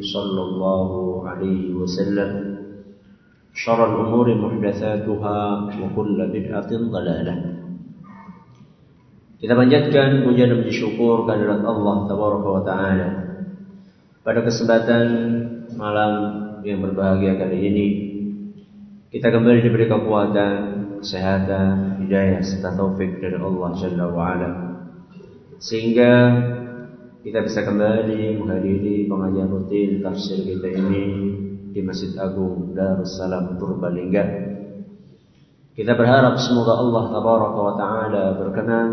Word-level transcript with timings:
صلى 0.00 0.42
الله 0.42 0.88
عليه 1.28 1.74
وسلم 1.74 2.30
شر 3.54 3.80
الأمور 3.90 4.26
محدثاتها 4.34 5.38
وكل 5.82 6.18
بدعة 6.34 6.70
ضلالة 6.70 7.36
Kita 9.36 9.52
panjatkan 9.52 10.24
puja 10.24 10.48
dan 10.48 10.64
syukur 10.72 11.28
kehadirat 11.28 11.60
Allah 11.60 12.08
Tabaraka 12.08 12.48
wa 12.48 12.62
Ta'ala 12.64 13.08
Pada 14.24 14.40
kesempatan 14.40 15.04
malam 15.76 16.12
yang 16.64 16.80
berbahagia 16.80 17.36
kali 17.36 17.58
ini 17.68 17.88
Kita 19.12 19.28
kembali 19.28 19.60
diberi 19.60 19.92
kekuatan, 19.92 20.60
kesehatan, 21.04 22.00
hidayah 22.00 22.40
serta 22.40 22.80
taufik 22.80 23.20
dari 23.20 23.36
Allah 23.36 23.70
Jalla 23.76 24.08
wa 24.08 24.24
Ala 24.24 24.50
Sehingga 25.60 26.12
kita 27.21 27.45
bisa 27.45 27.61
kembali 27.61 28.41
menghadiri 28.41 29.05
pengajian 29.05 29.53
rutin 29.53 30.01
tafsir 30.01 30.41
kita 30.41 30.73
ini 30.73 31.05
di 31.69 31.81
Masjid 31.85 32.17
Agung 32.17 32.73
Darussalam 32.73 33.61
Purbalingga. 33.61 34.25
Kita 35.77 35.93
berharap 35.93 36.41
semoga 36.41 36.81
Allah 36.81 37.03
Tabaraka 37.13 37.59
wa 37.61 37.73
Ta'ala 37.77 38.25
berkenan 38.41 38.89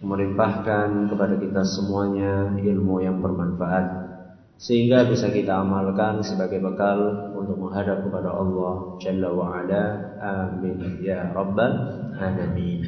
melimpahkan 0.00 1.12
kepada 1.12 1.36
kita 1.36 1.62
semuanya 1.62 2.56
ilmu 2.56 3.04
yang 3.04 3.20
bermanfaat 3.20 4.00
sehingga 4.56 5.04
bisa 5.06 5.28
kita 5.28 5.62
amalkan 5.62 6.24
sebagai 6.24 6.58
bekal 6.58 7.30
untuk 7.36 7.60
menghadap 7.60 8.00
kepada 8.00 8.32
Allah 8.32 8.96
Jalla 8.96 9.28
wa 9.28 9.60
Ala. 9.60 9.84
Amin 10.24 11.04
ya 11.04 11.30
rabbal 11.36 12.00
alamin. 12.16 12.80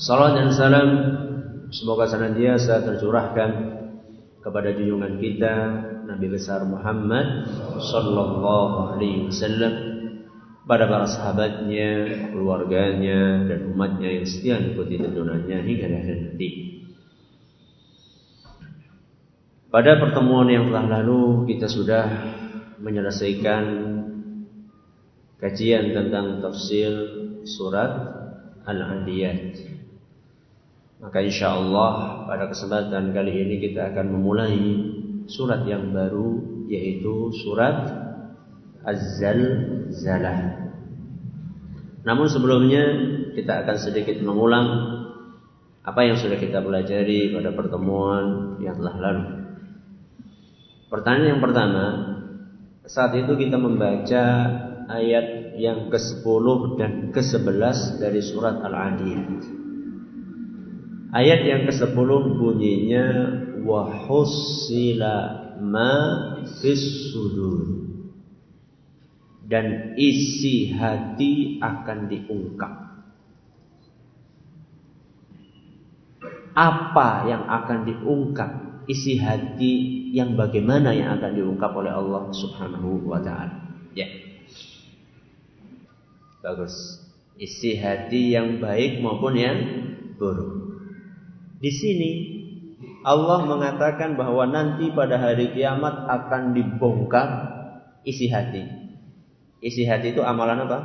Salam 0.00 0.32
dan 0.32 0.48
salam 0.56 0.88
Semoga 1.72 2.04
senantiasa 2.04 2.84
tercurahkan 2.84 3.50
kepada 4.44 4.76
junjungan 4.76 5.16
kita 5.16 5.54
Nabi 6.04 6.28
besar 6.28 6.68
Muhammad 6.68 7.48
sallallahu 7.80 8.92
alaihi 8.92 9.32
wasallam 9.32 9.74
pada 10.68 10.84
para 10.84 11.08
sahabatnya, 11.08 11.90
keluarganya 12.30 13.48
dan 13.48 13.72
umatnya 13.72 14.20
yang 14.20 14.26
setia 14.28 14.60
mengikuti 14.60 15.00
tuntunannya 15.00 15.58
hingga 15.64 15.86
akhir 15.90 16.16
nanti. 16.28 16.48
Pada 19.72 19.96
pertemuan 19.96 20.52
yang 20.52 20.68
telah 20.68 21.00
lalu 21.00 21.48
kita 21.56 21.72
sudah 21.72 22.04
menyelesaikan 22.84 23.64
kajian 25.40 25.96
tentang 25.96 26.44
tafsir 26.44 26.92
surat 27.48 27.90
Al-Adiyat. 28.68 29.81
Maka 31.02 31.18
insya 31.18 31.58
Allah 31.58 32.22
pada 32.30 32.46
kesempatan 32.46 33.10
kali 33.10 33.34
ini 33.34 33.58
kita 33.58 33.90
akan 33.90 34.06
memulai 34.14 34.54
surat 35.26 35.66
yang 35.66 35.90
baru 35.90 36.62
yaitu 36.70 37.34
surat 37.42 37.90
Az-Zalzalah. 38.86 40.62
Namun 42.06 42.26
sebelumnya 42.30 42.84
kita 43.34 43.66
akan 43.66 43.76
sedikit 43.82 44.22
mengulang 44.22 44.66
apa 45.82 46.06
yang 46.06 46.14
sudah 46.14 46.38
kita 46.38 46.62
pelajari 46.62 47.34
pada 47.34 47.50
pertemuan 47.50 48.58
yang 48.62 48.78
telah 48.78 48.96
lalu. 49.02 49.24
Pertanyaan 50.86 51.30
yang 51.34 51.42
pertama, 51.42 51.84
saat 52.86 53.10
itu 53.18 53.34
kita 53.34 53.58
membaca 53.58 54.24
ayat 54.86 55.58
yang 55.58 55.90
ke-10 55.90 56.46
dan 56.78 56.92
ke-11 57.10 57.98
dari 57.98 58.20
surat 58.22 58.62
Al-Adiyat. 58.62 59.62
Ayat 61.12 61.44
yang 61.44 61.68
ke-10 61.68 62.08
bunyinya 62.40 63.06
wa 63.68 63.84
husila 64.08 65.16
ma 65.60 65.92
fis 66.56 67.12
sudur. 67.12 67.92
Dan 69.44 69.92
isi 70.00 70.72
hati 70.72 71.60
akan 71.60 72.08
diungkap. 72.08 72.72
Apa 76.56 77.28
yang 77.28 77.44
akan 77.44 77.78
diungkap? 77.84 78.50
Isi 78.88 79.20
hati 79.20 79.72
yang 80.16 80.32
bagaimana 80.32 80.96
yang 80.96 81.20
akan 81.20 81.32
diungkap 81.36 81.76
oleh 81.76 81.92
Allah 81.92 82.32
Subhanahu 82.32 83.04
wa 83.04 83.20
taala. 83.20 83.84
Ya. 83.92 84.08
Bagus. 86.40 87.04
Isi 87.36 87.76
hati 87.76 88.32
yang 88.32 88.64
baik 88.64 89.04
maupun 89.04 89.36
yang 89.36 89.58
buruk. 90.16 90.61
Di 91.62 91.70
sini 91.70 92.12
Allah 93.06 93.46
mengatakan 93.46 94.18
bahwa 94.18 94.50
nanti 94.50 94.90
pada 94.90 95.14
hari 95.14 95.54
kiamat 95.54 96.10
akan 96.10 96.58
dibongkar 96.58 97.28
isi 98.02 98.26
hati. 98.26 98.66
Isi 99.62 99.86
hati 99.86 100.10
itu 100.10 100.26
amalan 100.26 100.66
apa? 100.66 100.78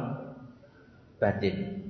Batin. 1.18 1.82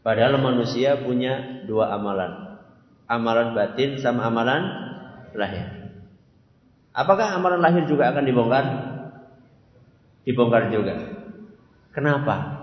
Padahal 0.00 0.40
manusia 0.40 0.96
punya 1.04 1.64
dua 1.68 1.92
amalan. 1.92 2.56
Amalan 3.04 3.52
batin 3.52 4.00
sama 4.00 4.32
amalan 4.32 4.64
lahir. 5.36 5.92
Apakah 6.96 7.36
amalan 7.36 7.60
lahir 7.60 7.84
juga 7.84 8.08
akan 8.16 8.24
dibongkar? 8.24 8.64
Dibongkar 10.24 10.72
juga. 10.72 10.96
Kenapa? 11.92 12.60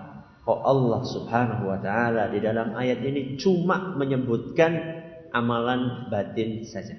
Kok 0.47 0.61
Allah 0.63 1.01
Subhanahu 1.03 1.63
wa 1.67 1.77
taala 1.83 2.31
di 2.31 2.39
dalam 2.39 2.73
ayat 2.73 3.03
ini 3.03 3.35
cuma 3.35 3.93
menyebutkan 3.99 5.03
amalan 5.33 6.11
batin 6.11 6.63
saja. 6.67 6.95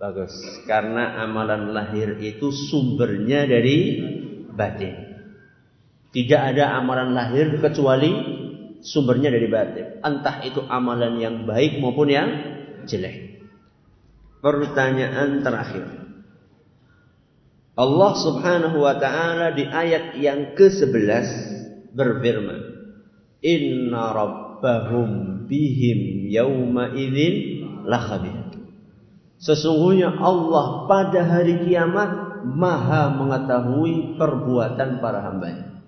Bagus, 0.00 0.32
karena 0.64 1.20
amalan 1.20 1.76
lahir 1.76 2.16
itu 2.24 2.48
sumbernya 2.48 3.44
dari 3.44 4.00
batin. 4.48 4.96
Tidak 6.10 6.40
ada 6.40 6.80
amalan 6.80 7.12
lahir 7.12 7.60
kecuali 7.60 8.08
sumbernya 8.80 9.28
dari 9.28 9.46
batin. 9.52 9.86
Entah 10.00 10.40
itu 10.42 10.64
amalan 10.66 11.20
yang 11.20 11.36
baik 11.44 11.78
maupun 11.84 12.08
yang 12.08 12.28
jelek. 12.88 13.44
Pertanyaan 14.40 15.44
terakhir. 15.44 15.84
Allah 17.76 18.12
Subhanahu 18.18 18.82
wa 18.82 18.96
taala 18.96 19.52
di 19.52 19.68
ayat 19.68 20.16
yang 20.16 20.56
ke-11 20.56 21.28
berfirman, 21.92 22.60
"Inna 23.44 24.16
rabbahum 24.16 25.10
bihim 25.50 26.30
yauma 26.30 26.94
idzin 26.94 27.66
lakhabir. 27.82 28.54
Sesungguhnya 29.42 30.14
Allah 30.14 30.86
pada 30.86 31.26
hari 31.26 31.66
kiamat 31.66 32.44
maha 32.46 33.10
mengetahui 33.18 34.14
perbuatan 34.14 35.02
para 35.02 35.18
hambanya. 35.26 35.80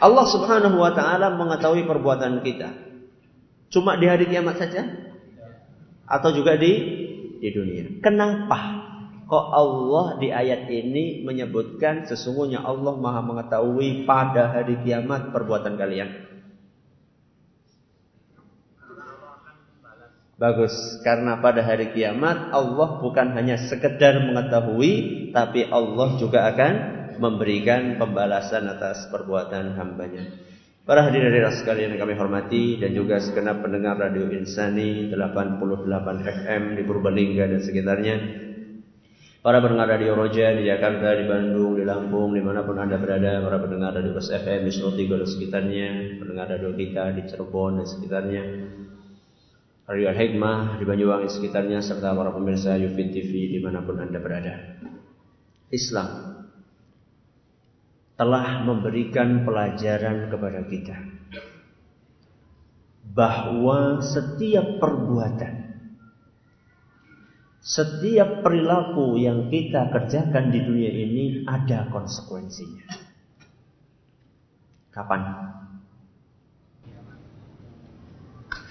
Allah 0.00 0.26
subhanahu 0.26 0.80
wa 0.80 0.96
ta'ala 0.96 1.36
mengetahui 1.36 1.84
perbuatan 1.84 2.40
kita. 2.42 2.70
Cuma 3.68 4.00
di 4.00 4.08
hari 4.08 4.26
kiamat 4.26 4.56
saja? 4.58 4.82
Atau 6.08 6.32
juga 6.34 6.56
di 6.56 6.72
di 7.38 7.48
dunia. 7.50 7.98
Kenapa? 8.00 8.82
Kok 9.26 9.46
Allah 9.50 10.06
di 10.22 10.28
ayat 10.30 10.68
ini 10.70 11.26
menyebutkan 11.26 12.06
sesungguhnya 12.06 12.62
Allah 12.62 12.94
maha 12.94 13.20
mengetahui 13.24 14.06
pada 14.06 14.54
hari 14.54 14.78
kiamat 14.86 15.34
perbuatan 15.34 15.74
kalian? 15.74 16.31
Bagus, 20.42 20.98
karena 21.06 21.38
pada 21.38 21.62
hari 21.62 21.94
kiamat 21.94 22.50
Allah 22.50 22.98
bukan 22.98 23.30
hanya 23.38 23.62
sekedar 23.62 24.26
mengetahui, 24.26 25.30
tapi 25.30 25.70
Allah 25.70 26.18
juga 26.18 26.50
akan 26.50 26.72
memberikan 27.22 27.94
pembalasan 27.94 28.66
atas 28.66 29.06
perbuatan 29.06 29.78
hambanya. 29.78 30.34
Para 30.82 31.06
hadirin 31.06 31.30
sekalian 31.46 31.94
yang 31.94 32.02
kami 32.02 32.18
hormati 32.18 32.74
dan 32.74 32.90
juga 32.90 33.22
segenap 33.22 33.62
pendengar 33.62 33.94
Radio 33.94 34.26
Insani 34.34 35.14
88 35.14 35.62
FM 36.10 36.62
di 36.74 36.82
Purbalingga 36.90 37.46
dan 37.46 37.62
sekitarnya. 37.62 38.16
Para 39.46 39.62
pendengar 39.62 39.94
Radio 39.94 40.18
Roja 40.18 40.58
di 40.58 40.66
Jakarta, 40.66 41.22
di 41.22 41.22
Bandung, 41.30 41.78
di 41.78 41.86
Lampung, 41.86 42.34
di 42.34 42.42
mana 42.42 42.66
pun 42.66 42.82
Anda 42.82 42.98
berada, 42.98 43.38
para 43.46 43.62
pendengar 43.62 43.94
Radio 43.94 44.10
Bus 44.10 44.26
FM 44.26 44.66
di 44.66 44.74
Solo 44.74 44.98
dan 44.98 45.22
sekitarnya, 45.22 46.18
pendengar 46.18 46.50
radio 46.50 46.74
kita 46.74 47.14
di 47.14 47.30
Cirebon 47.30 47.78
dan 47.78 47.86
sekitarnya, 47.86 48.42
Radio 49.92 50.08
Al-Hikmah 50.08 50.80
di 50.80 50.88
Banyuwangi 50.88 51.28
sekitarnya 51.28 51.84
serta 51.84 52.16
para 52.16 52.32
pemirsa 52.32 52.80
Yufid 52.80 53.12
TV 53.12 53.52
di 53.52 53.60
mana 53.60 53.84
pun 53.84 54.00
Anda 54.00 54.24
berada. 54.24 54.80
Islam 55.68 56.32
telah 58.16 58.64
memberikan 58.64 59.44
pelajaran 59.44 60.32
kepada 60.32 60.64
kita 60.64 60.96
bahwa 63.12 64.00
setiap 64.00 64.80
perbuatan 64.80 65.76
setiap 67.60 68.40
perilaku 68.40 69.20
yang 69.20 69.52
kita 69.52 69.92
kerjakan 69.92 70.56
di 70.56 70.60
dunia 70.72 70.88
ini 70.88 71.24
ada 71.44 71.92
konsekuensinya. 71.92 72.88
Kapan? 74.88 75.20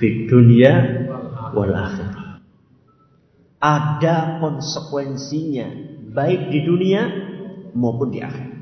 Di 0.01 0.25
dunia 0.25 0.73
wal 1.53 1.69
akhirah. 1.77 2.41
Ada 3.61 4.41
konsekuensinya 4.41 5.67
baik 6.09 6.49
di 6.49 6.59
dunia 6.65 7.01
maupun 7.77 8.09
di 8.09 8.25
akhirat. 8.25 8.57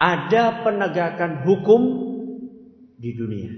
Ada 0.00 0.64
penegakan 0.64 1.44
hukum 1.44 1.82
di 2.96 3.12
dunia 3.12 3.52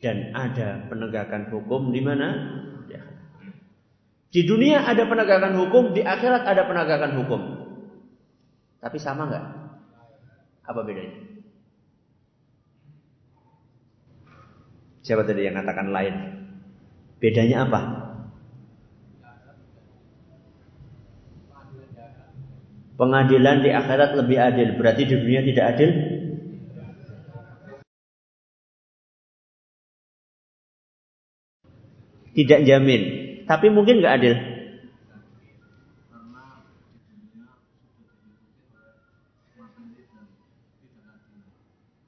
dan 0.00 0.32
ada 0.32 0.88
penegakan 0.88 1.52
hukum 1.52 1.92
di 1.92 2.00
mana? 2.00 2.28
Di 2.88 2.96
Di 4.34 4.40
dunia 4.48 4.88
ada 4.88 5.04
penegakan 5.04 5.54
hukum, 5.60 5.92
di 5.92 6.00
akhirat 6.00 6.48
ada 6.48 6.64
penegakan 6.64 7.12
hukum. 7.20 7.40
Tapi 8.80 8.96
sama 8.96 9.28
nggak? 9.28 9.46
Apa 10.64 10.80
bedanya? 10.80 11.33
Siapa 15.04 15.20
tadi 15.28 15.44
yang 15.44 15.60
katakan 15.60 15.92
lain? 15.92 16.14
Bedanya 17.20 17.68
apa? 17.68 17.80
Pengadilan 22.96 23.60
di 23.60 23.70
akhirat 23.74 24.16
lebih 24.16 24.38
adil, 24.40 24.68
berarti 24.80 25.02
di 25.04 25.12
dunia 25.12 25.44
tidak 25.44 25.66
adil? 25.76 25.90
Tidak 32.34 32.60
jamin, 32.66 33.02
tapi 33.44 33.66
mungkin 33.68 34.00
nggak 34.00 34.14
adil. 34.18 34.34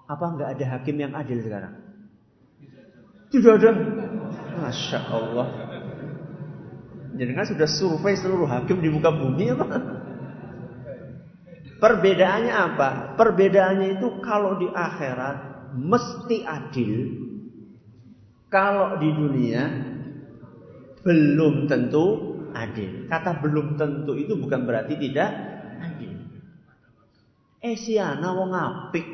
Apa 0.07 0.25
nggak 0.33 0.51
ada 0.57 0.65
hakim 0.79 0.97
yang 0.97 1.13
adil 1.13 1.45
sekarang? 1.45 1.86
Tidak 3.31 3.53
ada. 3.59 3.71
Masya 4.57 4.99
Allah. 5.11 5.49
Jadi 7.17 7.33
kan 7.33 7.47
sudah 7.49 7.69
survei 7.69 8.15
seluruh 8.17 8.49
hakim 8.49 8.85
di 8.85 8.93
muka 8.93 9.09
bumi 9.09 9.53
apa? 9.57 9.79
Perbedaannya 11.77 12.53
apa? 12.53 12.89
Perbedaannya 13.17 14.01
itu 14.01 14.21
kalau 14.21 14.61
di 14.61 14.69
akhirat 14.69 15.37
mesti 15.77 16.45
adil. 16.45 16.95
Kalau 18.47 19.01
di 19.01 19.11
dunia 19.11 19.63
belum 21.03 21.67
tentu 21.69 22.05
adil. 22.53 23.09
Kata 23.09 23.43
belum 23.43 23.77
tentu 23.77 24.17
itu 24.17 24.37
bukan 24.37 24.65
berarti 24.65 24.97
tidak 24.97 25.31
adil. 25.83 26.17
Eh 27.65 27.77
siana 27.77 28.33
wong 28.33 28.53
apik. 28.53 29.07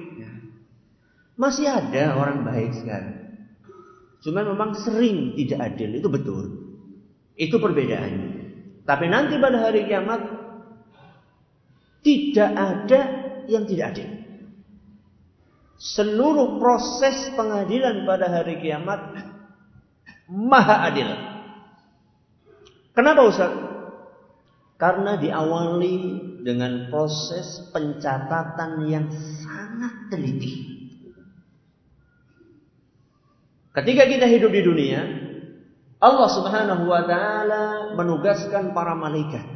Masih 1.38 1.66
ada 1.66 2.14
orang 2.18 2.44
baik 2.44 2.76
sekarang. 2.76 3.21
Cuma 4.22 4.46
memang 4.46 4.78
sering 4.78 5.34
tidak 5.34 5.74
adil, 5.74 5.98
itu 5.98 6.08
betul. 6.08 6.44
Itu 7.34 7.58
perbedaannya. 7.58 8.30
Tapi 8.86 9.04
nanti 9.10 9.34
pada 9.38 9.58
hari 9.66 9.86
kiamat 9.86 10.20
tidak 12.02 12.50
ada 12.54 13.00
yang 13.50 13.66
tidak 13.66 13.94
adil. 13.94 14.10
Seluruh 15.82 16.62
proses 16.62 17.34
pengadilan 17.34 18.06
pada 18.06 18.30
hari 18.30 18.62
kiamat 18.62 19.18
maha 20.30 20.86
adil. 20.86 21.10
Kenapa 22.94 23.20
Ustaz? 23.26 23.52
Karena 24.78 25.18
diawali 25.18 25.96
dengan 26.42 26.90
proses 26.90 27.70
pencatatan 27.70 28.86
yang 28.86 29.06
sangat 29.42 30.10
teliti. 30.10 30.71
Ketika 33.72 34.04
kita 34.04 34.28
hidup 34.28 34.52
di 34.52 34.60
dunia, 34.60 35.00
Allah 35.96 36.28
Subhanahu 36.28 36.84
wa 36.84 37.02
taala 37.08 37.96
menugaskan 37.96 38.76
para 38.76 38.92
malaikat 38.92 39.48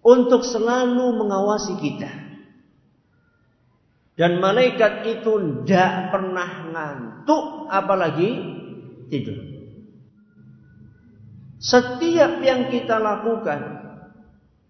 untuk 0.00 0.40
selalu 0.44 1.20
mengawasi 1.20 1.76
kita. 1.76 2.10
Dan 4.16 4.36
malaikat 4.36 5.04
itu 5.08 5.64
tidak 5.64 6.12
pernah 6.12 6.48
ngantuk 6.68 7.72
apalagi 7.72 8.30
tidur. 9.08 9.40
Setiap 11.60 12.40
yang 12.40 12.72
kita 12.72 13.00
lakukan, 13.00 13.60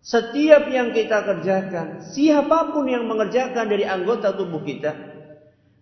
setiap 0.02 0.66
yang 0.70 0.90
kita 0.90 1.22
kerjakan, 1.22 2.02
siapa 2.14 2.74
pun 2.74 2.86
yang 2.86 3.06
mengerjakan 3.06 3.66
dari 3.66 3.86
anggota 3.86 4.34
tubuh 4.34 4.62
kita, 4.62 5.09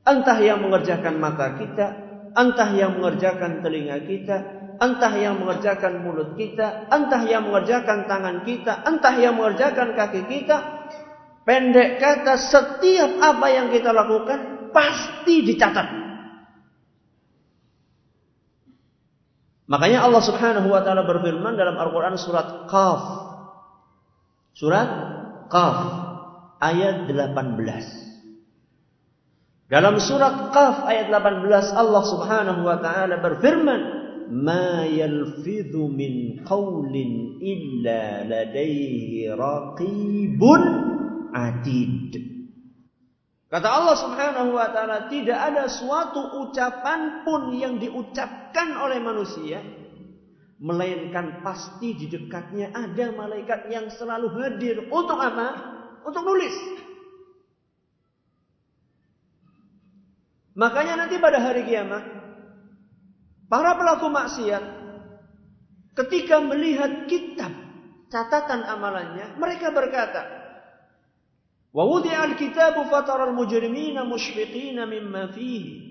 Entah 0.08 0.38
yang 0.40 0.64
mengerjakan 0.64 1.20
mata 1.20 1.52
kita, 1.60 1.86
entah 2.32 2.70
yang 2.72 2.96
mengerjakan 2.96 3.60
telinga 3.60 4.00
kita, 4.08 4.36
entah 4.80 5.12
yang 5.12 5.36
mengerjakan 5.36 6.00
mulut 6.00 6.32
kita, 6.32 6.88
entah 6.88 7.22
yang 7.28 7.44
mengerjakan 7.44 8.08
tangan 8.08 8.40
kita, 8.48 8.72
entah 8.88 9.14
yang 9.20 9.36
mengerjakan 9.36 9.92
kaki 9.92 10.24
kita. 10.24 10.56
Pendek 11.44 12.00
kata, 12.00 12.40
setiap 12.40 13.20
apa 13.20 13.46
yang 13.52 13.68
kita 13.68 13.92
lakukan 13.92 14.72
pasti 14.72 15.44
dicatat. 15.44 15.88
Makanya 19.68 20.08
Allah 20.08 20.24
Subhanahu 20.24 20.72
wa 20.72 20.80
taala 20.80 21.04
berfirman 21.04 21.52
dalam 21.52 21.76
Al-Qur'an 21.76 22.16
surat 22.16 22.64
Qaf. 22.72 23.02
Surat 24.56 24.88
Qaf 25.52 25.78
ayat 26.64 27.04
18. 27.04 28.07
Dalam 29.68 30.00
surat 30.00 30.48
Qaf 30.48 30.88
ayat 30.88 31.12
18 31.12 31.44
Allah 31.76 32.02
Subhanahu 32.08 32.64
wa 32.64 32.80
taala 32.80 33.20
berfirman, 33.20 33.80
"Ma 34.32 34.88
yalfidhu 34.88 35.92
min 35.92 36.40
qawlin 36.40 37.37
illa 37.37 38.25
ladaihi 38.25 39.28
raqibun 39.28 40.62
atid." 41.37 42.16
Kata 43.52 43.68
Allah 43.68 43.96
Subhanahu 44.00 44.56
wa 44.56 44.72
taala, 44.72 45.12
tidak 45.12 45.37
ada 45.37 45.68
suatu 45.68 46.48
ucapan 46.48 47.28
pun 47.28 47.52
yang 47.52 47.76
diucapkan 47.76 48.72
oleh 48.72 49.04
manusia 49.04 49.60
melainkan 50.64 51.44
pasti 51.44 51.92
di 51.92 52.08
dekatnya 52.08 52.72
ada 52.72 53.12
malaikat 53.12 53.68
yang 53.68 53.92
selalu 53.92 54.32
hadir 54.32 54.88
untuk 54.88 55.20
apa? 55.20 55.76
Untuk 56.08 56.25
nulis. 56.25 56.56
Makanya 60.58 60.98
nanti 60.98 61.22
pada 61.22 61.38
hari 61.38 61.62
kiamat 61.70 62.02
para 63.46 63.78
pelaku 63.78 64.10
maksiat 64.10 64.64
ketika 65.94 66.42
melihat 66.42 67.06
kitab 67.06 67.54
catatan 68.10 68.66
amalannya, 68.66 69.38
mereka 69.38 69.70
berkata, 69.70 70.26
"Wa 71.70 71.86
wudi'al 71.86 72.34
kitabu 72.34 72.90
fataral 72.90 73.38
mujrimina 73.38 74.02
musyfiqina 74.02 74.82
mimma 74.82 75.30
fihi." 75.30 75.86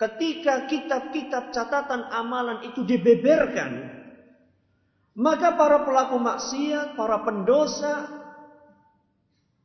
Ketika 0.00 0.64
kitab-kitab 0.64 1.52
catatan 1.52 2.08
amalan 2.08 2.64
itu 2.64 2.84
dibeberkan, 2.88 4.00
maka 5.12 5.52
para 5.60 5.84
pelaku 5.84 6.16
maksiat, 6.16 6.96
para 6.96 7.20
pendosa, 7.20 8.08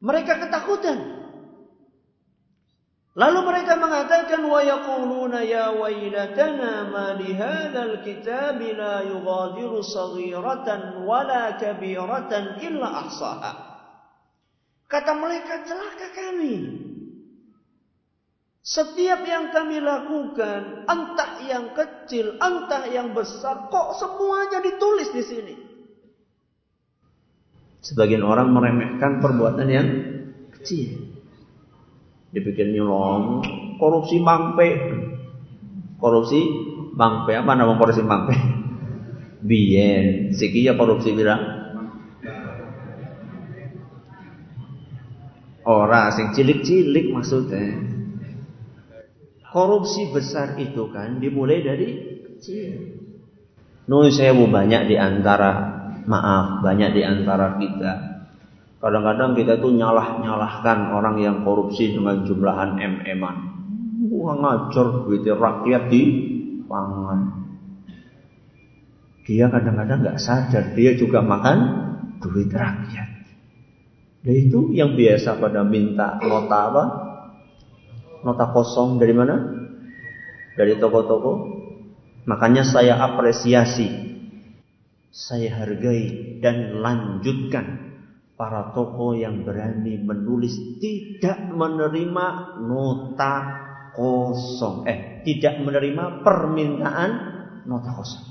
mereka 0.03 0.36
ketakutan. 0.43 1.14
Lalu 3.15 3.39
mereka 3.48 3.79
mengatakan 3.79 4.43
wa 4.43 4.60
yaquluna 4.60 5.39
ya 5.48 5.72
wailatana 5.72 6.91
ma 6.91 7.15
li 7.15 7.31
hadzal 7.31 8.03
kitab 8.03 8.60
la 8.60 9.07
yughadiru 9.07 9.79
saghiratan 9.79 11.07
wala 11.07 11.55
kabiratan 11.55 12.60
illa 12.60 13.07
ahsaha. 13.07 13.51
Kata 14.91 15.12
mereka 15.15 15.63
celaka 15.63 16.12
kami. 16.12 16.55
Setiap 18.60 19.24
yang 19.24 19.48
kami 19.55 19.79
lakukan, 19.79 20.84
entah 20.84 21.39
yang 21.39 21.72
kecil, 21.72 22.36
entah 22.36 22.84
yang 22.91 23.15
besar, 23.15 23.72
kok 23.72 23.95
semuanya 23.95 24.60
ditulis 24.60 25.07
di 25.15 25.24
sini. 25.24 25.55
Sebagian 27.79 28.25
orang 28.25 28.51
meremehkan 28.51 29.24
perbuatan 29.24 29.67
yang 29.72 29.88
kecil 30.51 31.14
dipikir 32.36 32.68
nyolong 32.75 33.39
korupsi 33.80 34.20
mangpe 34.20 34.68
korupsi 36.04 36.44
mangpe 36.92 37.32
apa 37.32 37.51
nama 37.56 37.80
korupsi 37.80 38.04
mangpe 38.04 38.36
bien 39.48 40.36
siki 40.36 40.68
ya 40.68 40.75
korupsi 40.75 41.15
bilang 41.15 41.39
ora 45.63 46.12
sing 46.12 46.36
cilik-cilik 46.36 47.15
maksudnya 47.15 47.96
korupsi 49.56 50.12
besar 50.12 50.60
itu 50.60 50.92
kan 50.92 51.24
dimulai 51.24 51.63
dari 51.63 51.88
kecil. 52.27 53.00
Nuh 53.88 54.12
sewu 54.12 54.51
banyak 54.51 54.92
di 54.92 54.96
antara 55.00 55.51
maaf 56.04 56.60
banyak 56.60 56.92
di 56.92 57.01
antara 57.08 57.56
kita 57.56 58.14
Kadang-kadang 58.84 59.34
kita 59.39 59.58
tuh 59.63 59.72
nyalah-nyalahkan 59.72 60.91
orang 60.91 61.15
yang 61.24 61.38
korupsi 61.48 61.96
dengan 61.96 62.27
jumlahan 62.27 62.75
MM-an. 62.75 63.38
Wah 64.12 64.36
ngajor 64.36 65.08
duit 65.08 65.25
rakyat 65.25 65.88
di 65.88 66.01
pangan. 66.67 67.46
Dia 69.25 69.50
kadang-kadang 69.50 70.05
nggak 70.05 70.22
sadar 70.22 70.77
dia 70.77 70.94
juga 70.94 71.24
makan 71.25 71.58
duit 72.22 72.51
rakyat. 72.53 73.10
Dan 74.25 74.36
itu 74.38 74.74
yang 74.74 74.94
biasa 74.98 75.38
pada 75.38 75.62
minta 75.65 76.17
nota 76.22 76.60
apa? 76.70 76.84
Nota 78.25 78.46
kosong 78.53 78.98
dari 78.98 79.13
mana? 79.13 79.38
Dari 80.58 80.77
toko-toko. 80.82 81.53
Makanya 82.25 82.65
saya 82.65 82.98
apresiasi, 82.98 83.86
saya 85.13 85.62
hargai 85.62 86.38
dan 86.41 86.82
lanjutkan 86.82 87.95
para 88.36 88.75
tokoh 88.75 89.15
yang 89.15 89.48
berani 89.48 90.00
menulis 90.04 90.80
tidak 90.84 91.39
menerima 91.56 92.60
nota 92.68 93.34
kosong. 93.96 94.84
Eh, 94.84 95.24
tidak 95.24 95.63
menerima 95.63 96.22
permintaan 96.22 97.12
nota 97.63 97.92
kosong. 97.96 98.25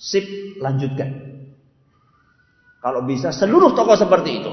Sip, 0.00 0.56
lanjutkan. 0.64 1.30
Kalau 2.80 3.04
bisa 3.04 3.28
seluruh 3.28 3.76
tokoh 3.76 3.96
seperti 4.00 4.30
itu. 4.40 4.52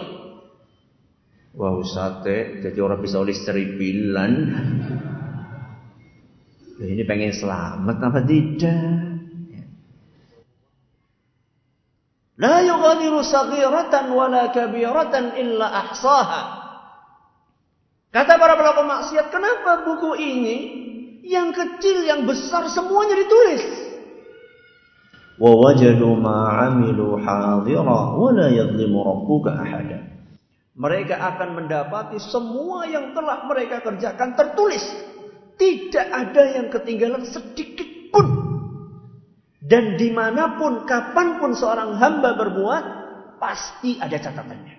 Wow, 1.58 1.82
sate, 1.88 2.62
jadi 2.62 2.78
orang 2.84 3.02
bisa 3.02 3.18
oleh 3.18 3.34
seribilan. 3.34 4.34
Ini 6.78 7.02
pengen 7.08 7.34
selamat 7.34 7.98
apa 7.98 8.22
tidak? 8.22 9.07
La 12.38 12.62
yughadiru 12.62 13.26
saghiratan 13.26 14.14
wala 14.14 14.54
kabiratan 14.54 15.34
illa 15.42 15.68
ahsaha. 15.74 16.42
Kata 18.14 18.34
para 18.38 18.54
pelaku 18.54 18.86
maksiat, 18.86 19.34
kenapa 19.34 19.84
buku 19.90 20.12
ini 20.22 20.58
yang 21.26 21.50
kecil, 21.50 22.06
yang 22.06 22.30
besar 22.30 22.70
semuanya 22.70 23.18
ditulis? 23.26 23.64
Wa 25.38 25.54
wajadu 25.54 26.18
ma 26.18 26.66
'amilu 26.66 27.18
hadira 27.22 28.16
wa 28.18 28.30
la 28.34 28.48
yadhlimu 28.54 28.98
rabbuka 29.02 29.58
ahada. 29.58 30.02
Mereka 30.78 31.18
akan 31.18 31.58
mendapati 31.58 32.22
semua 32.22 32.86
yang 32.86 33.18
telah 33.18 33.50
mereka 33.50 33.82
kerjakan 33.82 34.38
tertulis. 34.38 34.86
Tidak 35.58 36.08
ada 36.14 36.54
yang 36.54 36.70
ketinggalan 36.70 37.26
sedikit 37.26 38.14
pun. 38.14 38.47
Dan 39.68 40.00
di 40.00 40.16
mana 40.16 40.56
pun, 40.56 40.88
kapan 40.88 41.44
pun 41.44 41.52
seorang 41.52 42.00
hamba 42.00 42.40
berbuat, 42.40 42.84
pasti 43.36 44.00
ada 44.00 44.16
catatannya. 44.16 44.76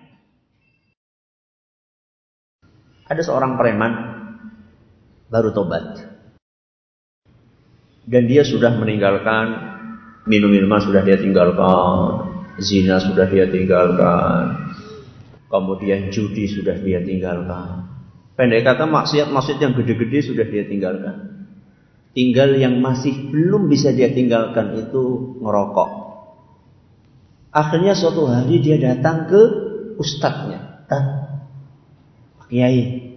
Ada 3.05 3.21
seorang 3.21 3.53
preman 3.53 3.93
baru 5.29 5.53
tobat. 5.53 6.09
Dan 8.09 8.25
dia 8.25 8.41
sudah 8.41 8.73
meninggalkan 8.81 9.77
minum-minuman 10.25 10.81
sudah 10.81 11.05
dia 11.05 11.21
tinggalkan, 11.21 12.25
zina 12.57 12.97
sudah 12.97 13.29
dia 13.29 13.45
tinggalkan, 13.45 14.73
kemudian 15.53 16.09
judi 16.09 16.49
sudah 16.49 16.81
dia 16.81 17.01
tinggalkan. 17.05 17.85
Pendek 18.33 18.65
kata 18.65 18.89
maksiat-maksiat 18.89 19.57
yang 19.61 19.73
gede-gede 19.77 20.33
sudah 20.33 20.45
dia 20.49 20.65
tinggalkan. 20.65 21.38
Tinggal 22.13 22.57
yang 22.57 22.81
masih 22.81 23.29
belum 23.29 23.69
bisa 23.69 23.93
dia 23.93 24.09
tinggalkan 24.09 24.75
itu 24.81 25.35
ngerokok. 25.39 25.89
Akhirnya 27.53 27.93
suatu 27.93 28.29
hari 28.29 28.61
dia 28.61 28.81
datang 28.81 29.29
ke 29.29 29.41
ustadznya. 29.97 30.85
Ah, 30.89 31.05
Kiai, 32.49 33.09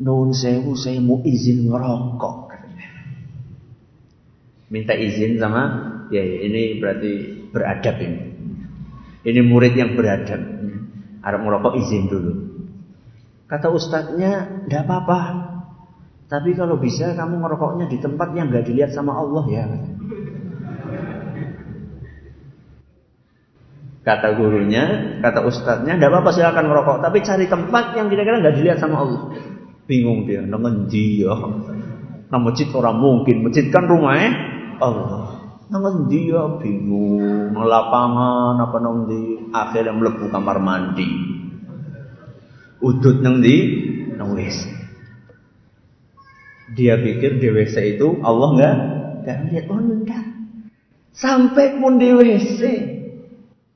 Nun 0.00 0.32
sewu 0.32 0.72
saya 0.72 0.96
mau 1.04 1.20
izin 1.20 1.68
ngerokok. 1.68 2.48
Minta 4.70 4.94
izin 4.94 5.36
sama 5.36 5.62
ya 6.14 6.22
ini 6.22 6.78
berarti 6.78 7.10
beradab 7.50 7.96
ini. 8.00 8.20
Ini 9.26 9.40
murid 9.44 9.74
yang 9.76 9.98
beradab. 9.98 10.40
Arab 11.20 11.40
ngerokok 11.44 11.74
izin 11.76 12.08
dulu. 12.08 12.32
Kata 13.44 13.68
ustadznya, 13.68 14.64
tidak 14.64 14.86
apa-apa. 14.86 15.20
Tapi 16.30 16.54
kalau 16.54 16.78
bisa 16.78 17.10
kamu 17.18 17.42
ngerokoknya 17.42 17.90
di 17.90 17.98
tempat 17.98 18.30
yang 18.38 18.54
gak 18.54 18.70
dilihat 18.70 18.94
sama 18.94 19.18
Allah 19.18 19.44
ya. 19.50 19.66
Kata 24.00 24.32
gurunya, 24.32 25.18
kata 25.20 25.44
ustadznya, 25.44 26.00
tidak 26.00 26.08
apa-apa 26.08 26.30
silakan 26.32 26.72
ngerokok, 26.72 26.96
tapi 27.04 27.20
cari 27.20 27.44
tempat 27.44 27.92
yang 28.00 28.08
kira-kira 28.08 28.40
nggak 28.40 28.56
dilihat 28.56 28.78
sama 28.80 29.04
Allah. 29.04 29.36
Bingung 29.84 30.24
dia, 30.24 30.40
nengen 30.40 30.88
dia. 30.88 31.36
Nah 32.32 32.40
masjid 32.40 32.64
orang 32.72 32.96
mungkin, 32.96 33.44
masjid 33.44 33.68
kan 33.68 33.84
rumahnya 33.84 34.32
Allah. 34.80 35.52
Nengen 35.68 36.08
dia 36.08 36.42
bingung, 36.64 37.52
lapangan 37.52 38.56
apa 38.56 38.76
nong 38.80 38.98
di 39.04 39.20
akhirnya 39.52 39.92
melepuh 39.92 40.32
kamar 40.32 40.58
mandi. 40.64 41.10
Udut 42.80 43.20
neng 43.20 43.44
di 43.44 43.56
nong 44.16 44.32
dia 46.74 46.98
pikir 46.98 47.42
di 47.42 47.48
WC 47.50 47.98
itu 47.98 48.22
Allah 48.22 48.48
nggak 48.54 48.76
nggak 49.26 49.38
lihat. 49.50 49.64
Oh 49.70 49.80
enggak. 49.80 50.24
Sampai 51.10 51.76
pun 51.82 51.98
di 51.98 52.14
WC, 52.14 52.60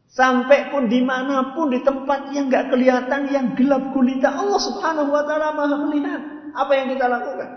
sampai 0.06 0.70
pun 0.70 0.86
di 0.86 1.02
mana 1.02 1.52
pun 1.52 1.74
di 1.74 1.82
tempat 1.82 2.30
yang 2.30 2.46
nggak 2.46 2.70
kelihatan, 2.70 3.28
yang 3.28 3.46
gelap 3.58 3.90
gulita, 3.90 4.30
Allah 4.30 4.60
Subhanahu 4.62 5.10
Wa 5.10 5.22
Taala 5.26 5.52
maha 5.52 5.76
melihat 5.90 6.20
apa 6.54 6.72
yang 6.78 6.86
kita 6.94 7.06
lakukan. 7.10 7.50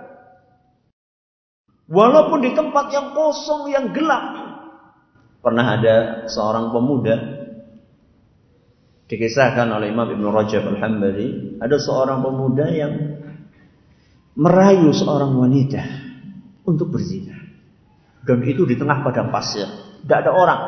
Walaupun 1.87 2.43
di 2.43 2.51
tempat 2.51 2.91
yang 2.91 3.15
kosong, 3.15 3.71
yang 3.71 3.95
gelap. 3.95 4.43
Pernah 5.39 5.79
ada 5.79 5.95
seorang 6.27 6.75
pemuda 6.75 7.15
dikisahkan 9.07 9.71
oleh 9.71 9.95
Imam 9.95 10.11
Ibn 10.11 10.25
Rajab 10.27 10.67
Al-Hambali, 10.67 11.61
ada 11.63 11.79
seorang 11.79 12.19
pemuda 12.19 12.65
yang 12.67 12.93
merayu 14.37 14.93
seorang 14.93 15.33
wanita 15.33 15.81
untuk 16.63 16.93
berzina. 16.93 17.33
Dan 18.21 18.45
itu 18.45 18.69
di 18.69 18.77
tengah 18.77 19.01
padang 19.01 19.33
pasir. 19.33 19.65
Tidak 20.05 20.17
ada 20.21 20.31
orang. 20.31 20.61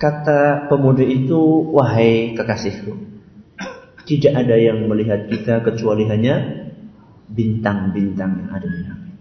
Kata 0.00 0.66
pemuda 0.66 1.06
itu, 1.06 1.70
wahai 1.70 2.34
kekasihku. 2.34 3.14
Tidak 4.02 4.34
ada 4.34 4.58
yang 4.58 4.90
melihat 4.90 5.30
kita 5.30 5.62
kecuali 5.62 6.10
hanya 6.10 6.66
bintang-bintang 7.30 8.42
yang 8.42 8.50
ada 8.50 8.66
di 8.66 8.80
langit. 8.82 9.14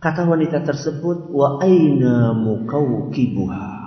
Kata 0.00 0.24
wanita 0.24 0.64
tersebut, 0.64 1.28
wa 1.28 1.60
aina 1.60 2.32
mukawkibuha. 2.32 3.77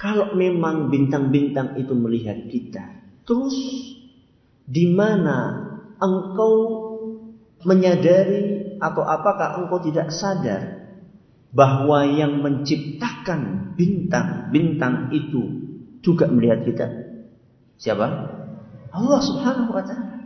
Kalau 0.00 0.32
memang 0.32 0.88
bintang-bintang 0.88 1.76
itu 1.76 1.92
melihat 1.92 2.48
kita, 2.48 3.04
terus 3.28 3.52
di 4.64 4.88
mana 4.88 5.60
engkau 6.00 6.56
menyadari 7.68 8.80
atau 8.80 9.04
apakah 9.04 9.60
engkau 9.60 9.84
tidak 9.84 10.08
sadar 10.08 10.88
bahwa 11.52 12.08
yang 12.08 12.40
menciptakan 12.40 13.76
bintang-bintang 13.76 15.12
itu 15.12 15.68
juga 16.00 16.32
melihat 16.32 16.64
kita? 16.64 16.86
Siapa? 17.76 18.06
Allah 18.96 19.20
Subhanahu 19.20 19.68
wa 19.68 19.84
taala. 19.84 20.16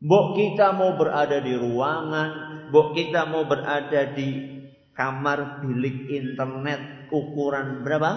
Bok 0.00 0.32
kita 0.32 0.72
mau 0.72 0.96
berada 0.96 1.44
di 1.44 1.52
ruangan, 1.60 2.30
bok 2.72 2.96
kita 2.96 3.28
mau 3.28 3.44
berada 3.44 4.16
di 4.16 4.56
kamar 4.96 5.60
bilik 5.60 6.08
internet 6.08 6.97
ukuran 7.10 7.82
berapa? 7.84 8.10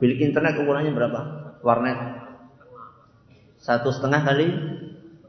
Bilik 0.00 0.18
internet 0.32 0.56
ukurannya 0.60 0.92
berapa? 0.96 1.20
Warnet 1.60 2.20
satu 3.60 3.92
setengah 3.92 4.20
kali 4.24 4.48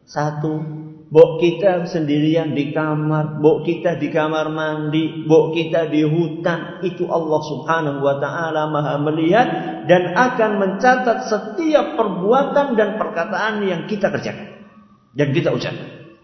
satu. 0.07 0.79
Bok 1.11 1.43
kita 1.43 1.91
sendirian 1.91 2.55
di 2.55 2.71
kamar, 2.71 3.43
bok 3.43 3.67
kita 3.67 3.99
di 3.99 4.07
kamar 4.07 4.47
mandi, 4.47 5.27
bok 5.27 5.51
kita 5.51 5.91
di 5.91 6.07
hutan. 6.07 6.79
Itu 6.87 7.03
Allah 7.11 7.41
subhanahu 7.51 7.99
wa 7.99 8.15
ta'ala 8.15 8.71
maha 8.71 8.95
melihat 8.95 9.47
dan 9.91 10.15
akan 10.15 10.51
mencatat 10.63 11.27
setiap 11.27 11.99
perbuatan 11.99 12.79
dan 12.79 12.95
perkataan 12.95 13.59
yang 13.67 13.91
kita 13.91 14.07
kerjakan. 14.07 14.71
Dan 15.11 15.35
kita 15.35 15.51
ucapkan. 15.51 16.15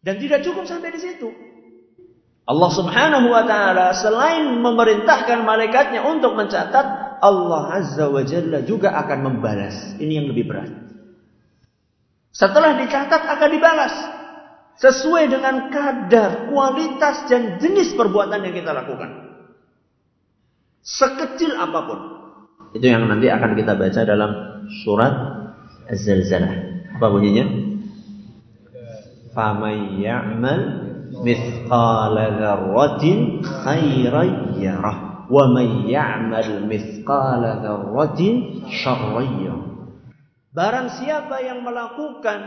Dan 0.00 0.16
tidak 0.16 0.40
cukup 0.40 0.64
sampai 0.64 0.96
di 0.96 1.00
situ. 1.04 1.28
Allah 2.42 2.70
Subhanahu 2.74 3.30
wa 3.30 3.46
taala 3.46 3.94
selain 3.94 4.58
memerintahkan 4.58 5.46
malaikatnya 5.46 6.02
untuk 6.02 6.34
mencatat, 6.34 7.18
Allah 7.22 7.62
Azza 7.70 8.10
wa 8.10 8.22
Jalla 8.26 8.66
juga 8.66 8.98
akan 8.98 9.18
membalas. 9.22 9.94
Ini 10.02 10.22
yang 10.22 10.26
lebih 10.26 10.50
berat. 10.50 10.70
Setelah 12.34 12.82
dicatat 12.82 13.22
akan 13.28 13.50
dibalas 13.52 13.94
sesuai 14.82 15.30
dengan 15.30 15.70
kadar, 15.70 16.50
kualitas 16.50 17.30
dan 17.30 17.62
jenis 17.62 17.94
perbuatan 17.94 18.42
yang 18.42 18.54
kita 18.58 18.74
lakukan. 18.74 19.38
Sekecil 20.82 21.54
apa 21.54 21.80
pun. 21.86 21.98
Itu 22.74 22.90
yang 22.90 23.06
nanti 23.06 23.30
akan 23.30 23.54
kita 23.54 23.78
baca 23.78 24.00
dalam 24.02 24.30
surat 24.82 25.14
Az-Zalzalah. 25.86 26.54
Apa 26.98 27.06
bunyinya? 27.06 27.46
Faman 29.30 30.02
ya'mal 30.02 30.81
mithqala 31.20 32.40
dzarratin 32.40 33.44
khairan 33.44 34.56
yarah 34.56 35.28
wa 35.28 35.44
man 35.52 35.84
ya'mal 35.84 36.64
mithqala 36.64 37.60
dzarratin 37.60 38.64
syarran 38.72 39.28
yarah 39.44 39.72
Barang 40.52 40.92
siapa 41.00 41.40
yang 41.40 41.64
melakukan 41.64 42.40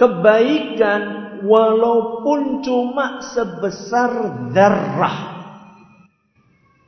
kebaikan 0.00 1.02
walaupun 1.44 2.64
cuma 2.64 3.20
sebesar 3.36 4.10
zarah. 4.56 5.16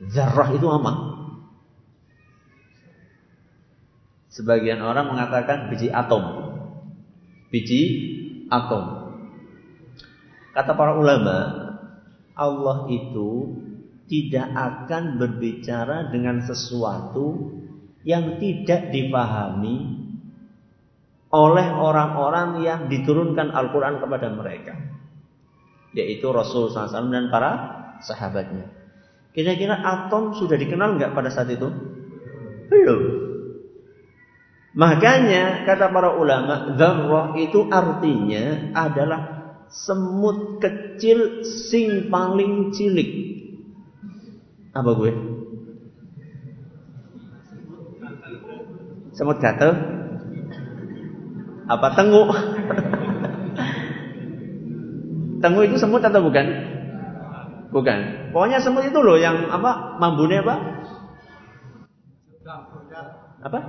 Zarah 0.09 0.49
itu 0.49 0.65
apa? 0.65 0.91
Sebagian 4.33 4.81
orang 4.81 5.13
mengatakan 5.13 5.69
biji 5.69 5.93
atom. 5.93 6.23
Biji 7.53 7.81
atom. 8.49 9.04
Kata 10.55 10.71
para 10.71 10.95
ulama, 10.95 11.37
Allah 12.31 12.87
itu 12.87 13.59
tidak 14.07 14.47
akan 14.55 15.19
berbicara 15.19 16.07
dengan 16.15 16.39
sesuatu 16.47 17.51
yang 18.07 18.39
tidak 18.39 18.95
dipahami 18.95 20.05
oleh 21.35 21.67
orang-orang 21.75 22.63
yang 22.63 22.87
diturunkan 22.87 23.51
Al-Quran 23.51 23.99
kepada 23.99 24.31
mereka. 24.31 24.79
Yaitu 25.91 26.23
Rasul 26.31 26.71
SAW 26.71 27.11
dan 27.11 27.27
para 27.27 27.51
sahabatnya. 27.99 28.71
Kira-kira 29.35 29.75
atom 29.75 30.39
sudah 30.39 30.55
dikenal 30.55 30.95
nggak 30.95 31.11
pada 31.11 31.27
saat 31.27 31.51
itu? 31.51 31.67
Belum. 32.71 33.03
Makanya 34.75 35.67
kata 35.67 35.91
para 35.91 36.15
ulama, 36.15 36.75
zarrah 36.79 37.35
itu 37.35 37.67
artinya 37.67 38.75
adalah 38.75 39.34
semut 39.69 40.61
kecil 40.61 41.45
sing 41.45 42.09
paling 42.09 42.71
cilik. 42.73 43.09
Apa 44.75 44.91
gue? 44.95 45.11
Semut 49.15 49.39
gatel? 49.39 49.71
Apa 51.65 51.87
tengu? 51.95 52.27
tengu 55.43 55.61
itu 55.63 55.79
semut 55.79 56.03
atau 56.03 56.19
bukan? 56.19 56.45
Bukan. 57.71 57.99
Pokoknya 58.35 58.59
semut 58.59 58.83
itu 58.83 58.99
loh 58.99 59.15
yang 59.15 59.47
apa? 59.51 59.95
Mambune 59.99 60.43
apa? 60.43 60.55
Apa? 63.45 63.59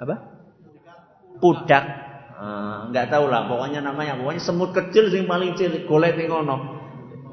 Apa? 0.00 0.14
Pudak. 1.38 1.84
Ah, 2.44 2.92
nggak 2.92 3.08
tahu 3.08 3.24
lah. 3.32 3.48
Pokoknya 3.48 3.80
namanya. 3.80 4.20
Pokoknya 4.20 4.42
semut 4.44 4.76
kecil 4.76 5.08
yang 5.08 5.24
paling 5.24 5.56
cilik. 5.56 5.88
Golek 5.88 6.20
ngono. 6.28 6.76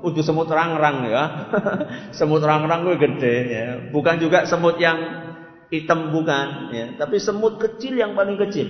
Udah 0.08 0.24
semut 0.24 0.47
rang-rang 0.47 1.04
ya. 1.12 1.24
semut 2.17 2.39
rang-rang 2.39 2.88
gue 2.88 2.95
gede 2.95 3.36
ya. 3.52 3.65
Bukan 3.91 4.24
juga 4.24 4.47
semut 4.47 4.80
yang 4.80 5.21
hitam 5.71 6.12
bukan, 6.12 6.47
ya. 6.76 6.86
tapi 7.00 7.17
semut 7.17 7.56
kecil 7.58 7.95
yang 7.95 8.12
paling 8.13 8.36
kecil. 8.36 8.67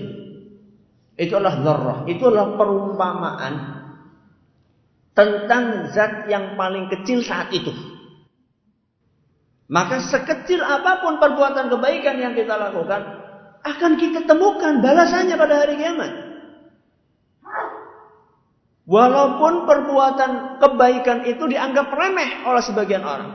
Itu 1.17 1.34
adalah 1.36 1.60
zarrah, 1.60 1.99
itu 2.06 2.23
adalah 2.30 2.56
perumpamaan 2.56 3.54
tentang 5.12 5.91
zat 5.91 6.30
yang 6.30 6.56
paling 6.56 6.88
kecil 6.93 7.25
saat 7.25 7.49
itu. 7.51 7.73
Maka 9.67 9.99
sekecil 9.99 10.62
apa 10.62 11.01
pun 11.01 11.17
perbuatan 11.17 11.73
kebaikan 11.73 12.21
yang 12.21 12.34
kita 12.38 12.56
lakukan, 12.56 13.01
akan 13.65 13.91
kita 13.97 14.23
temukan 14.30 14.80
balasannya 14.80 15.36
pada 15.36 15.56
hari 15.65 15.82
kiamat. 15.82 16.31
Walaupun 18.89 19.70
perbuatan 19.70 20.58
kebaikan 20.58 21.30
itu 21.30 21.44
dianggap 21.46 21.94
remeh 21.94 22.41
oleh 22.50 22.63
sebagian 22.65 23.06
orang. 23.06 23.32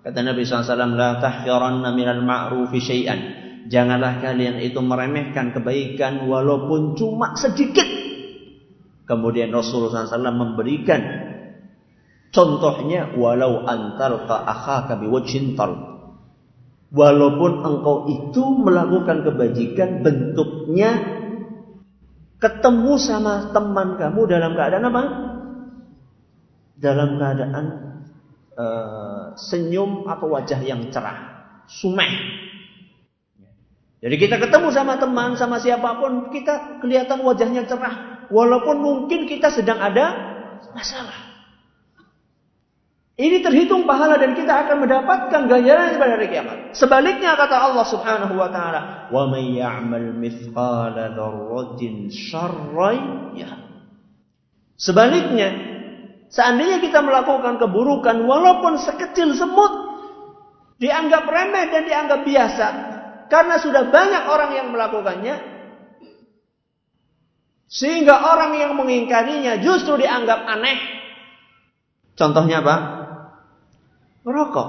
Kata 0.00 0.24
Nabi 0.24 0.48
SAW, 0.48 0.96
La 0.96 1.20
tahkiranna 1.20 1.92
minal 1.92 2.24
ma'rufi 2.24 2.80
syai'an. 2.80 3.20
Janganlah 3.68 4.24
kalian 4.24 4.64
itu 4.64 4.80
meremehkan 4.80 5.52
kebaikan 5.52 6.24
walaupun 6.24 6.96
cuma 6.96 7.36
sedikit. 7.36 7.84
Kemudian 9.04 9.52
Rasulullah 9.52 10.08
SAW 10.08 10.32
memberikan 10.32 11.00
contohnya 12.32 13.12
walau 13.16 13.68
antal 13.68 14.24
ka 14.24 14.36
akhaka 14.40 14.96
biwajhin 14.96 15.52
Walaupun 16.88 17.52
engkau 17.60 18.08
itu 18.08 18.44
melakukan 18.64 19.20
kebajikan 19.20 20.00
bentuknya 20.00 21.17
ketemu 22.38 22.94
sama 23.02 23.50
teman 23.50 23.98
kamu 23.98 24.20
dalam 24.30 24.54
keadaan 24.54 24.88
apa? 24.88 25.02
Dalam 26.78 27.18
keadaan 27.18 27.64
uh, 28.54 29.24
senyum 29.34 30.06
atau 30.06 30.30
wajah 30.30 30.62
yang 30.62 30.90
cerah, 30.94 31.50
sumeh. 31.66 32.10
Jadi 33.98 34.14
kita 34.14 34.38
ketemu 34.38 34.70
sama 34.70 34.94
teman, 35.02 35.34
sama 35.34 35.58
siapa 35.58 35.98
pun, 35.98 36.30
kita 36.30 36.78
kelihatan 36.78 37.18
wajahnya 37.26 37.66
cerah. 37.66 38.26
Walaupun 38.30 38.78
mungkin 38.78 39.26
kita 39.26 39.50
sedang 39.50 39.82
ada 39.82 40.14
masalah. 40.70 41.27
Ini 43.18 43.42
terhitung 43.42 43.82
pahala 43.82 44.14
dan 44.14 44.38
kita 44.38 44.62
akan 44.62 44.86
mendapatkan 44.86 45.50
ganjaran 45.50 45.98
pada 45.98 46.14
hari 46.14 46.30
kiamat. 46.30 46.70
Sebaliknya 46.70 47.34
kata 47.34 47.56
Allah 47.58 47.82
Subhanahu 47.82 48.38
wa 48.38 48.46
taala, 48.46 49.10
"Wa 49.10 49.26
may 49.26 49.58
ya'mal 49.58 50.14
mithqala 50.14 51.18
dzarratin 51.18 52.14
Sebaliknya, 54.78 55.50
Seandainya 56.28 56.78
kita 56.84 57.00
melakukan 57.00 57.56
keburukan 57.56 58.28
walaupun 58.28 58.76
sekecil 58.76 59.32
semut 59.32 59.72
dianggap 60.76 61.24
remeh 61.24 61.72
dan 61.72 61.82
dianggap 61.88 62.20
biasa 62.22 62.66
karena 63.32 63.56
sudah 63.56 63.88
banyak 63.88 64.22
orang 64.28 64.50
yang 64.52 64.68
melakukannya 64.68 65.36
sehingga 67.68 68.28
orang 68.28 68.60
yang 68.60 68.72
mengingkarinya 68.76 69.60
justru 69.64 69.96
dianggap 69.96 70.44
aneh. 70.44 70.78
Contohnya 72.16 72.60
apa? 72.60 72.76
Merokok. 74.28 74.68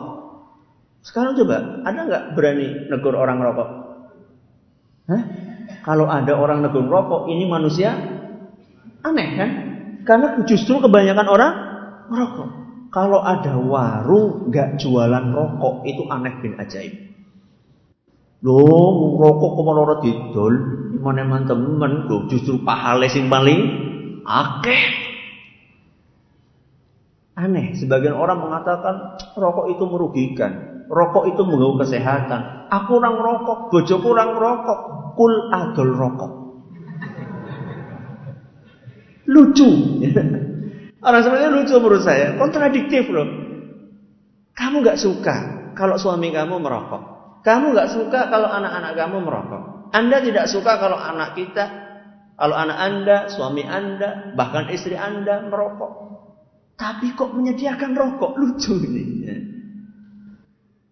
Sekarang 1.03 1.35
coba, 1.35 1.83
ada 1.83 1.99
nggak 2.07 2.23
berani 2.39 2.87
negur 2.87 3.11
orang 3.19 3.43
merokok? 3.43 3.69
Hah? 5.09 5.23
kalau 5.83 6.05
ada 6.05 6.37
orang 6.37 6.63
negur 6.63 6.85
rokok, 6.87 7.27
ini 7.27 7.43
manusia 7.49 7.91
aneh 9.03 9.29
kan? 9.35 9.49
Karena 10.07 10.27
justru 10.47 10.79
kebanyakan 10.79 11.27
orang 11.27 11.51
merokok. 12.07 12.49
Kalau 12.89 13.19
ada 13.19 13.59
warung 13.59 14.47
nggak 14.47 14.79
jualan 14.79 15.25
rokok, 15.35 15.83
itu 15.85 16.07
aneh 16.07 16.33
bin 16.39 16.55
ajaib. 16.55 16.93
Loh, 18.39 19.19
rokok 19.19 19.49
kok 19.59 19.63
malah 19.67 19.99
didol? 19.99 20.53
Mana 20.99 21.43
teman 21.43 22.07
loh 22.07 22.27
justru 22.31 22.63
pahale 22.63 23.11
sing 23.11 23.27
paling 23.27 23.59
akeh. 24.23 25.08
Aneh, 27.39 27.71
sebagian 27.79 28.19
orang 28.19 28.43
mengatakan 28.43 29.15
rokok 29.39 29.71
itu 29.71 29.87
merugikan, 29.87 30.83
rokok 30.91 31.31
itu 31.31 31.39
mengganggu 31.47 31.87
kesehatan. 31.87 32.67
Aku 32.67 32.99
orang 32.99 33.15
rokok, 33.15 33.57
bojoku 33.71 34.07
orang 34.11 34.35
rokok, 34.35 34.79
kul 35.15 35.33
adol 35.55 35.91
rokok. 35.95 36.31
Lucu. 39.29 39.69
Orang 40.99 41.23
sebenarnya 41.23 41.53
lucu 41.55 41.79
menurut 41.79 42.03
saya, 42.03 42.35
kontradiktif 42.35 43.07
loh. 43.07 43.23
Kamu 44.51 44.83
gak 44.83 44.99
suka 44.99 45.35
kalau 45.71 45.95
suami 45.95 46.27
kamu 46.35 46.59
merokok. 46.59 47.03
Kamu 47.47 47.71
gak 47.71 47.95
suka 47.95 48.27
kalau 48.27 48.51
anak-anak 48.51 48.99
kamu 48.99 49.23
merokok. 49.23 49.63
Anda 49.95 50.19
tidak 50.19 50.51
suka 50.51 50.75
kalau 50.75 50.99
anak 50.99 51.39
kita, 51.39 51.65
kalau 52.35 52.51
anak 52.51 52.77
Anda, 52.83 53.17
suami 53.31 53.63
Anda, 53.63 54.35
bahkan 54.35 54.67
istri 54.75 54.99
Anda 54.99 55.47
merokok. 55.47 56.18
Tapi 56.79 57.11
kok 57.11 57.35
menyediakan 57.35 57.91
rokok? 57.91 58.39
Lucu 58.39 58.79
ini. 58.87 59.03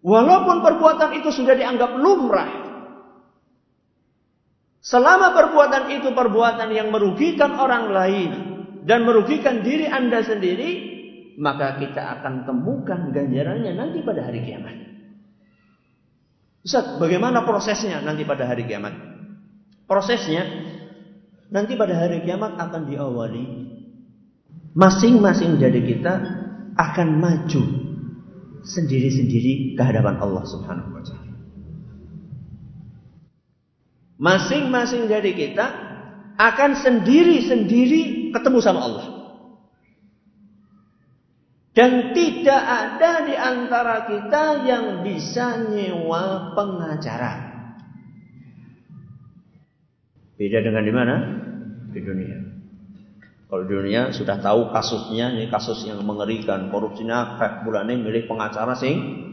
Walaupun 0.04 0.60
perbuatan 0.60 1.16
itu 1.16 1.32
sudah 1.32 1.56
dianggap 1.56 1.96
lumrah. 1.96 2.68
Selama 4.84 5.32
perbuatan 5.32 5.84
itu 5.96 6.12
perbuatan 6.12 6.68
yang 6.76 6.92
merugikan 6.92 7.56
orang 7.56 7.88
lain 7.88 8.30
dan 8.84 9.08
merugikan 9.08 9.64
diri 9.64 9.88
Anda 9.88 10.20
sendiri, 10.20 10.70
maka 11.40 11.80
kita 11.80 12.20
akan 12.20 12.44
temukan 12.44 13.08
ganjarannya 13.08 13.72
nanti 13.72 14.04
pada 14.04 14.28
hari 14.28 14.44
kiamat. 14.44 14.76
Ustaz, 16.68 17.00
bagaimana 17.00 17.48
prosesnya 17.48 18.04
nanti 18.04 18.28
pada 18.28 18.44
hari 18.44 18.68
kiamat? 18.68 18.92
Prosesnya 19.88 20.44
nanti 21.48 21.80
pada 21.80 21.96
hari 21.96 22.22
kiamat 22.28 22.60
akan 22.60 22.92
diawali 22.92 23.44
masing-masing 24.74 25.56
dari 25.56 25.80
kita 25.84 26.14
akan 26.78 27.08
maju 27.18 27.62
sendiri-sendiri 28.64 29.74
ke 29.78 29.82
hadapan 29.82 30.20
Allah 30.20 30.44
Subhanahu 30.44 30.90
wa 30.92 31.02
taala. 31.02 31.34
Masing-masing 34.18 35.06
dari 35.06 35.32
kita 35.32 35.66
akan 36.38 36.70
sendiri-sendiri 36.78 38.34
ketemu 38.34 38.58
sama 38.62 38.80
Allah. 38.82 39.06
Dan 41.78 42.10
tidak 42.10 42.58
ada 42.58 43.12
di 43.22 43.34
antara 43.38 43.96
kita 44.10 44.66
yang 44.66 45.06
bisa 45.06 45.70
nyewa 45.70 46.50
pengacara. 46.58 47.46
Beda 50.34 50.58
dengan 50.58 50.82
di 50.82 50.92
mana? 50.94 51.14
Di 51.94 52.00
dunia. 52.02 52.57
Kalau 53.48 53.64
di 53.64 53.72
dunia 53.72 54.12
sudah 54.12 54.36
tahu 54.44 54.76
kasusnya, 54.76 55.32
ini 55.32 55.48
kasus 55.48 55.80
yang 55.88 56.04
mengerikan, 56.04 56.68
korupsinya 56.68 57.40
kayak 57.40 57.64
bulan 57.64 57.88
ini 57.88 58.04
milik 58.04 58.24
pengacara 58.28 58.76
sing 58.76 59.24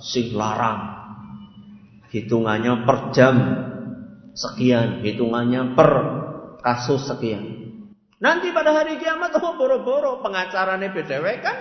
sing 0.00 0.32
larang. 0.32 1.04
Hitungannya 2.08 2.88
per 2.88 3.12
jam 3.12 3.34
sekian, 4.32 5.04
hitungannya 5.04 5.76
per 5.76 5.90
kasus 6.64 7.04
sekian. 7.04 7.44
Nanti 8.16 8.48
pada 8.56 8.72
hari 8.72 8.96
kiamat 8.96 9.36
oh 9.36 9.60
boro-boro 9.60 10.24
pengacaranya 10.24 10.88
BDW 10.88 11.26
kan? 11.44 11.56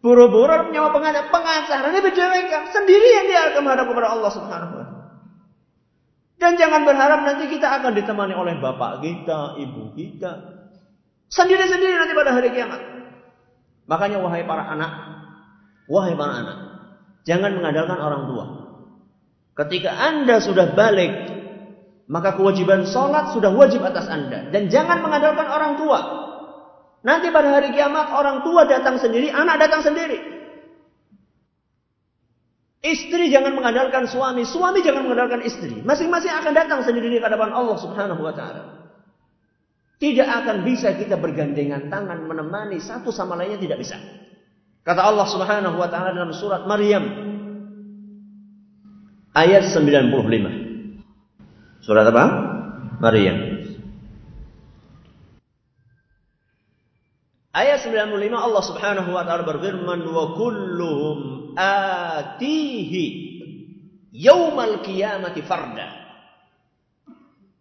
Boro-boro 0.00 0.72
nyawa 0.72 0.88
pengacara, 0.88 1.28
pengacaranya 1.28 2.00
BDW 2.00 2.32
kan? 2.48 2.62
Sendiri 2.72 3.08
yang 3.12 3.26
dia 3.28 3.40
akan 3.52 3.60
menghadap 3.60 3.86
kepada 3.92 4.08
Allah 4.08 4.30
Subhanahu. 4.32 4.83
Dan 6.44 6.60
jangan 6.60 6.84
berharap 6.84 7.24
nanti 7.24 7.48
kita 7.48 7.80
akan 7.80 7.96
ditemani 7.96 8.36
oleh 8.36 8.60
bapak 8.60 9.00
kita, 9.00 9.56
ibu 9.64 9.96
kita. 9.96 10.60
Sendiri-sendiri 11.32 11.96
nanti 11.96 12.12
pada 12.12 12.36
hari 12.36 12.52
kiamat. 12.52 12.84
Makanya 13.88 14.20
wahai 14.20 14.44
para 14.44 14.68
anak, 14.68 14.92
wahai 15.88 16.12
para 16.12 16.44
anak, 16.44 16.58
jangan 17.24 17.56
mengandalkan 17.56 17.96
orang 17.96 18.28
tua. 18.28 18.44
Ketika 19.56 19.88
Anda 19.88 20.44
sudah 20.44 20.76
balik, 20.76 21.32
maka 22.12 22.36
kewajiban 22.36 22.84
sholat 22.92 23.32
sudah 23.32 23.48
wajib 23.56 23.80
atas 23.80 24.04
Anda. 24.12 24.52
Dan 24.52 24.68
jangan 24.68 25.00
mengandalkan 25.00 25.48
orang 25.48 25.80
tua. 25.80 26.00
Nanti 27.08 27.32
pada 27.32 27.56
hari 27.56 27.72
kiamat 27.72 28.12
orang 28.12 28.44
tua 28.44 28.68
datang 28.68 29.00
sendiri, 29.00 29.32
anak 29.32 29.64
datang 29.64 29.80
sendiri. 29.80 30.33
Istri 32.84 33.32
jangan 33.32 33.56
mengandalkan 33.56 34.04
suami, 34.04 34.44
suami 34.44 34.84
jangan 34.84 35.08
mengandalkan 35.08 35.40
istri. 35.40 35.80
Masing-masing 35.80 36.36
akan 36.36 36.52
datang 36.52 36.84
sendiri 36.84 37.08
di 37.08 37.16
hadapan 37.16 37.56
Allah 37.56 37.80
Subhanahu 37.80 38.20
wa 38.20 38.36
taala. 38.36 38.92
Tidak 39.96 40.28
akan 40.28 40.68
bisa 40.68 40.92
kita 40.92 41.16
bergandengan 41.16 41.88
tangan 41.88 42.28
menemani 42.28 42.76
satu 42.84 43.08
sama 43.08 43.40
lainnya 43.40 43.56
tidak 43.56 43.80
bisa. 43.80 43.96
Kata 44.84 45.00
Allah 45.00 45.24
Subhanahu 45.24 45.80
wa 45.80 45.88
taala 45.88 46.12
dalam 46.12 46.36
surat 46.36 46.68
Maryam 46.68 47.08
ayat 49.32 49.64
95. 49.64 51.80
Surat 51.80 52.04
apa? 52.04 52.24
Maryam. 53.00 53.53
Ayat 57.54 57.86
95 57.86 58.34
Allah 58.34 58.62
Subhanahu 58.66 59.14
wa 59.14 59.22
taala 59.22 59.46
berfirman 59.46 60.02
wa 60.10 60.34
kulluhum 60.34 61.18
atihi 61.54 63.04
yaumal 64.10 64.82
kiamati 64.82 65.38
farda. 65.46 66.02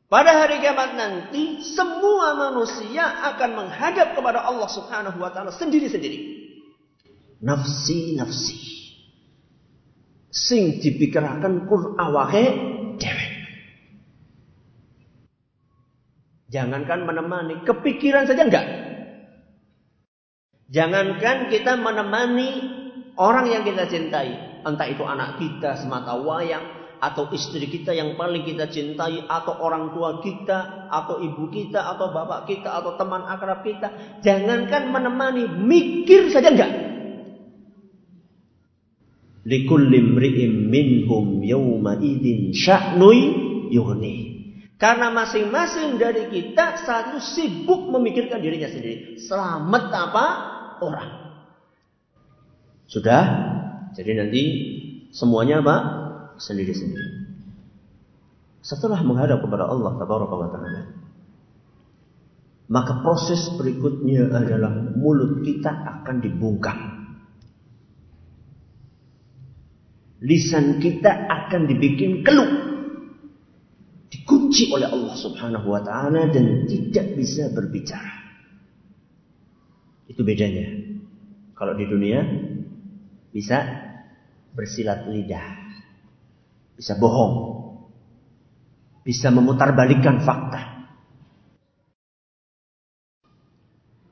Pada 0.10 0.34
hari 0.34 0.65
kiamat 0.65 0.97
nanti 0.97 1.62
semua 1.62 2.34
manusia 2.34 3.06
akan 3.34 3.49
menghadap 3.53 4.17
kepada 4.17 4.41
Allah 4.41 4.65
Subhanahu 4.65 5.21
wa 5.21 5.29
taala 5.29 5.53
sendiri-sendiri. 5.53 6.41
Nafsi 7.45 8.17
nafsi. 8.17 8.58
Sing 10.34 10.82
dipikirakan 10.82 11.69
kur 11.69 11.93
awake 12.01 12.45
dewek. 12.97 13.34
Jangankan 16.49 17.06
menemani, 17.06 17.62
kepikiran 17.62 18.25
saja 18.25 18.41
enggak. 18.45 18.83
Jangankan 20.71 21.52
kita 21.52 21.76
menemani 21.76 22.52
orang 23.19 23.52
yang 23.52 23.63
kita 23.67 23.88
cintai, 23.89 24.63
entah 24.63 24.88
itu 24.88 25.04
anak 25.04 25.39
kita 25.41 25.76
semata 25.80 26.15
wayang 26.23 26.84
atau 27.04 27.28
istri 27.36 27.67
kita 27.67 27.91
yang 27.91 28.15
paling 28.15 28.47
kita 28.47 28.71
cintai 28.71 29.28
atau 29.28 29.60
orang 29.60 29.91
tua 29.91 30.23
kita 30.23 30.88
atau 30.88 31.19
ibu 31.19 31.52
kita 31.52 31.84
atau 31.84 32.15
bapak 32.15 32.47
kita 32.47 32.71
atau 32.80 32.95
teman 32.95 33.28
akrab 33.28 33.60
kita, 33.60 34.19
jangankan 34.23 34.88
menemani, 34.88 35.43
mikir 35.52 36.32
saja 36.32 36.47
enggak. 36.47 36.71
Likulli 39.43 39.99
mri'im 39.99 40.71
minhum 40.71 41.43
yawma 41.43 41.99
idin 41.99 42.56
sya'nui 42.56 43.21
yughni. 43.76 44.15
Karena 44.80 45.12
masing-masing 45.12 45.99
dari 45.99 46.32
kita 46.32 46.88
satu 46.88 47.19
sibuk 47.19 47.91
memikirkan 47.91 48.39
dirinya 48.39 48.71
sendiri. 48.71 49.19
Selamat 49.19 49.91
apa? 49.91 50.53
Orang. 50.84 51.10
Sudah? 52.91 53.24
Jadi 53.96 54.12
nanti 54.17 54.43
semuanya 55.15 55.63
apa? 55.63 55.76
Sendiri-sendiri. 56.38 57.24
Setelah 58.63 59.00
menghadap 59.04 59.43
kepada 59.43 59.67
Allah 59.67 59.91
Taala, 60.00 60.82
maka 62.72 62.93
proses 63.04 63.52
berikutnya 63.54 64.32
adalah 64.32 64.72
mulut 64.72 65.43
kita 65.43 65.69
akan 65.69 66.15
dibungkam. 66.24 66.80
Lisan 70.24 70.80
kita 70.80 71.12
akan 71.28 71.67
dibikin 71.67 72.24
keluh. 72.24 72.52
Dikunci 74.08 74.72
oleh 74.72 74.88
Allah 74.88 75.15
Subhanahu 75.19 75.67
wa 75.67 75.84
taala 75.84 76.32
dan 76.32 76.63
tidak 76.63 77.19
bisa 77.19 77.52
berbicara. 77.52 78.12
Itu 80.08 80.22
bedanya. 80.28 80.68
Kalau 81.54 81.74
di 81.78 81.86
dunia 81.88 82.22
bisa 83.32 83.63
bersilat 84.54 85.10
lidah, 85.10 85.48
bisa 86.78 86.98
bohong, 87.00 87.36
bisa 89.02 89.32
memutarbalikkan 89.32 90.22
fakta. 90.22 90.62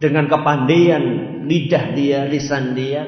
Dengan 0.01 0.25
kepandaian 0.25 1.03
lidah 1.45 1.85
dia, 1.93 2.25
lisan 2.25 2.73
dia, 2.73 3.05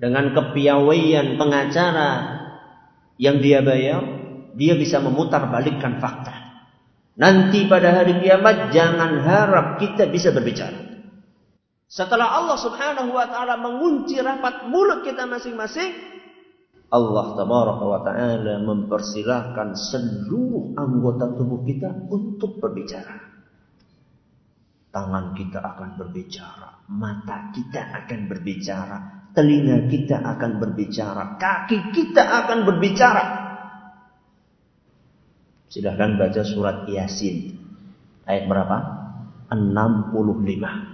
dengan 0.00 0.34
kepiawaian 0.34 1.38
pengacara 1.38 2.10
yang 3.20 3.38
dia 3.38 3.62
bayar, 3.62 4.02
dia 4.58 4.74
bisa 4.74 4.98
memutar 4.98 5.46
balikkan 5.52 6.02
fakta. 6.02 6.34
Nanti 7.14 7.68
pada 7.70 8.00
hari 8.00 8.18
kiamat 8.24 8.74
jangan 8.74 9.22
harap 9.22 9.66
kita 9.78 10.10
bisa 10.10 10.34
berbicara. 10.34 10.89
Setelah 11.90 12.38
Allah 12.38 12.54
Subhanahu 12.54 13.10
wa 13.10 13.26
taala 13.26 13.58
mengunci 13.58 14.14
rapat 14.22 14.70
mulut 14.70 15.02
kita 15.02 15.26
masing-masing, 15.26 15.90
Allah 16.86 17.34
tabaraka 17.34 17.82
wa 17.82 18.00
taala 18.06 18.62
mempersilahkan 18.62 19.74
seluruh 19.74 20.78
anggota 20.78 21.34
tubuh 21.34 21.66
kita 21.66 21.90
untuk 22.06 22.62
berbicara. 22.62 23.42
Tangan 24.94 25.34
kita 25.34 25.58
akan 25.58 25.90
berbicara, 25.98 26.86
mata 26.94 27.50
kita 27.50 27.82
akan 27.82 28.20
berbicara, 28.26 28.98
telinga 29.34 29.90
kita 29.90 30.18
akan 30.18 30.62
berbicara, 30.62 31.42
kaki 31.42 31.90
kita 31.90 32.22
akan 32.22 32.70
berbicara. 32.70 33.24
Silahkan 35.70 36.18
baca 36.18 36.42
surat 36.46 36.86
Yasin. 36.86 37.54
Ayat 38.26 38.46
berapa? 38.46 38.78
65. 39.50 40.89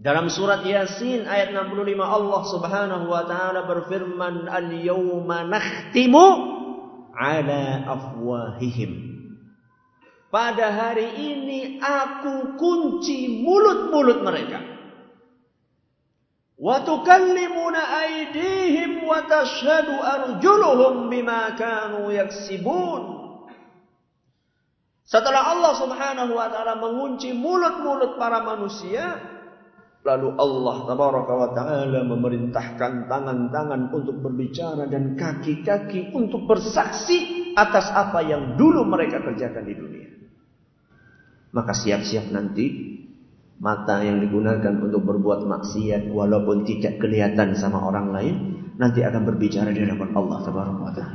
Dalam 0.00 0.32
surat 0.32 0.64
Yasin 0.64 1.28
ayat 1.28 1.52
65 1.52 1.92
Allah 2.00 2.42
Subhanahu 2.48 3.04
wa 3.12 3.22
taala 3.28 3.68
berfirman 3.68 4.48
al-yauma 4.48 5.44
nakhtimu 5.44 6.24
ala 7.12 7.62
afwahihim 7.84 9.10
pada 10.30 10.70
hari 10.70 11.10
ini 11.18 11.82
aku 11.82 12.54
kunci 12.54 13.42
mulut-mulut 13.42 14.22
mereka. 14.22 14.62
Wa 16.54 16.86
tukallimuna 16.86 17.82
aydihim 18.06 19.02
wa 19.02 19.26
tashhadu 19.26 19.90
arjuluhum 19.98 21.10
bima 21.10 21.58
kanu 21.58 22.14
yaksibun. 22.14 23.20
Setelah 25.02 25.50
Allah 25.50 25.72
Subhanahu 25.82 26.32
wa 26.38 26.46
taala 26.46 26.78
mengunci 26.78 27.34
mulut-mulut 27.34 28.14
para 28.14 28.46
manusia, 28.46 29.18
lalu 30.00 30.28
Allah 30.40 30.76
tabaraka 30.88 31.32
wa 31.36 31.48
taala 31.52 32.00
memerintahkan 32.08 33.06
tangan-tangan 33.08 33.92
untuk 33.92 34.16
berbicara 34.24 34.88
dan 34.88 35.16
kaki-kaki 35.16 36.16
untuk 36.16 36.48
bersaksi 36.48 37.52
atas 37.52 37.92
apa 37.92 38.24
yang 38.24 38.56
dulu 38.56 38.88
mereka 38.88 39.20
kerjakan 39.20 39.64
di 39.68 39.74
dunia. 39.76 40.10
Maka 41.52 41.76
siap-siap 41.76 42.32
nanti 42.32 42.96
mata 43.60 44.00
yang 44.00 44.24
digunakan 44.24 44.72
untuk 44.80 45.04
berbuat 45.04 45.44
maksiat 45.44 46.08
walaupun 46.08 46.64
tidak 46.64 46.96
kelihatan 46.96 47.52
sama 47.58 47.84
orang 47.84 48.08
lain 48.14 48.34
nanti 48.80 49.04
akan 49.04 49.28
berbicara 49.28 49.68
di 49.68 49.84
hadapan 49.84 50.10
Allah 50.16 50.38
taala. 50.48 51.06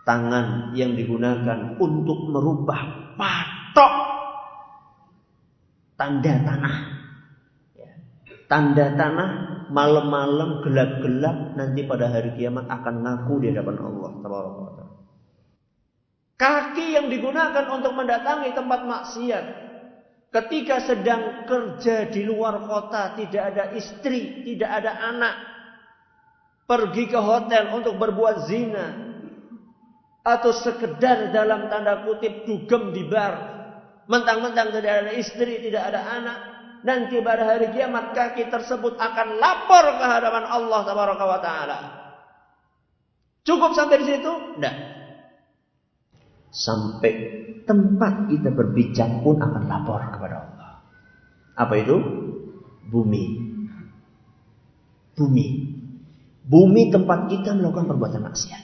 Tangan 0.00 0.72
yang 0.72 0.96
digunakan 0.96 1.76
untuk 1.76 2.32
merubah 2.32 3.12
patok 3.20 3.94
tanda 6.00 6.34
tanah. 6.40 6.76
Tanda 8.50 8.98
tanah 8.98 9.30
malam-malam 9.70 10.66
gelap-gelap 10.66 11.54
nanti 11.54 11.86
pada 11.86 12.10
hari 12.10 12.34
kiamat 12.34 12.66
akan 12.66 13.06
ngaku 13.06 13.46
di 13.46 13.54
hadapan 13.54 13.78
Allah 13.78 14.10
taala. 14.26 14.84
Kaki 16.34 16.98
yang 16.98 17.06
digunakan 17.06 17.70
untuk 17.70 17.94
mendatangi 17.94 18.50
tempat 18.50 18.80
maksiat. 18.90 19.44
Ketika 20.34 20.82
sedang 20.82 21.46
kerja 21.46 22.10
di 22.10 22.26
luar 22.26 22.66
kota, 22.66 23.14
tidak 23.14 23.54
ada 23.54 23.64
istri, 23.78 24.42
tidak 24.42 24.70
ada 24.82 24.98
anak. 24.98 25.34
Pergi 26.66 27.06
ke 27.06 27.18
hotel 27.22 27.70
untuk 27.70 27.98
berbuat 28.02 28.50
zina. 28.50 29.14
Atau 30.26 30.50
sekedar 30.54 31.30
dalam 31.30 31.70
tanda 31.70 32.02
kutip 32.02 32.46
dugem 32.50 32.94
di 32.94 33.06
bar. 33.06 33.34
Mentang-mentang 34.10 34.74
tidak 34.74 34.94
ada 35.06 35.12
istri, 35.14 35.60
tidak 35.62 35.82
ada 35.92 36.02
anak. 36.02 36.59
Nanti 36.80 37.20
pada 37.20 37.44
hari 37.44 37.76
kiamat 37.76 38.16
kaki 38.16 38.48
tersebut 38.48 38.96
akan 38.96 39.36
lapor 39.36 39.84
ke 40.00 40.04
hadapan 40.04 40.44
Allah 40.48 40.80
Taala. 41.44 41.78
Cukup 43.44 43.76
sampai 43.76 44.00
di 44.00 44.06
situ? 44.08 44.32
Tidak. 44.56 44.76
Sampai 46.50 47.12
tempat 47.68 48.26
kita 48.32 48.50
berbicara 48.50 49.20
pun 49.22 49.38
akan 49.38 49.62
lapor 49.68 50.00
kepada 50.08 50.36
Allah. 50.40 50.70
Apa 51.54 51.74
itu? 51.78 51.96
Bumi. 52.88 53.24
Bumi. 55.14 55.46
Bumi 56.48 56.82
tempat 56.90 57.30
kita 57.30 57.54
melakukan 57.54 57.86
perbuatan 57.86 58.26
maksiat. 58.26 58.62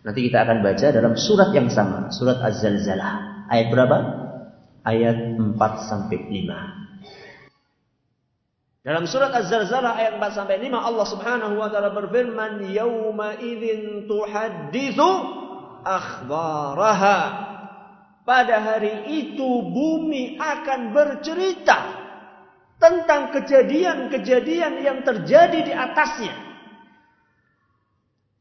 Nanti 0.00 0.20
kita 0.28 0.44
akan 0.44 0.60
baca 0.60 0.86
dalam 0.92 1.14
surat 1.16 1.52
yang 1.56 1.68
sama, 1.72 2.12
surat 2.12 2.40
Az-Zalzalah. 2.40 3.46
Ayat 3.48 3.68
berapa? 3.72 4.19
Ayat 4.90 5.38
4 5.38 5.54
sampai 5.86 6.18
5. 6.18 6.50
Dalam 8.80 9.04
surat 9.06 9.30
Az-Zalzalah 9.30 9.94
ayat 9.94 10.18
4 10.18 10.34
sampai 10.34 10.56
5 10.58 10.82
Allah 10.82 11.06
Subhanahu 11.06 11.54
wa 11.62 11.68
taala 11.70 11.94
berfirman, 11.94 12.74
"Yauma 12.74 13.38
idzin 13.38 14.10
tuhadditsu 14.10 15.10
akhbaraha. 15.84 17.48
Pada 18.24 18.62
hari 18.62 19.10
itu 19.10 19.48
bumi 19.72 20.38
akan 20.38 20.94
bercerita 20.94 21.78
tentang 22.80 23.34
kejadian-kejadian 23.36 24.80
yang 24.80 24.98
terjadi 25.02 25.58
di 25.66 25.72
atasnya. 25.74 26.34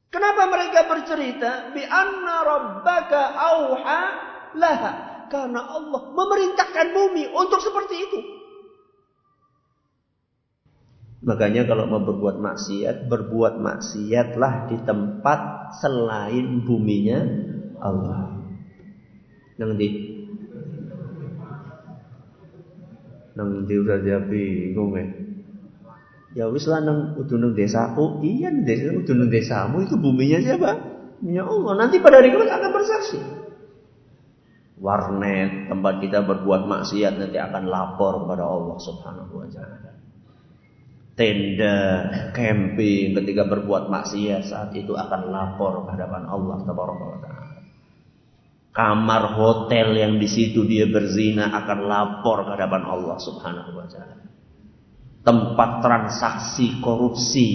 Kenapa 0.10 0.50
mereka 0.50 0.90
bercerita? 0.90 1.74
Bi 1.74 1.84
anna 1.86 2.36
rabbaka 2.42 3.22
auha 3.36 4.02
laha. 4.58 5.09
Karena 5.30 5.62
Allah 5.62 6.02
memerintahkan 6.10 6.88
bumi 6.92 7.30
untuk 7.32 7.62
seperti 7.62 7.96
itu. 8.02 8.20
Makanya 11.20 11.68
kalau 11.68 11.86
mau 11.86 12.02
berbuat 12.02 12.40
maksiat, 12.40 13.12
berbuat 13.12 13.60
maksiatlah 13.60 14.72
di 14.72 14.78
tempat 14.88 15.40
selain 15.84 16.64
buminya 16.64 17.20
Allah. 17.84 18.40
Nang 19.60 19.76
di 19.76 20.18
Nang 23.36 23.68
di 23.68 23.76
udah 23.76 24.00
dia 24.04 24.20
bingung 24.24 24.96
ya. 24.96 25.06
Ya 26.30 26.46
wis 26.48 26.68
lah 26.70 26.84
nang 26.84 27.20
udah 27.20 27.36
nang 27.36 27.58
desaku, 27.58 28.22
iya 28.24 28.52
desa 28.54 28.96
udah 28.96 29.14
nang 29.16 29.32
desamu 29.32 29.84
itu 29.84 29.96
buminya 30.00 30.40
siapa? 30.40 30.72
Ya 31.24 31.44
Allah. 31.44 31.74
Nanti 31.84 32.00
pada 32.00 32.24
hari 32.24 32.32
kiamat 32.32 32.48
akan 32.48 32.72
bersaksi. 32.72 33.39
Warnet 34.80 35.68
tempat 35.68 36.00
kita 36.00 36.24
berbuat 36.24 36.64
maksiat 36.64 37.20
nanti 37.20 37.36
akan 37.36 37.64
lapor 37.68 38.24
kepada 38.24 38.48
Allah 38.48 38.78
Subhanahu 38.80 39.44
wa 39.44 39.48
taala 39.52 40.00
tenda, 41.20 41.78
camping, 42.32 43.12
ketika 43.12 43.44
berbuat 43.44 43.92
maksiat 43.92 44.48
saat 44.48 44.72
itu 44.72 44.96
akan 44.96 45.28
lapor 45.28 45.84
ke 45.84 46.00
hadapan 46.00 46.24
Allah 46.24 46.64
Taala. 46.64 47.60
Kamar 48.72 49.36
hotel 49.36 50.00
yang 50.00 50.16
di 50.16 50.32
situ 50.32 50.64
dia 50.64 50.88
berzina 50.88 51.52
akan 51.52 51.80
lapor 51.92 52.48
ke 52.48 52.56
hadapan 52.56 52.88
Allah 52.88 53.20
Subhanahu 53.20 53.76
wa 53.76 53.88
taala. 53.92 54.16
Tempat 55.20 55.70
transaksi 55.84 56.80
korupsi, 56.80 57.48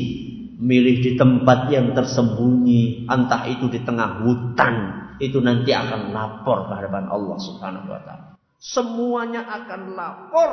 milih 0.61 1.01
di 1.01 1.17
tempat 1.17 1.73
yang 1.73 1.97
tersembunyi, 1.97 3.09
entah 3.09 3.49
itu 3.49 3.73
di 3.73 3.81
tengah 3.81 4.21
hutan, 4.21 5.04
itu 5.23 5.39
nanti 5.39 5.71
akan 5.71 6.11
lapor 6.11 6.67
ke 6.67 6.73
hadapan 6.75 7.07
Allah 7.07 7.39
Subhanahu 7.39 7.87
wa 7.87 8.01
taala. 8.03 8.35
Semuanya 8.59 9.45
akan 9.47 9.81
lapor 9.95 10.51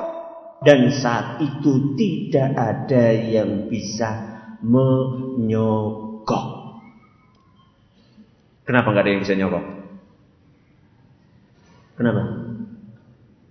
dan 0.61 0.93
saat 0.93 1.41
itu 1.41 1.97
tidak 1.97 2.53
ada 2.53 3.05
yang 3.17 3.65
bisa 3.65 4.09
menyogok. 4.61 6.45
Kenapa 8.61 8.93
nggak 8.93 9.03
ada 9.03 9.11
yang 9.11 9.23
bisa 9.25 9.33
nyogok? 9.33 9.65
Kenapa? 11.97 12.21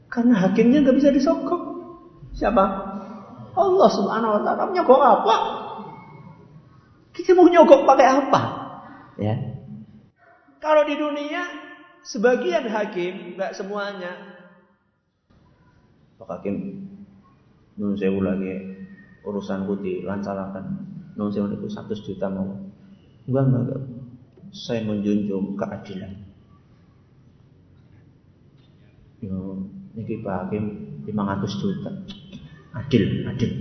Karena 0.07 0.35
hakimnya 0.39 0.87
nggak 0.87 0.99
bisa 1.03 1.11
disogok. 1.11 1.63
Siapa? 2.39 2.63
Allah 3.59 3.89
Subhanahu 3.91 4.35
Wa 4.39 4.43
Taala 4.47 4.71
nyogok 4.71 5.03
apa? 5.03 5.35
Kita 7.11 7.35
mau 7.35 7.51
nyogok 7.51 7.91
pakai 7.91 8.07
apa? 8.07 8.41
Ya. 9.19 9.50
Kalau 10.61 10.85
di 10.85 10.93
dunia 10.93 11.41
sebagian 12.05 12.69
hakim, 12.69 13.41
nggak 13.41 13.57
semuanya. 13.57 14.13
Pak 16.21 16.29
Hakim 16.29 16.85
nun 17.81 17.97
sewu 17.97 18.21
lagi 18.21 18.77
urusan 19.25 19.65
putih 19.65 20.05
lancarakan 20.05 20.85
nun 21.17 21.33
sewu 21.33 21.49
itu 21.57 21.65
satu 21.73 21.97
juta 21.97 22.29
mau. 22.29 22.61
Enggak 23.25 23.45
enggak, 23.49 23.81
saya 24.53 24.85
menjunjung 24.85 25.57
keadilan. 25.57 26.13
Yo 29.25 29.65
niki 29.97 30.21
Pak 30.21 30.37
Hakim 30.45 30.65
500 31.09 31.57
juta. 31.57 31.91
Adil 32.77 33.25
adil. 33.33 33.53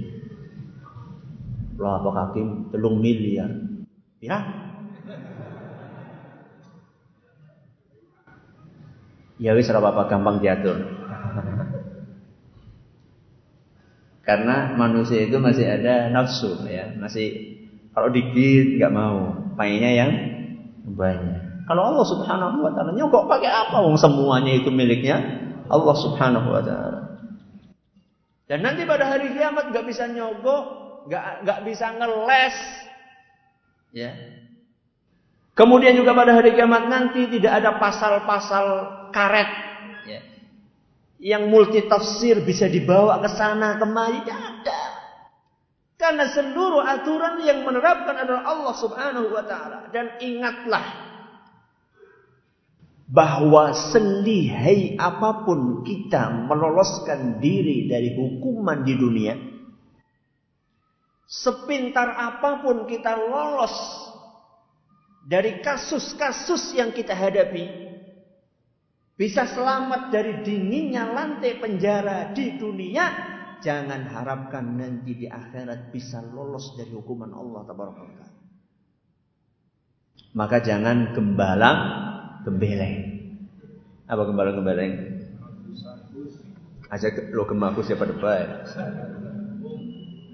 Lah 1.79 2.03
Pak 2.03 2.11
Hakim 2.11 2.75
telung 2.75 2.99
miliar. 2.99 3.55
Ya 4.19 4.67
Ya 9.39 9.55
wis 9.55 9.71
apa-apa 9.71 10.11
gampang 10.11 10.43
diatur. 10.43 10.75
Karena 14.27 14.75
manusia 14.77 15.25
itu 15.25 15.41
masih 15.41 15.65
ada 15.65 16.11
nafsu 16.13 16.61
ya, 16.69 16.93
masih 16.99 17.57
kalau 17.95 18.13
dikit 18.13 18.77
nggak 18.77 18.93
mau, 18.93 19.33
pengennya 19.57 19.91
yang 19.95 20.11
banyak. 20.85 21.65
Kalau 21.65 21.93
Allah 21.93 22.05
Subhanahu 22.05 22.61
wa 22.61 22.71
taala 22.73 22.93
nyogok 22.93 23.25
pakai 23.25 23.49
apa? 23.49 23.81
Wong 23.81 23.97
semuanya 23.97 24.53
itu 24.53 24.69
miliknya 24.69 25.17
Allah 25.65 25.95
Subhanahu 25.97 26.47
wa 26.49 26.61
taala. 26.61 27.01
Dan 28.45 28.65
nanti 28.65 28.85
pada 28.85 29.05
hari 29.05 29.33
kiamat 29.33 29.73
nggak 29.73 29.85
bisa 29.85 30.09
nyogok, 30.09 30.63
nggak 31.09 31.45
nggak 31.45 31.59
bisa 31.65 31.85
ngeles, 31.97 32.55
ya. 33.93 34.13
Kemudian 35.59 35.91
juga 35.99 36.15
pada 36.15 36.39
hari 36.39 36.55
kiamat 36.55 36.87
nanti 36.87 37.27
tidak 37.27 37.59
ada 37.59 37.75
pasal-pasal 37.75 38.65
karet, 39.11 39.49
ya 40.07 40.21
yang 41.19 41.51
multi 41.51 41.83
tafsir 41.83 42.39
bisa 42.47 42.71
dibawa 42.71 43.19
ke 43.19 43.29
sana 43.35 43.75
kemari 43.75 44.23
tidak 44.23 44.39
ada. 44.39 44.81
Karena 45.99 46.31
seluruh 46.31 46.79
aturan 46.79 47.43
yang 47.43 47.67
menerapkan 47.67 48.15
adalah 48.15 48.47
Allah 48.47 48.75
Subhanahu 48.79 49.35
wa 49.35 49.43
taala 49.43 49.91
dan 49.91 50.15
ingatlah 50.23 51.11
bahwa 53.11 53.75
selihai 53.75 54.95
apa 54.95 55.43
pun 55.43 55.83
kita 55.83 56.47
meloloskan 56.47 57.43
diri 57.43 57.91
dari 57.91 58.15
hukuman 58.15 58.87
di 58.87 58.95
dunia 58.95 59.33
sepintar 61.27 62.15
apa 62.15 62.63
pun 62.63 62.87
kita 62.87 63.17
lolos 63.27 64.08
dari 65.29 65.61
kasus-kasus 65.61 66.73
yang 66.73 66.89
kita 66.89 67.13
hadapi 67.13 67.93
bisa 69.13 69.45
selamat 69.45 70.09
dari 70.09 70.41
dinginnya 70.41 71.05
lantai 71.13 71.61
penjara 71.61 72.33
di 72.33 72.57
dunia, 72.57 73.05
jangan 73.61 74.09
harapkan 74.09 74.79
nanti 74.79 75.13
di 75.13 75.27
akhirat 75.29 75.93
bisa 75.93 76.23
lolos 76.23 76.73
dari 76.73 76.89
hukuman 76.95 77.29
Allah 77.35 77.61
taala. 77.67 78.25
Maka 80.33 80.63
jangan 80.63 81.13
gembalang 81.13 81.79
gembeleng. 82.47 82.97
Apa 84.07 84.23
gembalang 84.23 84.55
gembeleng? 84.63 84.93
Aja 86.89 87.11
lo 87.35 87.43
gemaku 87.45 87.85
siapa 87.85 88.07
depan. 88.07 88.65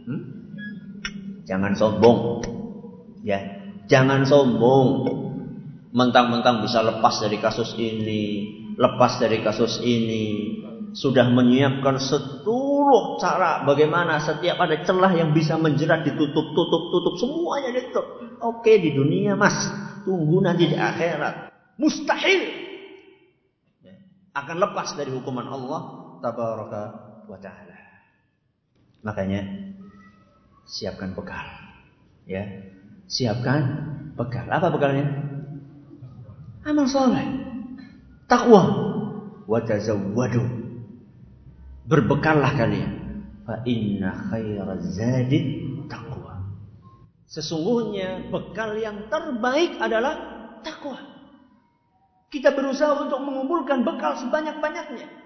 Hmm? 0.07 0.21
Jangan 1.49 1.73
sombong. 1.73 2.45
Ya, 3.25 3.64
jangan 3.89 4.25
sombong. 4.27 5.23
Mentang-mentang 5.95 6.59
bisa 6.59 6.83
lepas 6.83 7.23
dari 7.23 7.39
kasus 7.39 7.71
ini, 7.79 8.51
lepas 8.75 9.15
dari 9.15 9.39
kasus 9.39 9.79
ini, 9.79 10.59
sudah 10.91 11.31
menyiapkan 11.31 11.95
seluruh 12.03 13.15
cara 13.15 13.63
bagaimana 13.63 14.19
setiap 14.19 14.59
ada 14.59 14.83
celah 14.83 15.15
yang 15.15 15.31
bisa 15.31 15.55
menjerat 15.55 16.03
ditutup 16.03 16.51
tutup 16.51 16.91
tutup 16.91 17.15
semuanya 17.15 17.79
ditutup. 17.79 18.07
Oke 18.43 18.75
di 18.75 18.91
dunia 18.91 19.39
mas, 19.39 19.55
tunggu 20.03 20.43
nanti 20.43 20.67
di 20.67 20.75
akhirat. 20.75 21.55
Mustahil 21.79 22.65
akan 24.35 24.57
lepas 24.59 24.99
dari 24.99 25.15
hukuman 25.15 25.47
Allah 25.47 25.81
tabaraka 26.19 26.83
wa 27.23 27.39
taala. 27.39 27.79
Makanya 29.07 29.47
siapkan 30.67 31.15
bekal. 31.15 31.47
Ya. 32.27 32.74
Siapkan 33.05 33.61
bekal. 34.17 34.45
Apa 34.49 34.73
bekalnya? 34.73 35.05
Amal 36.65 36.89
soleh. 36.89 37.25
Takwa. 38.25 38.63
Wa 39.45 39.59
tazawwadu 39.61 40.41
berbekallah 41.85 42.51
kalian. 42.57 42.91
Fa 43.45 43.61
inna 43.61 44.09
khairaz 44.33 44.97
zadi 44.97 45.39
taqwa. 45.85 46.41
Sesungguhnya 47.29 48.33
bekal 48.33 48.73
yang 48.77 49.05
terbaik 49.05 49.77
adalah 49.77 50.17
takwa. 50.65 50.97
Kita 52.33 52.57
berusaha 52.57 53.05
untuk 53.05 53.21
mengumpulkan 53.21 53.85
bekal 53.85 54.17
sebanyak-banyaknya 54.17 55.24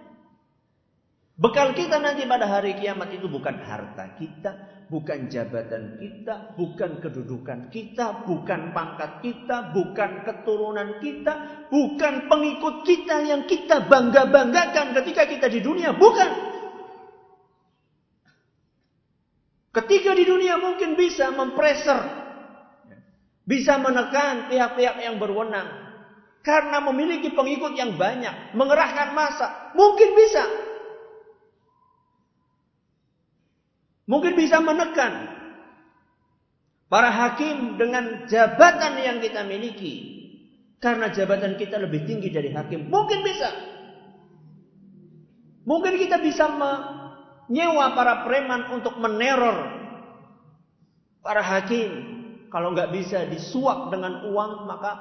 bekal 1.39 1.71
kita 1.73 2.03
nanti 2.03 2.27
pada 2.27 2.45
hari 2.45 2.75
kiamat 2.75 3.15
itu 3.15 3.31
bukan 3.31 3.55
harta 3.63 4.11
kita 4.19 4.79
bukan 4.89 5.29
jabatan 5.29 6.01
kita, 6.01 6.57
bukan 6.57 6.97
kedudukan 6.97 7.69
kita, 7.69 8.25
bukan 8.25 8.73
pangkat 8.73 9.21
kita, 9.21 9.69
bukan 9.69 10.25
keturunan 10.25 10.97
kita, 10.97 11.33
bukan 11.69 12.25
pengikut 12.25 12.81
kita 12.83 13.21
yang 13.21 13.45
kita 13.45 13.85
bangga-banggakan 13.85 14.97
ketika 14.99 15.29
kita 15.29 15.47
di 15.47 15.61
dunia, 15.61 15.93
bukan. 15.93 16.49
Ketika 19.69 20.17
di 20.17 20.25
dunia 20.25 20.57
mungkin 20.57 20.97
bisa 20.97 21.29
mempreser, 21.29 22.01
bisa 23.45 23.77
menekan 23.77 24.49
pihak-pihak 24.49 24.97
yang 25.05 25.21
berwenang 25.21 25.69
karena 26.41 26.81
memiliki 26.81 27.29
pengikut 27.37 27.77
yang 27.77 27.93
banyak, 27.93 28.57
mengerahkan 28.57 29.13
masa, 29.13 29.69
mungkin 29.77 30.17
bisa. 30.17 30.43
Mungkin 34.09 34.33
bisa 34.33 34.57
menekan 34.57 35.29
para 36.89 37.13
hakim 37.13 37.77
dengan 37.77 38.25
jabatan 38.25 38.97
yang 38.97 39.21
kita 39.21 39.45
miliki. 39.45 40.17
Karena 40.81 41.13
jabatan 41.13 41.61
kita 41.61 41.77
lebih 41.77 42.09
tinggi 42.09 42.33
dari 42.33 42.49
hakim. 42.49 42.89
Mungkin 42.89 43.21
bisa. 43.21 43.53
Mungkin 45.69 46.01
kita 46.01 46.17
bisa 46.25 46.49
menyewa 46.49 47.93
para 47.93 48.25
preman 48.25 48.73
untuk 48.73 48.97
meneror 48.97 49.77
para 51.21 51.45
hakim. 51.45 52.17
Kalau 52.49 52.73
nggak 52.73 52.89
bisa 52.89 53.29
disuap 53.29 53.93
dengan 53.93 54.25
uang, 54.33 54.65
maka 54.65 54.91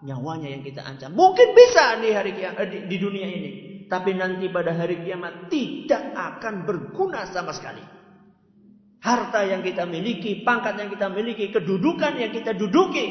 nyawanya 0.00 0.48
yang 0.48 0.64
kita 0.64 0.80
ancam. 0.80 1.12
Mungkin 1.12 1.52
bisa 1.52 2.00
di 2.00 2.16
hari 2.16 2.32
di, 2.40 2.78
di 2.88 2.96
dunia 2.96 3.28
ini. 3.28 3.50
Tapi 3.92 4.16
nanti 4.16 4.48
pada 4.48 4.72
hari 4.72 5.04
kiamat 5.04 5.52
tidak 5.52 6.16
akan 6.16 6.64
berguna 6.64 7.28
sama 7.28 7.52
sekali 7.52 8.03
harta 9.04 9.44
yang 9.44 9.60
kita 9.60 9.84
miliki, 9.84 10.40
pangkat 10.40 10.80
yang 10.80 10.88
kita 10.88 11.12
miliki, 11.12 11.52
kedudukan 11.52 12.16
yang 12.16 12.32
kita 12.32 12.56
duduki, 12.56 13.04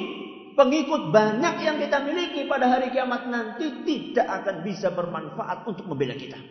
pengikut 0.58 1.13
banyak 1.13 1.62
yang 1.62 1.77
kita 1.77 2.01
miliki 2.01 2.49
pada 2.49 2.65
hari 2.65 2.89
kiamat 2.89 3.29
nanti 3.29 3.86
tidak 3.86 4.41
akan 4.41 4.65
bisa 4.65 4.89
bermanfaat 4.89 5.69
untuk 5.69 5.86
membela 5.86 6.17
kita. 6.17 6.41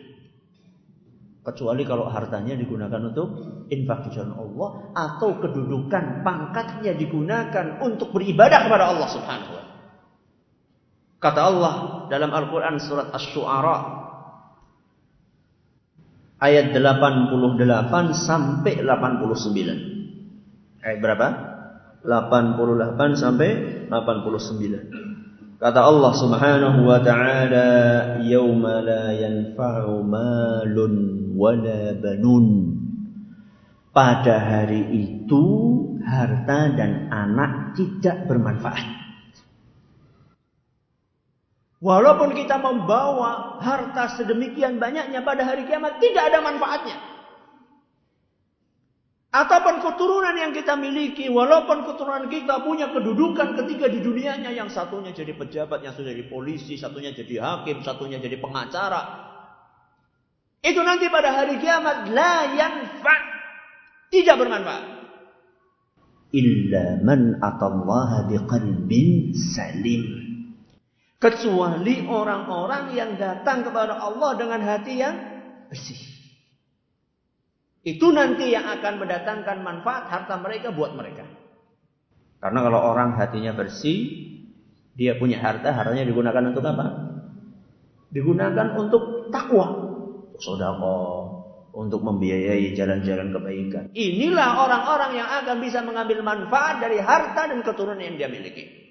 Kecuali 1.43 1.83
kalau 1.83 2.07
hartanya 2.07 2.55
digunakan 2.55 3.03
untuk 3.03 3.27
infak 3.67 4.07
di 4.07 4.09
jalan 4.15 4.31
Allah 4.31 4.69
atau 4.95 5.35
kedudukan 5.43 6.23
pangkatnya 6.23 6.95
digunakan 6.95 7.83
untuk 7.83 8.15
beribadah 8.15 8.63
kepada 8.63 8.95
Allah 8.95 9.07
Subhanahu 9.11 9.51
wa 9.51 9.63
Kata 11.19 11.39
Allah 11.43 11.75
dalam 12.07 12.31
Al-Qur'an 12.31 12.79
surat 12.79 13.11
Asy-Syu'ara 13.11 14.02
ayat 16.43 16.75
88 16.75 18.11
sampai 18.11 18.83
89. 18.83 20.83
Ayat 20.83 20.99
berapa? 20.99 21.27
88 22.03 23.15
sampai 23.15 23.49
89. 23.87 25.63
Kata 25.63 25.79
Allah 25.79 26.11
Subhanahu 26.11 26.83
wa 26.83 26.99
taala, 26.99 27.67
"Yauma 28.27 28.83
la 28.83 29.15
yanfa'u 29.15 30.03
malun 30.03 30.93
wala 31.39 31.95
banun." 31.95 32.75
Pada 33.95 34.43
hari 34.43 34.91
itu 34.91 35.43
harta 36.03 36.67
dan 36.75 37.07
anak 37.07 37.79
tidak 37.79 38.27
bermanfaat. 38.27 39.02
Walaupun 41.83 42.31
kita 42.31 42.63
membawa 42.63 43.59
harta 43.59 44.15
sedemikian 44.15 44.79
banyaknya 44.79 45.19
pada 45.19 45.43
hari 45.43 45.67
kiamat 45.67 45.99
tidak 45.99 46.31
ada 46.31 46.39
manfaatnya. 46.39 46.95
Ataupun 49.33 49.83
keturunan 49.83 50.31
yang 50.37 50.55
kita 50.55 50.79
miliki, 50.79 51.27
walaupun 51.27 51.83
keturunan 51.83 52.31
kita 52.31 52.63
punya 52.63 52.87
kedudukan 52.93 53.59
ketika 53.59 53.91
di 53.91 53.99
dunianya, 53.99 54.55
yang 54.55 54.71
satunya 54.71 55.11
jadi 55.11 55.35
pejabat, 55.35 55.83
yang 55.83 55.91
satunya 55.91 56.15
jadi 56.15 56.31
polisi, 56.31 56.79
satunya 56.79 57.11
jadi 57.11 57.41
hakim, 57.43 57.83
satunya 57.83 58.21
jadi 58.21 58.39
pengacara. 58.39 59.03
Itu 60.63 60.79
nanti 60.87 61.11
pada 61.11 61.35
hari 61.35 61.59
kiamat 61.59 62.15
la 62.15 62.55
yanfa 62.55 63.15
tidak 64.07 64.39
bermanfaat. 64.39 64.83
Illa 66.31 67.03
man 67.03 67.43
atallaha 67.43 68.31
biqalbin 68.31 69.35
salim 69.35 70.22
Kecuali 71.23 72.03
orang-orang 72.03 72.91
yang 72.91 73.15
datang 73.15 73.63
kepada 73.63 73.95
Allah 73.95 74.35
dengan 74.35 74.59
hati 74.59 74.99
yang 74.99 75.15
bersih. 75.71 76.03
Itu 77.79 78.11
nanti 78.11 78.51
yang 78.51 78.67
akan 78.67 78.99
mendatangkan 78.99 79.63
manfaat 79.63 80.11
harta 80.11 80.35
mereka 80.43 80.75
buat 80.75 80.91
mereka. 80.99 81.23
Karena 82.43 82.59
kalau 82.59 82.79
orang 82.91 83.15
hatinya 83.15 83.55
bersih, 83.55 84.03
dia 84.99 85.15
punya 85.15 85.39
harta, 85.39 85.71
hartanya 85.71 86.03
digunakan 86.03 86.43
untuk 86.43 86.63
apa? 86.67 86.85
Digunakan 88.11 88.67
untuk 88.75 89.31
takwa, 89.31 89.95
sodako, 90.43 90.99
untuk 91.71 92.03
membiayai 92.03 92.75
jalan-jalan 92.75 93.31
kebaikan. 93.31 93.83
Inilah 93.95 94.59
orang-orang 94.59 95.23
yang 95.23 95.29
akan 95.39 95.57
bisa 95.63 95.79
mengambil 95.87 96.19
manfaat 96.19 96.83
dari 96.83 96.99
harta 96.99 97.47
dan 97.47 97.63
keturunan 97.63 98.03
yang 98.03 98.19
dia 98.19 98.27
miliki. 98.27 98.82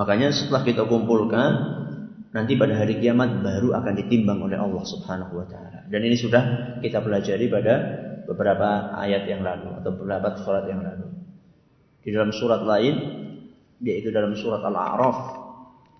Makanya 0.00 0.32
setelah 0.32 0.64
kita 0.64 0.88
kumpulkan, 0.88 1.50
nanti 2.32 2.56
pada 2.56 2.72
hari 2.72 2.96
kiamat 3.04 3.44
baru 3.44 3.76
akan 3.76 3.92
ditimbang 4.00 4.40
oleh 4.40 4.56
Allah 4.56 4.80
Subhanahu 4.80 5.36
wa 5.36 5.44
taala. 5.44 5.84
Dan 5.92 6.00
ini 6.08 6.16
sudah 6.16 6.42
kita 6.80 7.04
pelajari 7.04 7.52
pada 7.52 7.74
beberapa 8.24 8.96
ayat 8.96 9.28
yang 9.28 9.44
lalu 9.44 9.76
atau 9.76 9.92
beberapa 9.92 10.40
surat 10.40 10.64
yang 10.72 10.80
lalu. 10.80 11.04
Di 12.00 12.16
dalam 12.16 12.32
surat 12.32 12.64
lain 12.64 12.96
yaitu 13.84 14.08
dalam 14.08 14.32
surat 14.32 14.64
Al-A'raf 14.64 15.18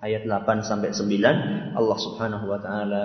ayat 0.01 0.25
8 0.25 0.65
sampai 0.65 0.97
9 0.97 1.77
Allah 1.77 1.99
Subhanahu 2.01 2.45
wa 2.49 2.57
taala 2.57 3.05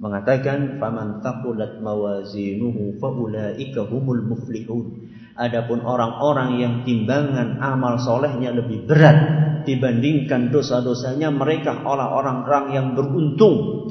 mengatakan 0.00 0.80
faman 0.80 1.20
taqulat 1.20 1.76
mawazinuhu 1.84 2.96
faulaika 2.96 3.84
humul 3.84 4.24
muflihun. 4.24 5.12
Adapun 5.40 5.80
orang-orang 5.80 6.60
yang 6.60 6.74
timbangan 6.84 7.64
amal 7.64 7.96
solehnya 7.96 8.52
lebih 8.52 8.84
berat 8.84 9.16
dibandingkan 9.64 10.52
dosa-dosanya 10.52 11.32
mereka 11.32 11.80
orang-orang 11.80 12.76
yang 12.76 12.86
beruntung. 12.92 13.88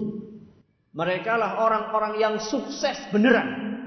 Mereka 0.93 1.41
lah 1.41 1.57
orang-orang 1.65 2.21
yang 2.21 2.35
sukses 2.37 3.01
beneran. 3.09 3.81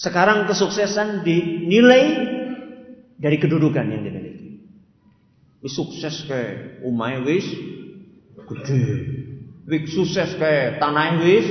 Sekarang 0.00 0.48
kesuksesan 0.48 1.28
dinilai 1.28 2.04
dari 3.20 3.36
kedudukan 3.36 3.84
yang 3.84 4.00
dimiliki. 4.00 4.64
Wis 5.60 5.76
sukses 5.76 6.24
ke 6.24 6.40
umay 6.88 7.20
wis 7.20 7.44
gede. 8.48 8.80
Wis 9.68 9.92
sukses 9.92 10.40
ke 10.40 10.80
tanah 10.80 11.20
wis 11.20 11.44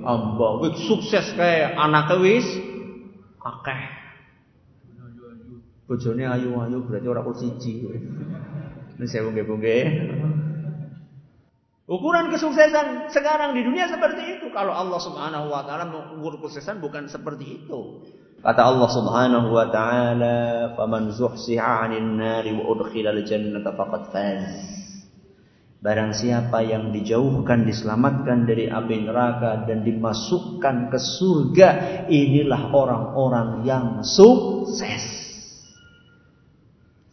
amba. 0.00 0.64
Wis 0.64 0.80
sukses 0.88 1.28
ke 1.36 1.76
anak 1.76 2.08
wis 2.24 2.69
akeh. 3.40 3.82
Bojone 5.90 6.22
ayu-ayu 6.22 6.86
berarti 6.86 7.06
ora 7.10 7.26
kok 7.26 7.36
siji. 7.40 7.82
Nek 9.00 9.08
sewu 9.10 9.34
nggih 9.34 9.48
Ukuran 11.90 12.30
kesuksesan 12.30 13.10
sekarang 13.10 13.50
di 13.58 13.66
dunia 13.66 13.90
seperti 13.90 14.38
itu. 14.38 14.46
Kalau 14.54 14.70
Allah 14.70 15.02
Subhanahu 15.02 15.50
wa 15.50 15.66
taala 15.66 15.90
mengukur 15.90 16.38
kesuksesan 16.38 16.78
bukan 16.78 17.10
seperti 17.10 17.66
itu. 17.66 18.06
Kata 18.46 18.62
Allah 18.62 18.86
Subhanahu 18.94 19.50
wa 19.50 19.66
taala, 19.74 20.36
"Faman 20.78 21.10
zuhsiha 21.10 21.82
'anil 21.82 22.14
nari 22.14 22.54
wa 22.54 22.70
udkhilal 22.70 23.26
jannata 23.26 23.74
faqad 23.74 24.06
faz." 24.14 24.79
Barang 25.80 26.12
siapa 26.12 26.60
yang 26.60 26.92
dijauhkan, 26.92 27.64
diselamatkan 27.64 28.44
dari 28.44 28.68
api 28.68 29.08
neraka 29.08 29.64
dan 29.64 29.80
dimasukkan 29.80 30.92
ke 30.92 30.98
surga, 31.00 31.68
inilah 32.12 32.68
orang-orang 32.68 33.64
yang 33.64 33.84
sukses. 34.04 35.04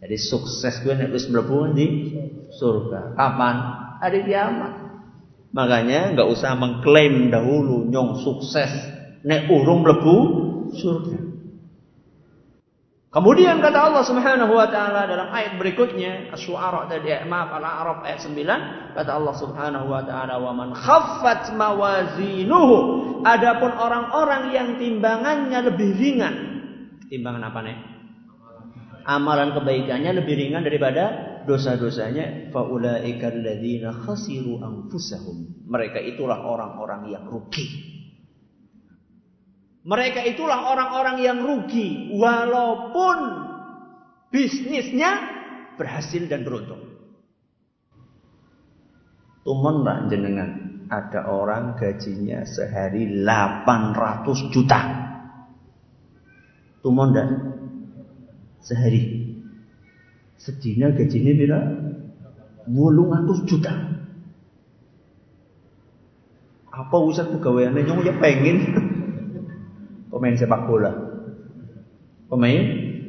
Jadi 0.04 0.18
sukses 0.20 0.84
gue 0.84 0.94
nek 0.94 1.16
wis 1.16 1.32
mlebu 1.32 1.72
di 1.72 1.88
surga. 2.52 3.16
Kapan? 3.16 3.88
hari 3.98 4.24
kiamat. 4.26 4.74
Makanya 5.54 6.14
nggak 6.14 6.30
usah 6.30 6.54
mengklaim 6.54 7.34
dahulu 7.34 7.88
nyong 7.90 8.22
sukses 8.22 8.70
nek 9.26 9.50
urung 9.50 9.88
lebu 9.88 10.18
surga. 10.76 11.27
Kemudian 13.08 13.64
kata 13.64 13.88
Allah 13.88 14.04
Subhanahu 14.04 14.52
wa 14.52 14.68
taala 14.68 15.08
dalam 15.08 15.32
ayat 15.32 15.56
berikutnya, 15.56 16.28
Asy-Syu'ara 16.36 16.92
tadi 16.92 17.08
maaf 17.24 17.56
Al-A'raf 17.56 18.04
ayat 18.04 18.20
9, 18.20 19.00
kata 19.00 19.12
Allah 19.16 19.36
Subhanahu 19.40 19.88
wa 19.88 20.04
taala, 20.04 20.36
"Wa 20.44 20.52
man 20.52 20.76
khaffat 20.76 21.56
mawazinuhu." 21.56 22.78
Adapun 23.24 23.72
orang-orang 23.74 24.52
yang 24.52 24.70
timbangannya 24.76 25.60
lebih 25.72 25.90
ringan. 25.96 26.36
Timbangan 27.08 27.44
apa 27.48 27.60
nih? 27.64 27.78
Amalan 29.08 29.56
kebaikannya 29.56 30.12
lebih 30.20 30.36
ringan 30.36 30.68
daripada 30.68 31.04
dosa-dosanya 31.48 32.52
faulaika 32.52 33.32
alladziina 33.32 34.04
khasiru 34.04 34.60
anfusahum. 34.60 35.64
Mereka 35.64 36.04
itulah 36.04 36.44
orang-orang 36.44 37.08
yang 37.16 37.24
rugi. 37.24 37.97
Mereka 39.88 40.20
itulah 40.28 40.68
orang-orang 40.68 41.24
yang 41.24 41.38
rugi 41.40 42.12
walaupun 42.12 43.18
bisnisnya 44.28 45.16
berhasil 45.80 46.28
dan 46.28 46.44
beruntung. 46.44 46.84
Tumon 49.48 49.88
lah 49.88 50.12
jenengan 50.12 50.84
ada 50.92 51.32
orang 51.32 51.80
gajinya 51.80 52.44
sehari 52.44 53.24
800 53.24 54.52
juta. 54.52 54.80
Tumon 56.84 57.16
dah 57.16 57.28
sehari 58.60 59.28
Sedina 60.36 60.92
gajine 60.92 61.32
pira? 61.34 61.60
800 62.68 63.48
juta. 63.50 63.74
Apa 66.76 66.94
urusan 66.94 67.40
pegawaiannya 67.40 67.88
nyong 67.88 68.04
ya 68.06 68.14
pengen 68.20 68.58
pemain 70.18 70.34
sepak 70.34 70.66
bola. 70.66 70.92
Pemain 72.26 72.62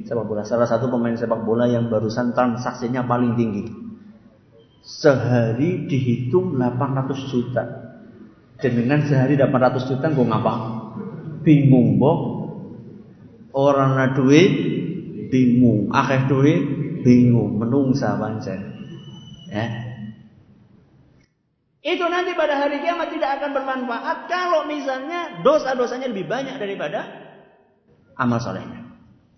sepak 0.04 0.24
bola. 0.28 0.44
Salah 0.44 0.68
satu 0.68 0.92
pemain 0.92 1.16
sepak 1.16 1.40
bola 1.40 1.64
yang 1.64 1.88
barusan 1.88 2.36
transaksinya 2.36 3.08
paling 3.08 3.32
tinggi. 3.32 3.64
Sehari 4.84 5.88
dihitung 5.88 6.60
800 6.60 7.32
juta. 7.32 7.64
Dengan 8.60 9.00
sehari 9.08 9.40
800 9.40 9.88
juta 9.88 10.06
gue 10.12 10.26
ngapa? 10.28 10.54
Bingung, 11.40 11.96
Bok. 11.96 12.18
Orang 13.56 13.96
na 13.96 14.12
duit 14.12 14.52
bingung, 15.32 15.88
akeh 15.90 16.28
duit 16.28 16.60
bingung, 17.02 17.56
menungsa 17.56 18.14
pancen. 18.20 18.60
Ya. 19.48 19.66
Itu 21.78 22.04
nanti 22.10 22.34
pada 22.34 22.58
hari 22.58 22.82
kiamat 22.82 23.14
tidak 23.14 23.38
akan 23.38 23.50
bermanfaat 23.54 24.26
kalau 24.26 24.66
misalnya 24.66 25.38
dosa-dosanya 25.46 26.10
lebih 26.10 26.26
banyak 26.26 26.58
daripada 26.58 27.06
amal 28.18 28.42
solehnya. 28.42 28.82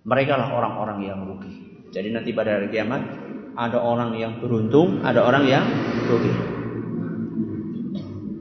Mereka 0.09 0.33
lah 0.41 0.49
orang-orang 0.57 1.05
yang 1.05 1.21
rugi. 1.29 1.85
Jadi 1.93 2.09
nanti 2.17 2.33
pada 2.33 2.57
hari 2.57 2.73
kiamat 2.73 3.05
ada 3.53 3.77
orang 3.77 4.17
yang 4.17 4.41
beruntung, 4.41 5.05
ada 5.05 5.21
orang 5.21 5.45
yang 5.45 5.65
rugi. 6.09 6.33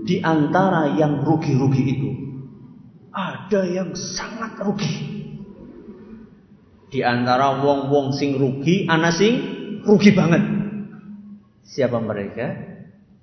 Di 0.08 0.24
antara 0.24 0.95
yang 0.95 1.20
rugi-rugi 1.22 1.84
itu 1.84 2.10
ada 3.12 3.62
yang 3.68 3.91
sangat 3.93 4.64
rugi. 4.64 4.95
Di 6.89 7.04
antara 7.04 7.62
wong-wong 7.62 8.16
sing 8.16 8.39
rugi, 8.39 8.88
ana 8.88 9.12
sing 9.12 9.38
rugi 9.84 10.16
banget. 10.16 10.41
Siapa 11.68 12.02
mereka? 12.02 12.79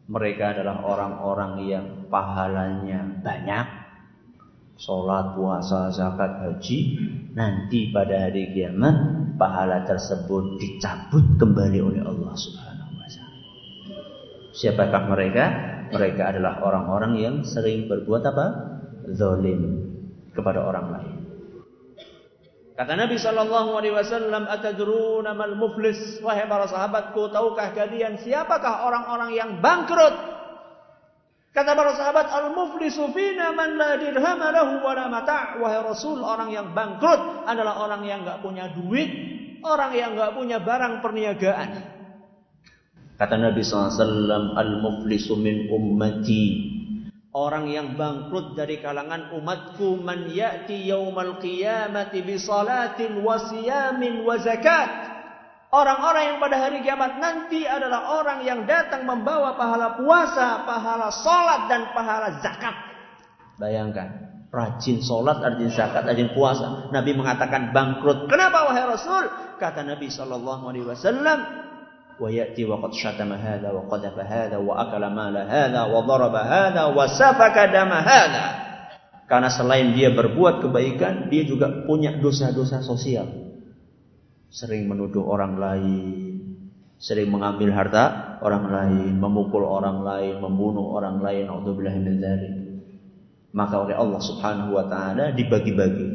Mereka 0.06 0.54
adalah 0.54 0.86
orang-orang 0.86 1.52
yang 1.66 1.86
pahalanya 2.06 3.22
banyak. 3.26 3.66
Sholat, 4.78 5.34
puasa, 5.34 5.90
zakat, 5.90 6.46
haji. 6.46 6.78
Nanti 7.34 7.90
pada 7.90 8.28
hari 8.28 8.54
kiamat, 8.54 8.94
pahala 9.34 9.82
tersebut 9.82 10.62
dicabut 10.62 11.24
kembali 11.40 11.78
oleh 11.82 12.02
Allah 12.06 12.32
subhanahu 12.38 12.92
wa. 12.94 13.06
Siapakah 14.54 15.02
mereka? 15.10 15.44
Mereka 15.90 16.22
adalah 16.34 16.62
orang-orang 16.62 17.12
yang 17.18 17.36
sering 17.42 17.90
berbuat 17.90 18.22
apa? 18.30 18.46
Zolim 19.10 19.90
kepada 20.34 20.62
orang 20.62 20.86
lain. 20.92 21.25
Kata 22.76 22.92
Nabi 22.92 23.16
Shallallahu 23.16 23.80
Alaihi 23.80 23.96
Wasallam, 23.96 24.52
"Atadruna 24.52 25.32
mal 25.32 25.56
muflis?" 25.56 26.20
Wahai 26.20 26.44
para 26.44 26.68
sahabatku, 26.68 27.32
tahukah 27.32 27.72
kalian 27.72 28.20
siapakah 28.20 28.84
orang-orang 28.84 29.32
yang 29.32 29.50
bangkrut? 29.64 30.12
Kata 31.56 31.72
para 31.72 31.96
sahabat, 31.96 32.28
"Al-muflisu 32.28 33.16
fina 33.16 33.56
man 33.56 33.80
la 33.80 33.96
dirham 33.96 34.40
lahu 34.44 34.84
wa 34.84 34.92
la 34.92 35.08
mata'." 35.08 35.56
Wahai 35.56 35.80
Rasul, 35.80 36.20
orang 36.20 36.52
yang 36.52 36.76
bangkrut 36.76 37.48
adalah 37.48 37.80
orang 37.80 38.04
yang 38.04 38.28
enggak 38.28 38.44
punya 38.44 38.68
duit, 38.68 39.08
orang 39.64 39.96
yang 39.96 40.12
enggak 40.12 40.36
punya 40.36 40.60
barang 40.60 41.00
perniagaan. 41.00 41.68
Kata 43.16 43.40
Nabi 43.40 43.64
SAW, 43.64 44.52
Al-muflisu 44.52 45.32
min 45.40 45.72
ummati 45.72 46.75
Orang 47.36 47.68
yang 47.68 48.00
bangkrut 48.00 48.56
dari 48.56 48.80
kalangan 48.80 49.28
umatku 49.36 50.00
man 50.00 50.24
ya'ti 50.32 50.88
yaumal 50.88 51.36
qiyamati 51.36 52.24
bi 52.24 52.40
salatin 52.40 53.20
wa 53.20 53.36
siyamin 53.36 54.24
wa 54.24 54.40
zakat. 54.40 54.88
Orang-orang 55.68 56.32
yang 56.32 56.38
pada 56.40 56.56
hari 56.56 56.80
kiamat 56.80 57.20
nanti 57.20 57.68
adalah 57.68 58.24
orang 58.24 58.40
yang 58.40 58.64
datang 58.64 59.04
membawa 59.04 59.52
pahala 59.52 60.00
puasa, 60.00 60.64
pahala 60.64 61.12
salat 61.12 61.68
dan 61.68 61.92
pahala 61.92 62.40
zakat. 62.40 62.72
Bayangkan, 63.60 64.08
rajin 64.48 65.04
salat, 65.04 65.36
rajin 65.36 65.68
zakat, 65.68 66.08
rajin 66.08 66.32
puasa. 66.32 66.88
Nabi 66.88 67.12
mengatakan 67.12 67.76
bangkrut. 67.76 68.32
Kenapa 68.32 68.64
wahai 68.64 68.88
Rasul? 68.88 69.28
Kata 69.60 69.84
Nabi 69.84 70.08
sallallahu 70.08 70.72
alaihi 70.72 70.88
wasallam, 70.88 71.65
ويأتي 72.21 72.65
وقد 72.65 72.93
شتم 72.93 73.33
هذا 73.33 73.71
وقذف 73.71 74.19
هذا 74.19 74.57
وأكل 74.57 75.03
مال 75.09 75.37
هذا 75.37 75.81
وضرب 75.83 76.35
هذا 76.35 76.83
وسفك 76.85 77.57
دم 77.73 77.91
هذا 77.91 78.45
karena 79.31 79.47
selain 79.47 79.95
dia 79.95 80.11
berbuat 80.11 80.59
kebaikan 80.59 81.31
dia 81.31 81.47
juga 81.47 81.87
punya 81.87 82.19
dosa-dosa 82.19 82.83
sosial 82.83 83.25
sering 84.51 84.91
menuduh 84.91 85.23
orang 85.23 85.55
lain 85.55 86.19
sering 86.99 87.31
mengambil 87.31 87.71
harta 87.71 88.37
orang 88.43 88.67
lain 88.67 89.15
memukul 89.15 89.63
orang 89.63 90.03
lain 90.03 90.43
membunuh 90.43 90.93
orang 90.93 91.23
lain 91.23 91.47
naudzubillah 91.47 91.95
min 91.95 92.19
dzalik 92.19 92.53
maka 93.55 93.79
oleh 93.79 93.95
Allah 93.95 94.19
Subhanahu 94.19 94.75
wa 94.75 94.85
taala 94.91 95.31
dibagi-bagi 95.31 96.11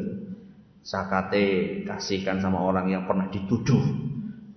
sakate 0.85 1.45
kasihkan 1.89 2.37
sama 2.37 2.61
orang 2.61 2.85
yang 2.93 3.09
pernah 3.09 3.27
dituduh 3.33 3.81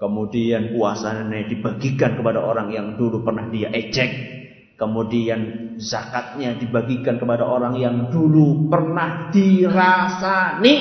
Kemudian 0.06 0.78
puasanya 0.78 1.50
dibagikan 1.50 2.14
kepada 2.14 2.38
orang 2.46 2.70
yang 2.70 2.94
dulu 2.94 3.26
pernah 3.26 3.50
dia 3.50 3.74
ejek. 3.74 4.38
Kemudian 4.78 5.74
zakatnya 5.82 6.54
dibagikan 6.62 7.18
kepada 7.18 7.42
orang 7.42 7.74
yang 7.74 8.14
dulu 8.14 8.70
pernah 8.70 9.34
dirasani. 9.34 10.76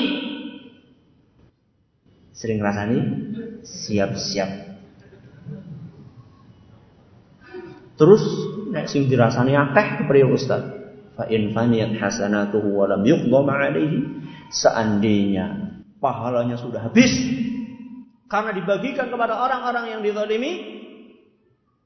Sering 2.37 2.61
rasani? 2.61 3.01
Siap-siap. 3.65 4.51
Terus 7.97 8.23
nek 8.77 8.93
sing 8.93 9.09
dirasani 9.09 9.57
akeh 9.57 10.05
kepriye 10.05 10.29
Ustaz? 10.29 10.69
Fa 11.17 11.25
in 11.33 11.57
faniyat 11.57 11.97
hasanatuhu 11.97 12.77
wa 12.77 12.93
lam 12.93 13.09
yuqdam 13.09 13.49
alaihi 13.49 14.05
seandainya 14.53 15.81
pahalanya 16.05 16.61
sudah 16.61 16.85
habis 16.85 17.09
karena 18.29 18.51
dibagikan 18.57 19.13
kepada 19.13 19.37
orang-orang 19.37 19.97
yang 19.97 20.01
dizalimi. 20.01 20.53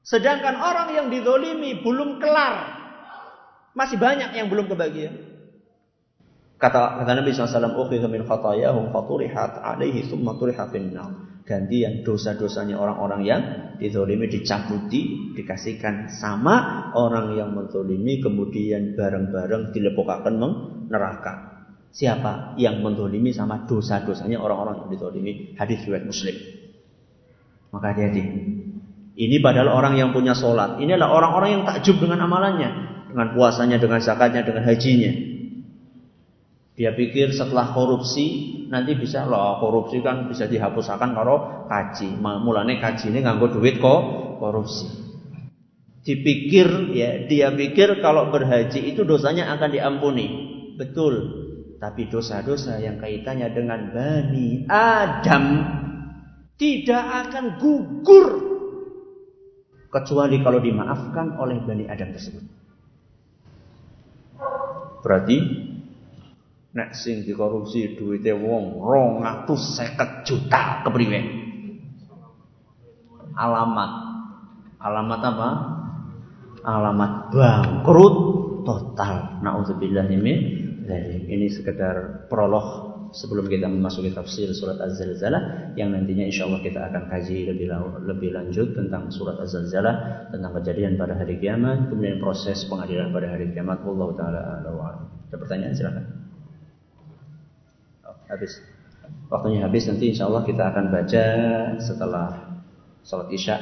Sedangkan 0.03 0.55
orang 0.57 0.95
yang 0.95 1.07
dizalimi 1.11 1.83
belum 1.83 2.17
kelar. 2.23 2.79
Masih 3.75 3.99
banyak 3.99 4.33
yang 4.33 4.47
belum 4.49 4.71
kebagian. 4.71 5.29
Kata, 6.59 6.99
kata 6.99 7.11
Nabi 7.15 7.31
SAW, 7.31 7.71
thumma 10.11 10.35
turiha 10.35 10.67
finnar. 10.67 11.11
Gantian 11.47 12.03
dosa-dosanya 12.03 12.77
orang-orang 12.77 13.21
yang 13.23 13.41
dizolimi 13.79 14.27
dicabuti, 14.27 15.33
dikasihkan 15.39 16.11
sama 16.11 16.91
orang 16.93 17.33
yang 17.39 17.55
menzolimi, 17.55 18.19
kemudian 18.19 18.93
bareng-bareng 18.93 19.71
dilepokakan 19.71 20.35
neraka. 20.91 21.58
Siapa 21.89 22.53
yang 22.61 22.85
mendolimi 22.85 23.33
sama 23.33 23.65
dosa-dosanya 23.65 24.37
orang-orang 24.37 24.85
yang 24.85 24.89
ditolimi 24.93 25.57
Hadis 25.57 25.81
riwayat 25.89 26.05
Muslim. 26.05 26.35
Maka 27.73 27.93
hati-hati. 27.93 28.23
Ini 29.19 29.35
padahal 29.43 29.73
orang 29.73 29.99
yang 29.99 30.09
punya 30.15 30.31
sholat. 30.31 30.79
Ini 30.79 30.95
adalah 30.95 31.11
orang-orang 31.17 31.49
yang 31.59 31.63
takjub 31.67 31.99
dengan 31.99 32.23
amalannya. 32.23 32.69
Dengan 33.09 33.27
puasanya, 33.33 33.81
dengan 33.81 33.99
zakatnya, 33.99 34.45
dengan 34.45 34.63
hajinya. 34.69 35.11
Dia 36.79 36.95
pikir 36.95 37.35
setelah 37.35 37.75
korupsi 37.75 38.55
nanti 38.71 38.95
bisa 38.95 39.27
loh 39.27 39.59
korupsi 39.59 39.99
kan 39.99 40.31
bisa 40.31 40.47
dihapuskan 40.47 41.11
kalau 41.11 41.67
kaji. 41.67 42.15
Mulane 42.15 42.79
kaji 42.79 43.11
ini 43.11 43.19
nganggo 43.19 43.51
duit 43.51 43.83
kok 43.83 43.99
korupsi. 44.39 44.87
Dipikir 46.07 46.95
ya 46.95 47.27
dia 47.27 47.51
pikir 47.51 47.99
kalau 47.99 48.31
berhaji 48.31 48.95
itu 48.95 49.03
dosanya 49.03 49.51
akan 49.59 49.69
diampuni. 49.75 50.27
Betul. 50.79 51.38
Tapi 51.79 52.11
dosa-dosa 52.11 52.75
yang 52.83 52.99
kaitannya 52.99 53.55
dengan 53.55 53.95
Bani 53.95 54.67
Adam 54.67 55.43
tidak 56.59 57.05
akan 57.23 57.55
gugur 57.55 58.27
kecuali 59.87 60.43
kalau 60.43 60.59
dimaafkan 60.59 61.39
oleh 61.39 61.63
Bani 61.63 61.87
Adam 61.87 62.11
tersebut. 62.11 62.43
Berarti 64.99 65.37
nek 66.75 66.91
sing 66.91 67.23
dikorupsi 67.23 67.95
duitnya 67.95 68.35
wong 68.35 68.83
250 68.83 70.27
juta 70.27 70.83
kepriwe? 70.83 71.19
Alamat. 73.39 73.91
Alamat 74.83 75.21
apa? 75.23 75.49
Alamat 76.59 77.11
bangkrut 77.31 78.15
total. 78.67 79.39
Nauzubillah 79.39 80.11
min 80.11 80.58
Ini 80.97 81.45
sekedar 81.53 82.25
prolog 82.25 82.89
sebelum 83.13 83.49
kita 83.49 83.65
memasuki 83.65 84.13
tafsir 84.13 84.49
surat 84.53 84.77
Az-Zalzalah 84.77 85.73
yang 85.73 85.93
nantinya 85.93 86.29
insya 86.29 86.45
Allah 86.45 86.61
kita 86.61 86.79
akan 86.89 87.09
kaji 87.09 87.49
lebih 87.49 87.67
lebih 88.05 88.29
lanjut 88.33 88.77
tentang 88.77 89.09
surat 89.09 89.37
Az-Zalzalah 89.41 90.29
tentang 90.29 90.51
kejadian 90.61 90.97
pada 90.97 91.17
hari 91.17 91.41
kiamat 91.41 91.89
kemudian 91.89 92.21
proses 92.21 92.65
pengadilan 92.69 93.09
pada 93.09 93.33
hari 93.33 93.49
kiamat 93.49 93.81
Allah 93.81 94.09
taala 94.13 94.41
Ada 95.29 95.37
pertanyaan 95.37 95.73
silakan. 95.77 96.05
Oh, 98.05 98.15
habis. 98.29 98.61
Waktunya 99.29 99.61
habis 99.65 99.85
nanti 99.85 100.09
insya 100.09 100.25
Allah 100.25 100.41
kita 100.45 100.73
akan 100.73 100.85
baca 100.89 101.25
setelah 101.77 102.27
salat 103.05 103.29
isya 103.33 103.57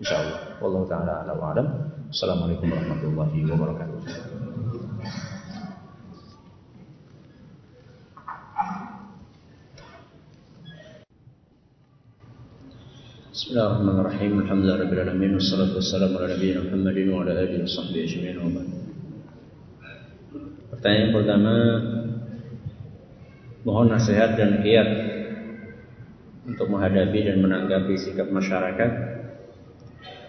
insya 0.00 0.16
Allah. 0.20 0.38
Allah 0.60 0.82
taala 0.88 1.52
Assalamualaikum 2.12 2.68
warahmatullahi 2.68 3.40
wabarakatuh. 3.48 4.21
بسم 13.41 13.47
الله 13.49 13.65
الرحمن 13.65 13.97
الرحيم 13.99 14.33
الحمد 14.45 14.61
لله 14.61 14.77
رب 14.85 14.93
العالمين 14.93 15.31
والصلاة 15.33 15.73
والسلام 15.73 16.11
على 16.17 16.37
نبينا 16.37 16.69
محمد 16.69 16.97
وعلى 17.09 17.31
آله 17.33 17.57
وصحبه 17.65 17.97
أجمعين 18.05 18.37
وبعد 18.37 18.67
Pertanyaan 20.69 21.09
pertama 21.17 21.55
Mohon 23.65 23.97
nasihat 23.97 24.37
dan 24.37 24.61
kiat 24.61 24.89
Untuk 26.45 26.69
menghadapi 26.69 27.19
dan 27.25 27.41
menanggapi 27.41 27.97
sikap 27.97 28.29
masyarakat 28.29 28.91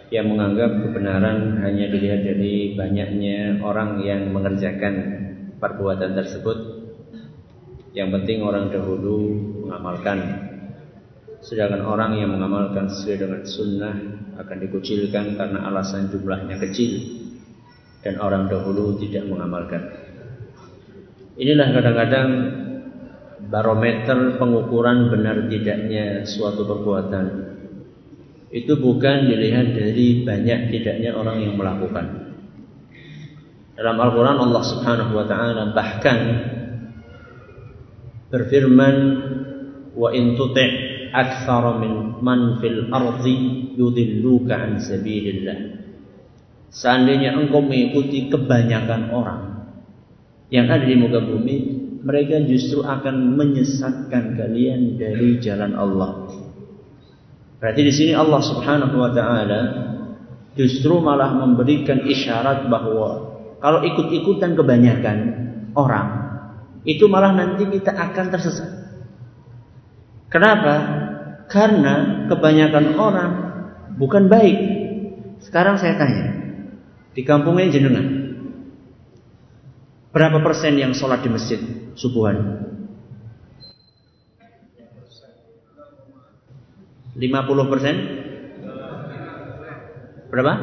Yang 0.08 0.26
menganggap 0.32 0.70
kebenaran 0.88 1.60
hanya 1.60 1.92
dilihat 1.92 2.24
dari 2.24 2.72
banyaknya 2.72 3.60
orang 3.60 4.00
yang 4.00 4.32
mengerjakan 4.32 4.94
perbuatan 5.60 6.16
tersebut 6.16 6.56
Yang 7.92 8.08
penting 8.16 8.48
orang 8.48 8.72
dahulu 8.72 9.36
mengamalkan 9.68 10.48
Sedangkan 11.43 11.83
orang 11.83 12.15
yang 12.15 12.31
mengamalkan 12.31 12.87
sesuai 12.87 13.19
dengan 13.19 13.41
sunnah 13.43 13.95
akan 14.39 14.57
dikucilkan 14.63 15.35
karena 15.35 15.59
alasan 15.67 16.07
jumlahnya 16.07 16.55
kecil 16.55 17.19
dan 17.99 18.15
orang 18.23 18.47
dahulu 18.47 18.95
tidak 18.95 19.27
mengamalkan. 19.27 19.91
Inilah 21.35 21.67
kadang-kadang 21.75 22.29
barometer 23.51 24.39
pengukuran 24.39 25.11
benar 25.11 25.51
tidaknya 25.51 26.23
suatu 26.23 26.63
perbuatan. 26.63 27.25
Itu 28.53 28.79
bukan 28.79 29.27
dilihat 29.27 29.75
dari 29.75 30.23
banyak 30.23 30.71
tidaknya 30.71 31.11
orang 31.11 31.43
yang 31.43 31.59
melakukan. 31.59 32.23
Dalam 33.75 33.97
Al-Quran 33.97 34.37
Allah 34.37 34.63
subhanahu 34.63 35.11
wa 35.17 35.25
ta'ala 35.25 35.73
bahkan 35.73 36.17
berfirman 38.29 38.95
wa 39.97 40.09
in 40.13 40.37
tuti' 40.37 40.82
aktsara 41.13 41.77
min 41.77 42.17
man 42.19 42.57
fil 42.57 42.89
ardi 42.89 43.71
yudilluka 43.77 44.57
an 44.57 44.81
sabilillah. 44.81 45.59
Seandainya 46.73 47.37
engkau 47.37 47.61
mengikuti 47.61 48.33
kebanyakan 48.33 49.13
orang 49.13 49.41
yang 50.49 50.65
ada 50.73 50.85
di 50.89 50.97
muka 50.97 51.21
bumi, 51.21 51.57
mereka 52.01 52.41
justru 52.49 52.81
akan 52.81 53.37
menyesatkan 53.37 54.33
kalian 54.33 54.97
dari 54.97 55.37
jalan 55.37 55.77
Allah. 55.77 56.33
Berarti 57.61 57.81
di 57.85 57.93
sini 57.93 58.13
Allah 58.17 58.41
Subhanahu 58.41 58.95
wa 58.97 59.11
taala 59.13 59.61
justru 60.57 60.97
malah 60.99 61.31
memberikan 61.31 62.03
isyarat 62.03 62.67
bahwa 62.67 63.33
kalau 63.63 63.79
ikut-ikutan 63.87 64.59
kebanyakan 64.59 65.17
orang, 65.77 66.07
itu 66.83 67.07
malah 67.07 67.31
nanti 67.31 67.63
kita 67.69 67.95
akan 67.95 68.25
tersesat. 68.27 68.69
Kenapa? 70.27 71.02
Karena 71.51 72.25
kebanyakan 72.31 72.85
orang 72.97 73.31
bukan 73.97 74.27
baik. 74.31 74.57
Sekarang 75.43 75.75
saya 75.75 75.99
tanya, 75.99 76.25
di 77.11 77.21
kampungnya 77.27 77.67
jenengan, 77.69 78.05
berapa 80.15 80.39
persen 80.39 80.79
yang 80.79 80.95
sholat 80.95 81.19
di 81.21 81.29
masjid 81.29 81.59
subuhan? 81.99 82.63
50 87.13 87.71
persen? 87.71 87.95
Berapa? 90.33 90.53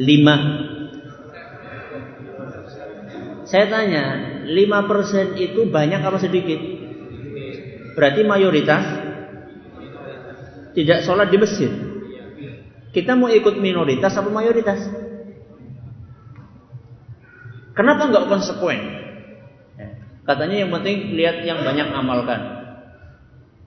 5 0.00 0.70
Saya 3.50 3.66
tanya 3.66 4.04
5 4.46 4.90
persen 4.90 5.34
itu 5.34 5.66
banyak 5.66 5.98
apa 6.02 6.18
sedikit? 6.22 6.58
Berarti 7.98 8.22
mayoritas 8.22 8.99
tidak 10.74 11.02
sholat 11.02 11.28
di 11.30 11.38
masjid. 11.38 11.70
Kita 12.90 13.14
mau 13.14 13.30
ikut 13.30 13.58
minoritas 13.62 14.18
atau 14.18 14.34
mayoritas? 14.34 14.82
Kenapa 17.74 18.10
nggak 18.10 18.26
konsekuen? 18.26 18.80
Ya. 19.78 19.88
Katanya 20.26 20.66
yang 20.66 20.70
penting 20.74 21.14
lihat 21.14 21.46
yang 21.46 21.62
banyak 21.62 21.86
amalkan. 21.94 22.40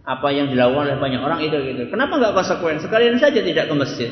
Apa 0.04 0.36
yang 0.36 0.52
dilakukan 0.52 0.92
oleh 0.92 1.00
banyak 1.00 1.22
orang 1.24 1.40
itu 1.40 1.56
gitu. 1.56 1.88
Kenapa 1.88 2.20
nggak 2.20 2.36
konsekuen? 2.36 2.84
Sekalian 2.84 3.16
saja 3.16 3.40
tidak 3.40 3.72
ke 3.72 3.76
masjid. 3.80 4.12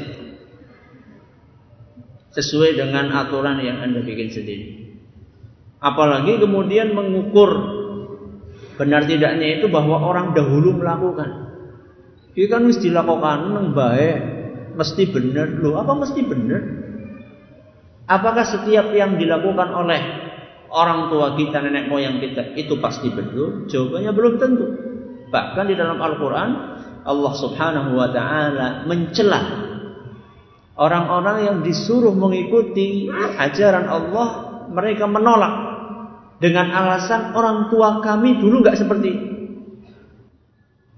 Sesuai 2.32 2.80
dengan 2.80 3.12
aturan 3.12 3.60
yang 3.60 3.84
Anda 3.84 4.00
bikin 4.00 4.32
sendiri. 4.32 4.96
Apalagi 5.84 6.40
kemudian 6.40 6.96
mengukur 6.96 7.52
benar 8.80 9.04
tidaknya 9.04 9.60
itu 9.60 9.68
bahwa 9.68 10.00
orang 10.00 10.32
dahulu 10.32 10.80
melakukan. 10.80 11.51
Ini 12.32 12.48
kan 12.48 12.64
mesti 12.64 12.88
dilakukan 12.88 13.52
neng 13.52 13.68
baik, 13.76 14.18
mesti 14.80 15.04
benar 15.12 15.52
loh. 15.60 15.76
Apa 15.84 15.94
mesti 16.00 16.22
benar? 16.24 16.62
Apakah 18.08 18.44
setiap 18.48 18.92
yang 18.96 19.20
dilakukan 19.20 19.72
oleh 19.72 20.02
orang 20.72 21.12
tua 21.12 21.36
kita, 21.36 21.60
nenek 21.60 21.92
moyang 21.92 22.24
kita 22.24 22.56
itu 22.56 22.80
pasti 22.80 23.12
benar? 23.12 23.68
Jawabannya 23.68 24.12
belum 24.16 24.34
tentu. 24.40 24.66
Bahkan 25.32 25.66
di 25.68 25.76
dalam 25.76 26.00
Al-Quran 26.00 26.50
Allah 27.08 27.34
Subhanahu 27.36 27.96
Wa 28.00 28.10
Taala 28.12 28.68
mencela 28.88 29.42
orang-orang 30.76 31.38
yang 31.48 31.58
disuruh 31.64 32.16
mengikuti 32.16 33.12
ajaran 33.40 33.88
Allah, 33.92 34.28
mereka 34.72 35.04
menolak 35.08 35.54
dengan 36.40 36.72
alasan 36.72 37.36
orang 37.36 37.68
tua 37.70 38.00
kami 38.00 38.40
dulu 38.40 38.64
nggak 38.64 38.80
seperti 38.80 39.08
itu. 39.08 39.31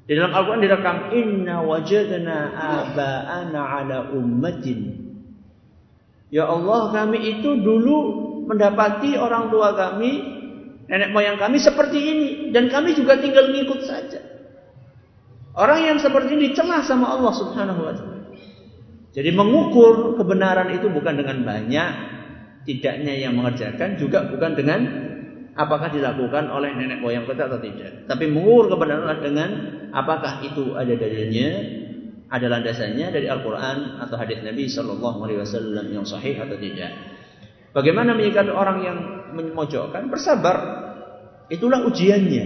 Di 0.03 0.19
dalam 0.19 0.35
Al-Quran 0.35 0.63
direkam 0.63 0.97
Inna 1.15 1.63
wajadna 1.63 2.51
aba'ana 2.51 3.61
ala 3.63 3.97
ummatin. 4.11 4.99
Ya 6.27 6.49
Allah 6.49 6.91
kami 6.91 7.39
itu 7.39 7.61
dulu 7.61 7.95
mendapati 8.49 9.15
orang 9.15 9.53
tua 9.53 9.77
kami 9.77 10.33
Nenek 10.83 11.15
moyang 11.15 11.39
kami 11.39 11.63
seperti 11.63 11.95
ini 11.95 12.27
Dan 12.51 12.67
kami 12.67 12.91
juga 12.91 13.15
tinggal 13.21 13.55
ngikut 13.55 13.87
saja. 13.87 14.19
Orang 15.55 15.85
yang 15.85 15.97
seperti 16.01 16.35
ini 16.35 16.51
dicela 16.51 16.83
sama 16.83 17.13
Allah 17.13 17.31
subhanahu 17.31 17.81
wa 17.85 17.93
ta'ala. 17.93 18.19
Jadi 19.13 19.29
mengukur 19.31 20.17
kebenaran 20.17 20.73
itu 20.73 20.89
bukan 20.89 21.21
dengan 21.21 21.45
banyak 21.45 21.89
Tidaknya 22.65 23.13
yang 23.13 23.37
mengerjakan 23.37 23.95
Juga 24.01 24.25
bukan 24.27 24.51
dengan 24.57 24.79
apakah 25.53 25.93
dilakukan 25.93 26.49
oleh 26.49 26.73
nenek 26.73 26.99
moyang 27.01 27.25
kita 27.29 27.49
atau 27.49 27.61
tidak. 27.61 28.09
Tapi 28.09 28.25
mengukur 28.29 28.73
kebenaran 28.73 29.21
dengan 29.21 29.49
apakah 29.93 30.41
itu 30.41 30.73
ada 30.73 30.93
dalilnya, 30.93 31.49
ada 32.29 32.45
landasannya 32.49 33.07
dari 33.13 33.27
Al-Quran 33.29 34.01
atau 34.01 34.15
hadis 34.17 34.41
Nabi 34.41 34.65
Shallallahu 34.65 35.17
Alaihi 35.25 35.39
Wasallam 35.41 35.85
yang 35.93 36.05
sahih 36.05 36.37
atau 36.41 36.57
tidak. 36.57 36.91
Bagaimana 37.73 38.13
menyikapi 38.13 38.53
orang 38.53 38.77
yang 38.85 38.97
memojokkan? 39.33 40.09
Bersabar. 40.09 40.57
Itulah 41.49 41.85
ujiannya. 41.85 42.45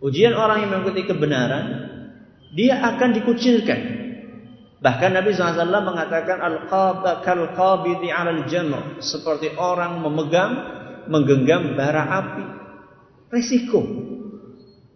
Ujian 0.00 0.32
orang 0.32 0.64
yang 0.64 0.70
mengikuti 0.72 1.04
kebenaran, 1.04 1.64
dia 2.56 2.80
akan 2.80 3.16
dikucilkan. 3.20 4.00
Bahkan 4.80 5.10
Nabi 5.12 5.36
SAW 5.36 5.68
mengatakan 5.84 6.40
al-qabidi 6.40 8.08
al 8.08 8.48
jamr 8.48 8.96
seperti 9.04 9.52
orang 9.60 10.00
memegang 10.00 10.79
menggenggam 11.06 11.78
bara 11.78 12.04
api. 12.10 12.46
Resiko. 13.30 13.80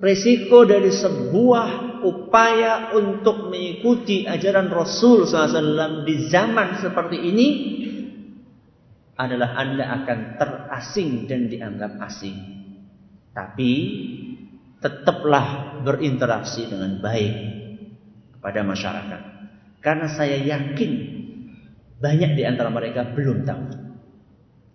Resiko 0.03 0.67
dari 0.67 0.91
sebuah 0.91 2.03
upaya 2.05 2.93
untuk 2.93 3.49
mengikuti 3.49 4.29
ajaran 4.29 4.69
Rasul 4.69 5.25
SAW 5.25 6.05
di 6.05 6.29
zaman 6.29 6.83
seperti 6.83 7.17
ini 7.17 7.49
adalah 9.15 9.55
Anda 9.55 10.03
akan 10.03 10.19
terasing 10.37 11.31
dan 11.31 11.47
dianggap 11.47 11.97
asing. 12.03 12.37
Tapi 13.33 13.73
tetaplah 14.83 15.81
berinteraksi 15.87 16.69
dengan 16.69 16.99
baik 17.01 17.35
kepada 18.37 18.61
masyarakat. 18.67 19.23
Karena 19.81 20.07
saya 20.11 20.37
yakin 20.43 20.93
banyak 22.03 22.37
di 22.37 22.43
antara 22.45 22.69
mereka 22.69 23.15
belum 23.15 23.49
tahu. 23.49 23.84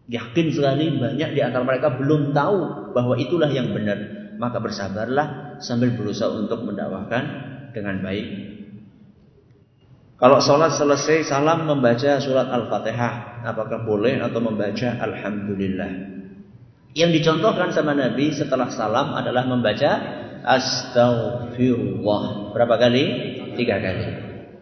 Yakin 0.09 0.49
sekali 0.49 0.97
banyak 0.97 1.37
di 1.37 1.41
antara 1.45 1.61
mereka 1.61 1.93
belum 1.93 2.33
tahu 2.33 2.89
bahwa 2.97 3.13
itulah 3.21 3.45
yang 3.45 3.69
benar. 3.77 4.33
Maka 4.41 4.57
bersabarlah 4.57 5.61
sambil 5.61 5.93
berusaha 5.93 6.33
untuk 6.33 6.65
mendakwahkan 6.65 7.23
dengan 7.77 8.01
baik. 8.01 8.49
Kalau 10.17 10.41
sholat 10.41 10.73
selesai 10.73 11.29
salam 11.29 11.69
membaca 11.69 12.17
surat 12.17 12.49
Al-Fatihah. 12.49 13.45
Apakah 13.45 13.85
boleh 13.85 14.17
atau 14.17 14.41
membaca 14.41 14.97
Alhamdulillah. 14.97 15.91
Yang 16.97 17.21
dicontohkan 17.21 17.69
sama 17.69 17.93
Nabi 17.93 18.33
setelah 18.33 18.73
salam 18.73 19.13
adalah 19.13 19.45
membaca 19.45 19.91
Astaghfirullah. 20.41 22.57
Berapa 22.57 22.81
kali? 22.81 23.05
Tiga 23.53 23.77
kali. 23.77 24.07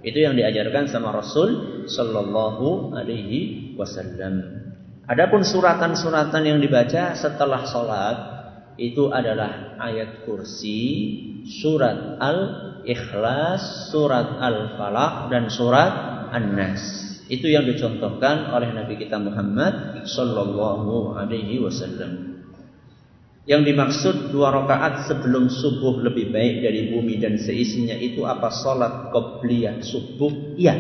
Itu 0.04 0.20
yang 0.20 0.36
diajarkan 0.36 0.92
sama 0.92 1.16
Rasul 1.16 1.88
Sallallahu 1.88 2.92
Alaihi 2.94 3.74
Wasallam. 3.80 4.67
Adapun 5.08 5.40
suratan-suratan 5.40 6.44
yang 6.44 6.60
dibaca 6.60 7.16
setelah 7.16 7.64
sholat 7.64 8.18
itu 8.76 9.08
adalah 9.08 9.80
ayat 9.80 10.28
kursi, 10.28 10.84
surat 11.48 12.20
al-ikhlas, 12.20 13.88
surat 13.88 14.36
al-falaq 14.36 15.32
dan 15.32 15.48
surat 15.48 15.92
an-nas. 16.36 17.08
Itu 17.32 17.48
yang 17.48 17.64
dicontohkan 17.64 18.52
oleh 18.52 18.76
Nabi 18.76 19.00
kita 19.00 19.16
Muhammad 19.16 20.04
Sallallahu 20.04 21.16
Alaihi 21.16 21.64
Wasallam. 21.64 22.44
Yang 23.48 23.62
dimaksud 23.64 24.16
dua 24.36 24.52
rakaat 24.52 25.08
sebelum 25.08 25.48
subuh 25.48 26.04
lebih 26.04 26.36
baik 26.36 26.68
dari 26.68 26.92
bumi 26.92 27.16
dan 27.16 27.40
seisinya 27.40 27.96
itu 27.96 28.28
apa? 28.28 28.52
Salat 28.52 29.16
qobliyah 29.16 29.80
subuh? 29.80 30.60
Iya. 30.60 30.76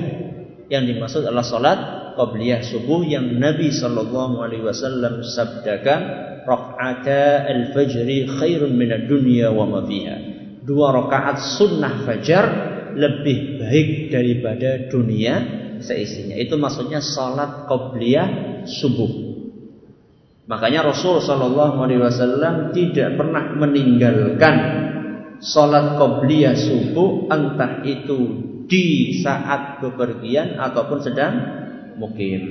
Yang 0.67 0.83
dimaksud 0.91 1.23
adalah 1.23 1.47
salat 1.47 1.79
qabliyah 2.17 2.65
subuh 2.65 3.05
yang 3.05 3.37
Nabi 3.37 3.69
sallallahu 3.69 4.41
alaihi 4.41 4.65
wasallam 4.65 5.21
sabdakan 5.21 6.01
rakaata 6.43 7.45
al-fajri 7.45 8.25
khairun 8.25 8.73
minad 8.73 9.05
dunya 9.05 9.53
wa 9.53 9.69
ma 9.69 9.85
fiha. 9.85 10.17
Dua 10.65 10.91
rakaat 10.91 11.37
sunnah 11.61 12.03
fajar 12.03 12.45
lebih 12.97 13.61
baik 13.61 14.09
daripada 14.09 14.89
dunia 14.89 15.33
seisinya. 15.79 16.35
Itu 16.35 16.57
maksudnya 16.57 16.99
salat 16.99 17.69
qabliyah 17.69 18.27
subuh. 18.65 19.27
Makanya 20.47 20.87
Rasul 20.87 21.19
sallallahu 21.19 21.77
alaihi 21.83 22.01
wasallam 22.01 22.71
tidak 22.71 23.19
pernah 23.19 23.51
meninggalkan 23.53 24.55
salat 25.43 25.99
qabliyah 25.99 26.55
subuh 26.55 27.27
entah 27.29 27.83
itu 27.83 28.47
di 28.67 29.19
saat 29.23 29.79
bepergian 29.79 30.59
ataupun 30.59 30.99
sedang 31.03 31.33
mukim. 31.97 32.43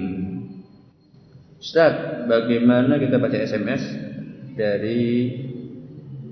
Ustaz, 1.57 2.27
bagaimana 2.29 3.01
kita 3.01 3.17
baca 3.17 3.39
SMS 3.39 3.83
dari 4.55 5.33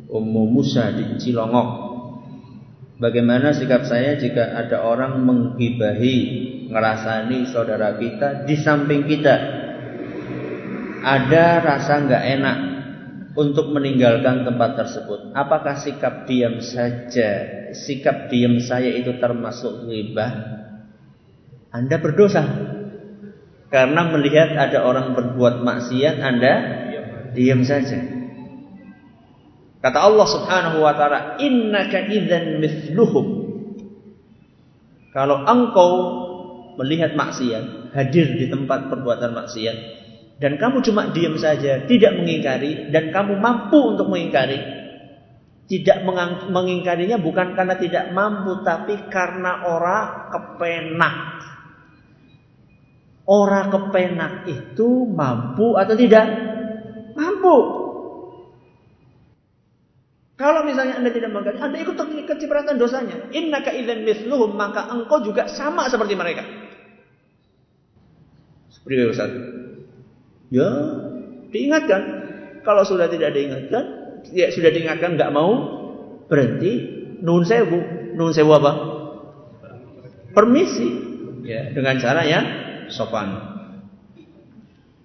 Ummu 0.06 0.42
Musa 0.46 0.92
di 0.92 1.16
Cilongok? 1.18 1.68
Bagaimana 2.94 3.50
sikap 3.50 3.82
saya 3.90 4.14
jika 4.14 4.54
ada 4.54 4.86
orang 4.86 5.26
menghibahi, 5.26 6.16
ngerasani 6.70 7.50
saudara 7.50 7.98
kita 7.98 8.46
di 8.46 8.54
samping 8.54 9.02
kita? 9.10 9.34
Ada 11.04 11.60
rasa 11.60 12.00
nggak 12.06 12.24
enak 12.38 12.58
untuk 13.34 13.74
meninggalkan 13.74 14.46
tempat 14.46 14.78
tersebut. 14.78 15.34
Apakah 15.34 15.74
sikap 15.74 16.24
diam 16.30 16.62
saja, 16.62 17.30
sikap 17.74 18.30
diam 18.30 18.62
saya 18.62 18.94
itu 18.94 19.18
termasuk 19.18 19.90
ghibah? 19.90 20.32
Anda 21.74 21.98
berdosa. 21.98 22.63
Karena 23.74 24.06
melihat 24.06 24.54
ada 24.54 24.86
orang 24.86 25.18
berbuat 25.18 25.66
maksiat, 25.66 26.22
Anda 26.22 26.52
diam 27.34 27.66
saja. 27.66 27.98
Kata 29.82 29.98
Allah 29.98 30.26
Subhanahu 30.30 30.78
wa 30.78 30.94
taala, 30.94 31.42
"Innaka 31.42 32.06
idzan 32.06 32.62
mithluhum." 32.62 33.26
Kalau 35.10 35.42
engkau 35.42 35.90
melihat 36.78 37.18
maksiat, 37.18 37.90
hadir 37.98 38.38
di 38.38 38.46
tempat 38.46 38.94
perbuatan 38.94 39.34
maksiat, 39.42 39.76
dan 40.38 40.54
kamu 40.54 40.78
cuma 40.86 41.10
diam 41.10 41.34
saja, 41.34 41.82
tidak 41.90 42.14
mengingkari, 42.14 42.94
dan 42.94 43.10
kamu 43.10 43.42
mampu 43.42 43.78
untuk 43.90 44.06
mengingkari, 44.06 44.62
tidak 45.66 46.06
mengingkarinya 46.46 47.18
bukan 47.18 47.58
karena 47.58 47.74
tidak 47.74 48.06
mampu, 48.14 48.62
tapi 48.62 49.10
karena 49.10 49.66
orang 49.66 50.30
kepenak. 50.30 51.14
Orang 53.24 53.72
kepenak 53.72 54.44
itu 54.44 55.08
mampu 55.08 55.80
atau 55.80 55.96
tidak? 55.96 56.28
Mampu. 57.16 57.56
Kalau 60.34 60.66
misalnya 60.66 61.00
Anda 61.00 61.08
tidak 61.14 61.30
mengkaji, 61.32 61.56
Anda 61.62 61.78
ikut 61.80 61.96
kecipratan 62.28 62.76
dosanya. 62.76 63.32
Innaka 63.32 63.72
idzan 63.72 64.04
mithluhum, 64.04 64.58
maka 64.58 64.90
engkau 64.92 65.24
juga 65.24 65.48
sama 65.48 65.88
seperti 65.88 66.18
mereka. 66.18 66.44
Seperti 68.68 69.08
Ustaz. 69.08 69.30
Ya, 70.52 70.68
diingatkan. 71.48 72.02
Kalau 72.60 72.82
sudah 72.84 73.08
tidak 73.08 73.32
diingatkan, 73.32 73.84
ya 74.36 74.52
sudah 74.52 74.68
diingatkan 74.68 75.16
nggak 75.16 75.32
mau 75.32 75.52
berhenti. 76.28 76.92
Nun 77.24 77.46
sewu, 77.46 78.12
nun 78.18 78.34
sewu 78.36 78.52
apa? 78.52 78.72
Permisi. 80.36 80.88
Ya, 81.46 81.72
dengan 81.72 81.96
cara 82.00 82.26
yang 82.26 82.63
sopan. 82.94 83.58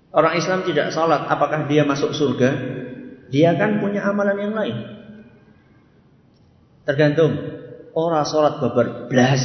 Orang 0.09 0.33
Islam 0.37 0.65
tidak 0.65 0.93
sholat, 0.93 1.25
apakah 1.29 1.69
dia 1.69 1.85
masuk 1.85 2.13
surga? 2.13 2.49
Dia 3.29 3.53
kan 3.57 3.77
punya 3.77 4.05
amalan 4.05 4.37
yang 4.41 4.53
lain. 4.57 4.77
Tergantung 6.85 7.33
orang 7.93 8.25
sholat 8.25 8.57
babar 8.57 9.05
belas. 9.05 9.41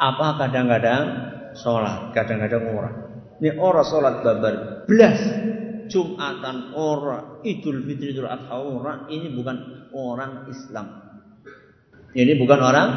Apa 0.00 0.40
kadang-kadang 0.40 1.04
sholat, 1.52 2.16
kadang-kadang 2.16 2.64
orang. 2.72 2.94
Ini 3.40 3.60
orang 3.60 3.84
sholat 3.84 4.14
babar 4.24 4.54
belas. 4.88 5.20
Jumatan 5.88 6.76
orang, 6.76 7.40
Idul 7.48 7.80
Fitri 7.88 8.12
Idul 8.12 8.28
Adha 8.28 8.60
orang, 8.60 9.08
ini 9.08 9.32
bukan 9.32 9.88
orang 9.96 10.44
Islam. 10.52 10.86
Ini 12.12 12.36
bukan 12.40 12.60
orang 12.60 12.88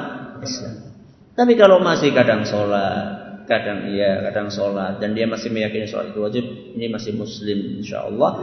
Islam. 0.44 0.92
Tapi 1.36 1.56
kalau 1.56 1.80
masih 1.80 2.12
kadang 2.12 2.44
sholat, 2.44 3.21
kadang 3.52 3.92
iya, 3.92 4.24
kadang 4.32 4.48
sholat, 4.48 5.04
dan 5.04 5.12
dia 5.12 5.28
masih 5.28 5.52
meyakini 5.52 5.84
sholat 5.84 6.16
itu 6.16 6.20
wajib, 6.24 6.46
ini 6.80 6.88
masih 6.88 7.20
Muslim, 7.20 7.84
insya 7.84 8.08
Allah, 8.08 8.40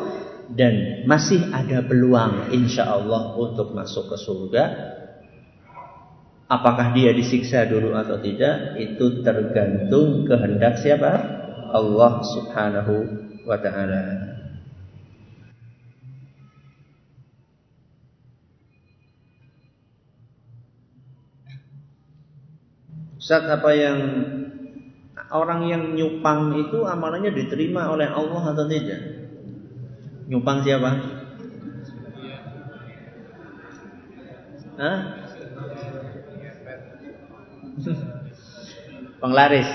dan 0.52 1.04
masih 1.09 1.48
ada 1.48 1.80
peluang, 1.88 2.52
insya 2.52 2.84
Allah 2.84 3.32
untuk 3.40 3.72
masuk 3.72 4.12
ke 4.12 4.16
surga, 4.20 4.64
Apakah 6.48 6.96
dia 6.96 7.12
disiksa 7.12 7.68
dulu 7.68 7.92
atau 7.92 8.16
tidak 8.24 8.80
itu 8.80 9.20
tergantung 9.20 10.24
kehendak 10.24 10.80
siapa? 10.80 11.12
Allah 11.76 12.24
Subhanahu 12.24 12.94
wa 13.44 13.59
taala. 13.61 14.04
Ustaz 23.20 23.44
apa 23.44 23.70
yang 23.76 23.98
orang 25.29 25.68
yang 25.68 25.83
nyupang 25.93 26.57
itu 26.57 26.89
amalannya 26.89 27.33
diterima 27.33 27.93
oleh 27.93 28.09
Allah 28.09 28.43
atau 28.53 28.64
tidak? 28.64 29.01
Nyupang 30.29 30.64
siapa? 30.64 30.91
Hah? 34.79 34.99
Penglaris. 39.20 39.70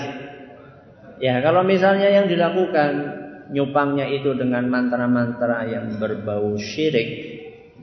Ya, 1.22 1.38
kalau 1.44 1.62
misalnya 1.62 2.10
yang 2.10 2.26
dilakukan 2.26 3.22
nyupangnya 3.52 4.08
itu 4.10 4.34
dengan 4.34 4.66
mantra-mantra 4.66 5.68
yang 5.68 6.00
berbau 6.00 6.56
syirik, 6.58 7.10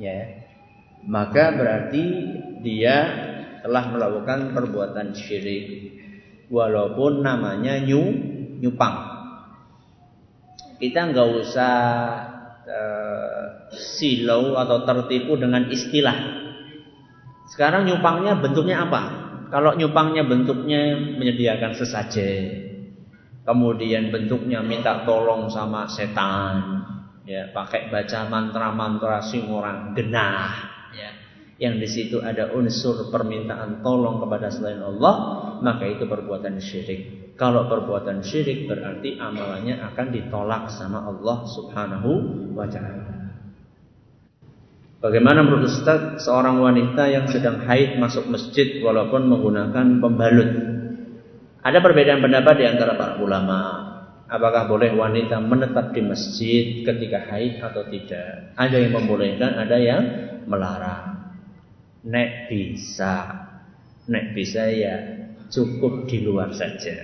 ya, 0.02 0.42
maka 1.06 1.54
berarti 1.56 2.04
dia 2.66 2.98
telah 3.62 3.94
melakukan 3.94 4.58
perbuatan 4.58 5.14
syirik 5.14 6.01
walaupun 6.52 7.24
namanya 7.24 7.80
nyu 7.80 8.04
nyupang. 8.60 9.10
Kita 10.78 11.10
nggak 11.10 11.30
usah 11.42 11.74
uh, 12.68 13.46
silau 13.72 14.60
atau 14.60 14.84
tertipu 14.84 15.40
dengan 15.40 15.72
istilah. 15.72 16.44
Sekarang 17.50 17.88
nyupangnya 17.88 18.38
bentuknya 18.38 18.84
apa? 18.86 19.02
Kalau 19.52 19.76
nyupangnya 19.76 20.24
bentuknya 20.24 20.96
menyediakan 20.96 21.76
sesajen, 21.76 22.44
kemudian 23.44 24.08
bentuknya 24.08 24.64
minta 24.64 25.04
tolong 25.04 25.52
sama 25.52 25.92
setan, 25.92 26.88
ya 27.28 27.52
pakai 27.52 27.92
baca 27.92 28.32
mantra-mantra 28.32 29.20
sing 29.20 29.52
orang 29.52 29.92
genah. 29.92 30.71
Yang 31.62 31.76
di 31.78 31.88
situ 31.94 32.18
ada 32.26 32.58
unsur 32.58 33.14
permintaan 33.14 33.86
tolong 33.86 34.18
kepada 34.18 34.50
selain 34.50 34.82
Allah, 34.82 35.46
maka 35.62 35.86
itu 35.86 36.10
perbuatan 36.10 36.58
syirik. 36.58 37.38
Kalau 37.38 37.70
perbuatan 37.70 38.26
syirik 38.26 38.66
berarti 38.66 39.22
amalannya 39.22 39.78
akan 39.94 40.08
ditolak 40.10 40.74
sama 40.74 41.06
Allah 41.06 41.46
Subhanahu 41.46 42.12
wa 42.58 42.66
taala. 42.66 43.14
Bagaimana 45.06 45.46
menurut 45.46 45.70
Ustaz 45.70 46.26
seorang 46.26 46.58
wanita 46.66 47.06
yang 47.14 47.30
sedang 47.30 47.62
haid 47.70 48.02
masuk 48.02 48.26
masjid 48.26 48.82
walaupun 48.82 49.30
menggunakan 49.30 50.02
pembalut? 50.02 50.50
Ada 51.62 51.78
perbedaan 51.78 52.26
pendapat 52.26 52.58
di 52.58 52.66
antara 52.66 52.98
para 52.98 53.22
ulama. 53.22 53.60
Apakah 54.26 54.66
boleh 54.66 54.98
wanita 54.98 55.38
menetap 55.38 55.94
di 55.94 56.02
masjid 56.02 56.82
ketika 56.82 57.22
haid 57.30 57.62
atau 57.62 57.86
tidak? 57.86 58.58
Ada 58.58 58.82
yang 58.82 58.98
membolehkan, 58.98 59.62
ada 59.62 59.78
yang 59.78 60.02
melarang. 60.50 61.21
Nek 62.02 62.50
bisa, 62.50 63.16
nek 64.10 64.34
bisa 64.34 64.66
ya 64.74 64.96
cukup 65.54 66.10
di 66.10 66.26
luar 66.26 66.50
saja. 66.56 66.98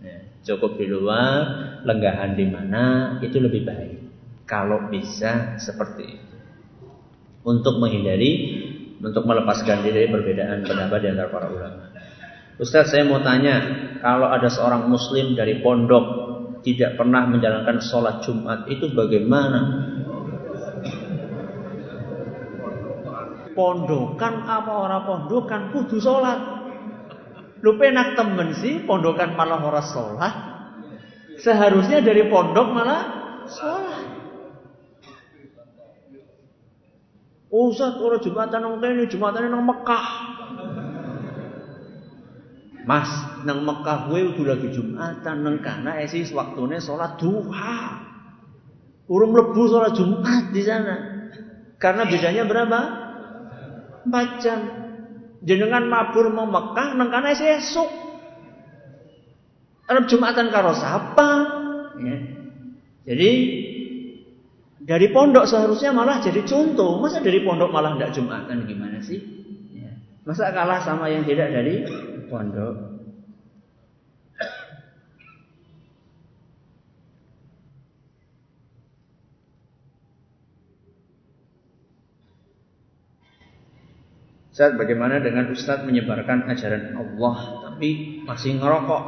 Ya, 0.00 0.18
cukup 0.48 0.80
di 0.80 0.88
luar, 0.88 1.44
lenggahan 1.84 2.32
di 2.32 2.46
mana 2.48 3.18
itu 3.20 3.36
lebih 3.36 3.68
baik. 3.68 3.98
Kalau 4.48 4.88
bisa 4.88 5.60
seperti 5.60 6.04
itu 6.08 6.36
untuk 7.44 7.80
menghindari 7.80 8.32
untuk 8.98 9.24
melepaskan 9.24 9.86
diri 9.86 10.04
dari 10.04 10.08
perbedaan 10.10 10.66
pendapat 10.66 10.98
di 11.00 11.08
antara 11.12 11.28
para 11.30 11.48
ulama. 11.48 11.84
Ustaz 12.58 12.90
saya 12.90 13.06
mau 13.06 13.22
tanya, 13.22 13.62
kalau 14.02 14.26
ada 14.26 14.50
seorang 14.50 14.90
muslim 14.90 15.38
dari 15.38 15.62
pondok 15.62 16.26
tidak 16.66 16.98
pernah 16.98 17.22
menjalankan 17.30 17.78
sholat 17.78 18.26
Jumat 18.26 18.66
itu 18.66 18.90
bagaimana? 18.90 19.94
Pondokan 23.58 24.46
apa 24.46 24.70
orang 24.70 25.02
pondokan 25.02 25.74
kudu 25.74 25.98
sholat. 25.98 26.38
Lu 27.58 27.74
penak 27.74 28.14
temen 28.14 28.54
sih 28.54 28.86
pondokan 28.86 29.34
malah 29.34 29.58
orang 29.58 29.82
sholat. 29.82 30.34
Seharusnya 31.42 31.98
dari 31.98 32.30
pondok 32.30 32.70
malah 32.70 33.02
sholat. 33.50 34.18
Ustaz 37.50 37.98
ora 37.98 38.22
Jumatan 38.22 38.62
nang 38.62 38.78
kene, 38.78 39.10
Jumatan 39.10 39.50
nang 39.50 39.66
Mekah. 39.66 40.06
Mas, 42.86 43.10
nang 43.42 43.66
Mekah 43.66 44.06
gue 44.06 44.38
udah 44.38 44.54
lagi 44.54 44.68
Jumatan 44.70 45.36
nang 45.42 45.56
kana 45.66 45.98
esi 45.98 46.22
waktune 46.30 46.78
salat 46.78 47.18
duha. 47.18 48.06
Urung 49.10 49.34
lebu 49.34 49.66
salat 49.66 49.98
Jumat 49.98 50.54
di 50.54 50.62
sana. 50.62 50.96
Karena 51.82 52.06
bedanya 52.06 52.46
berapa? 52.46 52.80
4 54.08 54.42
jam. 54.42 54.60
Jenengan 55.44 55.86
mabur 55.86 56.32
mau 56.34 56.48
Mekah 56.48 56.98
nang 56.98 57.08
kana 57.12 57.32
esuk. 57.36 57.86
Arab 59.88 60.04
Jumatan 60.04 60.52
karo 60.52 60.76
sapa? 60.76 61.30
Ya. 62.02 62.16
Jadi 63.08 63.30
dari 64.84 65.06
pondok 65.12 65.48
seharusnya 65.48 65.92
malah 65.92 66.20
jadi 66.20 66.44
contoh. 66.44 67.00
Masa 67.00 67.24
dari 67.24 67.40
pondok 67.40 67.72
malah 67.72 67.96
tidak 67.96 68.12
Jumatan 68.16 68.68
gimana 68.68 69.00
sih? 69.00 69.20
Ya. 69.72 69.96
Masa 70.28 70.52
kalah 70.52 70.84
sama 70.84 71.08
yang 71.08 71.24
tidak 71.24 71.52
dari 71.52 71.84
pondok? 72.28 72.87
Ustaz, 84.58 84.74
bagaimana 84.74 85.22
dengan 85.22 85.54
Ustadz 85.54 85.86
menyebarkan 85.86 86.50
ajaran 86.50 86.98
Allah 86.98 87.62
tapi 87.62 88.26
masih 88.26 88.58
ngerokok? 88.58 89.02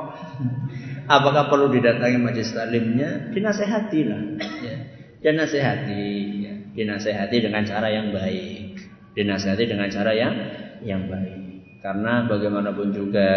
Apakah 1.11 1.51
perlu 1.51 1.75
didatangi 1.75 2.23
majelis 2.23 2.55
taklimnya? 2.55 3.35
Dinasehatilah. 3.35 4.23
Ya 4.63 4.77
dan 5.21 5.37
nasihati 5.37 6.05
ya. 6.41 6.55
dinasehati 6.73 7.37
dengan 7.45 7.63
cara 7.69 7.93
yang 7.93 8.09
baik 8.13 8.81
dinasehati 9.13 9.65
dengan 9.69 9.89
cara 9.93 10.17
yang 10.17 10.35
yang 10.81 11.13
baik 11.13 11.81
karena 11.85 12.25
bagaimanapun 12.25 12.89
juga 12.97 13.29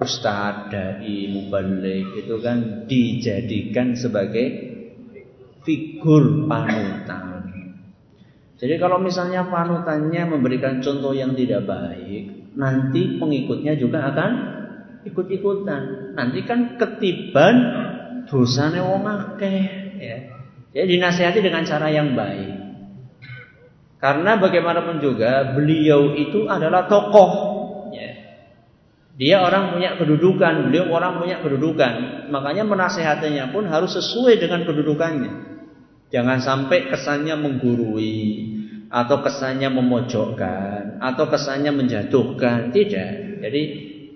ustadz 0.00 0.72
dai 0.72 1.28
mubalik 1.28 2.24
itu 2.24 2.34
kan 2.40 2.88
dijadikan 2.88 3.92
sebagai 3.92 4.46
figur 5.68 6.48
panutan 6.48 7.47
jadi 8.58 8.74
kalau 8.76 8.98
misalnya 8.98 9.46
panutannya 9.46 10.22
memberikan 10.28 10.82
contoh 10.82 11.14
yang 11.14 11.32
tidak 11.38 11.64
baik 11.64 12.54
nanti 12.58 13.16
pengikutnya 13.16 13.78
juga 13.78 14.10
akan 14.10 14.30
ikut-ikutan 15.06 16.14
nanti 16.18 16.42
kan 16.42 16.76
ketiban 16.76 17.54
dosanya 18.26 18.82
wong 18.82 19.06
akeh 19.06 19.62
ya 19.98 20.38
jadi 20.78 20.94
dinasihati 20.94 21.40
dengan 21.40 21.64
cara 21.64 21.88
yang 21.88 22.12
baik. 22.12 22.54
Karena 23.98 24.38
bagaimanapun 24.38 25.02
juga 25.02 25.56
beliau 25.56 26.14
itu 26.14 26.46
adalah 26.46 26.86
tokoh. 26.86 27.30
Ya. 27.90 28.12
Dia 29.18 29.36
orang 29.42 29.74
punya 29.74 29.98
kedudukan, 29.98 30.70
beliau 30.70 30.86
orang 30.94 31.18
punya 31.18 31.42
kedudukan. 31.42 32.28
Makanya 32.30 32.62
menasehatinya 32.62 33.50
pun 33.50 33.66
harus 33.66 33.98
sesuai 33.98 34.38
dengan 34.38 34.62
kedudukannya. 34.62 35.58
Jangan 36.14 36.38
sampai 36.38 36.94
kesannya 36.94 37.34
menggurui 37.36 38.47
atau 38.88 39.20
kesannya 39.20 39.68
memojokkan 39.68 41.00
atau 41.00 41.24
kesannya 41.28 41.72
menjatuhkan. 41.72 42.72
Tidak. 42.72 43.10
Jadi 43.44 43.62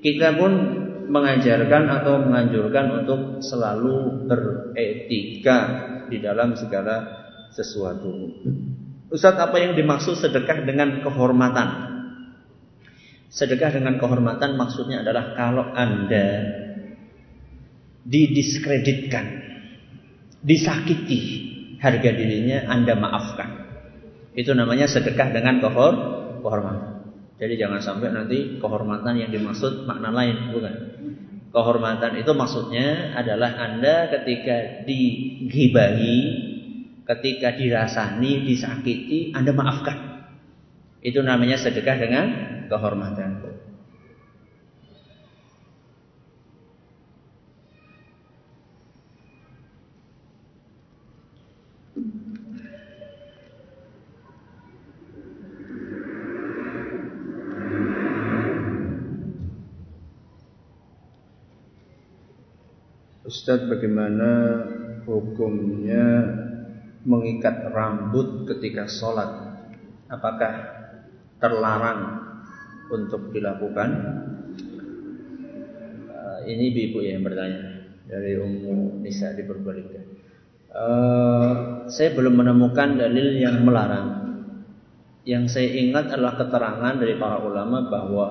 kita 0.00 0.34
pun 0.36 0.52
mengajarkan 1.12 1.82
atau 2.00 2.24
menganjurkan 2.24 3.04
untuk 3.04 3.44
selalu 3.44 4.26
beretika 4.26 5.58
di 6.08 6.18
dalam 6.18 6.56
segala 6.56 7.22
sesuatu. 7.52 8.32
Ustaz 9.12 9.36
apa 9.36 9.60
yang 9.60 9.76
dimaksud 9.76 10.16
sedekah 10.16 10.64
dengan 10.64 11.04
kehormatan? 11.04 11.68
Sedekah 13.28 13.76
dengan 13.76 14.00
kehormatan 14.00 14.56
maksudnya 14.56 15.04
adalah 15.04 15.36
kalau 15.36 15.68
Anda 15.72 16.48
didiskreditkan, 18.08 19.26
disakiti 20.40 21.20
harga 21.76 22.10
dirinya 22.12 22.72
Anda 22.72 22.96
maafkan. 22.96 23.61
Itu 24.32 24.56
namanya 24.56 24.88
sedekah 24.88 25.32
dengan 25.32 25.60
kehor 25.60 25.92
kehormatan. 26.40 26.90
Jadi 27.36 27.54
jangan 27.58 27.80
sampai 27.82 28.08
nanti 28.14 28.38
kehormatan 28.62 29.18
yang 29.18 29.30
dimaksud 29.34 29.84
makna 29.84 30.14
lain, 30.14 30.54
bukan. 30.54 30.74
Kehormatan 31.52 32.16
itu 32.16 32.32
maksudnya 32.32 33.12
adalah 33.12 33.52
Anda 33.60 34.08
ketika 34.08 34.88
digibahi 34.88 36.16
ketika 37.02 37.52
dirasani, 37.58 38.46
disakiti, 38.46 39.34
Anda 39.34 39.52
maafkan. 39.52 39.98
Itu 41.02 41.20
namanya 41.20 41.58
sedekah 41.58 41.96
dengan 41.98 42.24
kehormatan. 42.70 43.51
Ustadz 63.32 63.64
bagaimana 63.64 64.60
hukumnya 65.08 66.04
mengikat 67.08 67.72
rambut 67.72 68.44
ketika 68.44 68.84
sholat? 68.84 69.56
Apakah 70.12 70.52
terlarang 71.40 72.28
untuk 72.92 73.32
dilakukan? 73.32 73.90
Uh, 76.12 76.44
ini 76.44 76.76
ibu 76.76 77.00
yang 77.00 77.24
bertanya 77.24 77.88
dari 78.04 78.36
Ummu 78.36 79.00
Nisa 79.00 79.32
di 79.32 79.48
Purbalingga. 79.48 80.02
Uh, 80.68 81.52
saya 81.88 82.12
belum 82.12 82.36
menemukan 82.36 83.00
dalil 83.00 83.32
yang 83.32 83.64
melarang. 83.64 84.28
Yang 85.24 85.56
saya 85.56 85.72
ingat 85.72 86.12
adalah 86.12 86.36
keterangan 86.36 87.00
dari 87.00 87.16
para 87.16 87.40
ulama 87.40 87.88
bahwa 87.88 88.28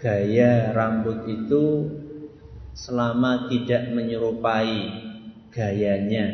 gaya 0.00 0.72
rambut 0.72 1.28
itu 1.28 1.64
selama 2.76 3.48
tidak 3.48 3.88
menyerupai 3.88 5.00
gayanya 5.48 6.26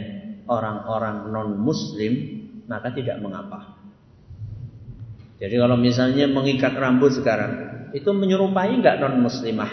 orang-orang 0.51 1.31
non-muslim 1.31 2.43
maka 2.67 2.91
tidak 2.91 3.23
mengapa. 3.23 3.79
Jadi 5.39 5.55
kalau 5.59 5.79
misalnya 5.79 6.27
mengikat 6.27 6.75
rambut 6.75 7.15
sekarang 7.15 7.53
itu 7.95 8.11
menyerupai 8.11 8.75
nggak 8.83 8.99
non-muslimah? 8.99 9.71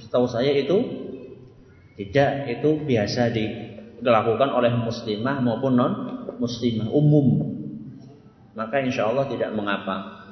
Setahu 0.00 0.28
saya 0.28 0.56
itu 0.56 0.76
tidak, 1.96 2.48
itu 2.52 2.70
biasa 2.84 3.32
dilakukan 3.32 4.52
oleh 4.52 4.72
muslimah 4.76 5.40
maupun 5.40 5.72
non-muslimah 5.76 6.92
umum. 6.92 7.56
Maka 8.56 8.80
insya 8.84 9.08
Allah 9.08 9.28
tidak 9.28 9.52
mengapa. 9.56 10.28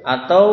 Atau 0.00 0.44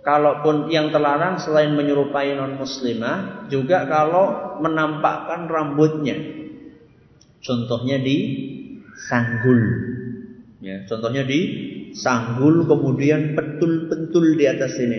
kalaupun 0.00 0.72
yang 0.72 0.88
terlarang 0.88 1.36
selain 1.40 1.76
menyerupai 1.76 2.36
non-muslimah 2.36 3.48
juga 3.52 3.84
kalau 3.84 4.56
menampakkan 4.60 5.48
rambutnya 5.48 6.40
Contohnya 7.40 7.96
di 7.96 8.16
sanggul. 9.08 9.60
Ya, 10.60 10.84
contohnya 10.84 11.24
di 11.24 11.40
sanggul 11.96 12.68
kemudian 12.68 13.32
pentul-pentul 13.32 14.36
di 14.36 14.44
atas 14.44 14.76
sini. 14.76 14.98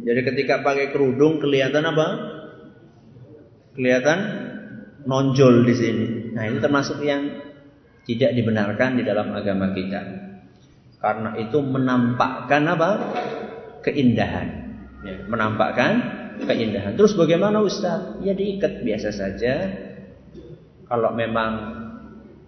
Jadi 0.00 0.20
ketika 0.24 0.64
pakai 0.64 0.96
kerudung 0.96 1.36
kelihatan 1.36 1.84
apa? 1.84 2.08
Kelihatan 3.76 4.18
nonjol 5.04 5.68
di 5.68 5.74
sini. 5.76 6.06
Nah, 6.32 6.48
ini 6.48 6.58
termasuk 6.64 7.04
yang 7.04 7.44
tidak 8.08 8.32
dibenarkan 8.32 8.96
di 8.96 9.02
dalam 9.04 9.36
agama 9.36 9.76
kita. 9.76 10.00
Karena 10.96 11.36
itu 11.36 11.60
menampakkan 11.60 12.62
apa? 12.72 12.90
Keindahan. 13.86 14.48
Ya, 15.06 15.22
menampakkan 15.30 15.92
keindahan. 16.42 16.98
Terus 16.98 17.14
bagaimana 17.14 17.62
Ustaz? 17.62 18.18
Ya 18.20 18.34
diikat 18.34 18.82
biasa 18.82 19.14
saja 19.14 19.54
kalau 20.86 21.14
memang 21.14 21.52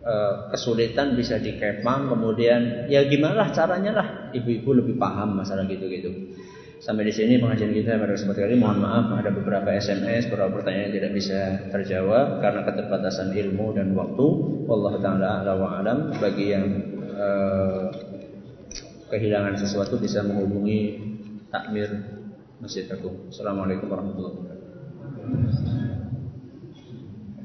e, 0.03 0.15
kesulitan 0.53 1.15
bisa 1.15 1.41
dikepang, 1.41 2.11
kemudian 2.11 2.91
ya 2.91 3.07
gimana 3.07 3.47
lah 3.47 3.49
caranya 3.55 3.93
lah. 3.95 4.09
Ibu-ibu 4.35 4.83
lebih 4.85 4.95
paham 5.01 5.41
masalah 5.41 5.65
gitu-gitu. 5.71 6.35
Sampai 6.79 7.11
di 7.11 7.15
sini 7.15 7.43
pengajian 7.43 7.75
kita 7.75 7.99
pada 7.99 8.15
kesempatan 8.15 8.47
kali 8.47 8.55
mohon 8.55 8.79
maaf 8.79 9.11
ada 9.19 9.35
beberapa 9.35 9.67
SMS, 9.75 10.31
beberapa 10.31 10.63
pertanyaan 10.63 10.95
yang 10.95 10.95
tidak 11.03 11.13
bisa 11.19 11.41
terjawab 11.75 12.39
karena 12.39 12.63
keterbatasan 12.63 13.35
ilmu 13.35 13.75
dan 13.75 13.99
waktu. 13.99 14.27
Allah 14.71 14.95
taala 15.03 15.31
alam 15.59 15.99
bagi 16.23 16.55
yang 16.55 16.67
e, 17.19 17.29
kehilangan 19.11 19.59
sesuatu 19.59 19.99
bisa 19.99 20.23
menghubungi 20.23 21.09
takmir 21.49 21.89
Masjid 22.61 22.85
Agung. 22.93 23.33
Assalamualaikum 23.33 23.89
warahmatullahi 23.89 24.35
wabarakatuh. 24.37 25.88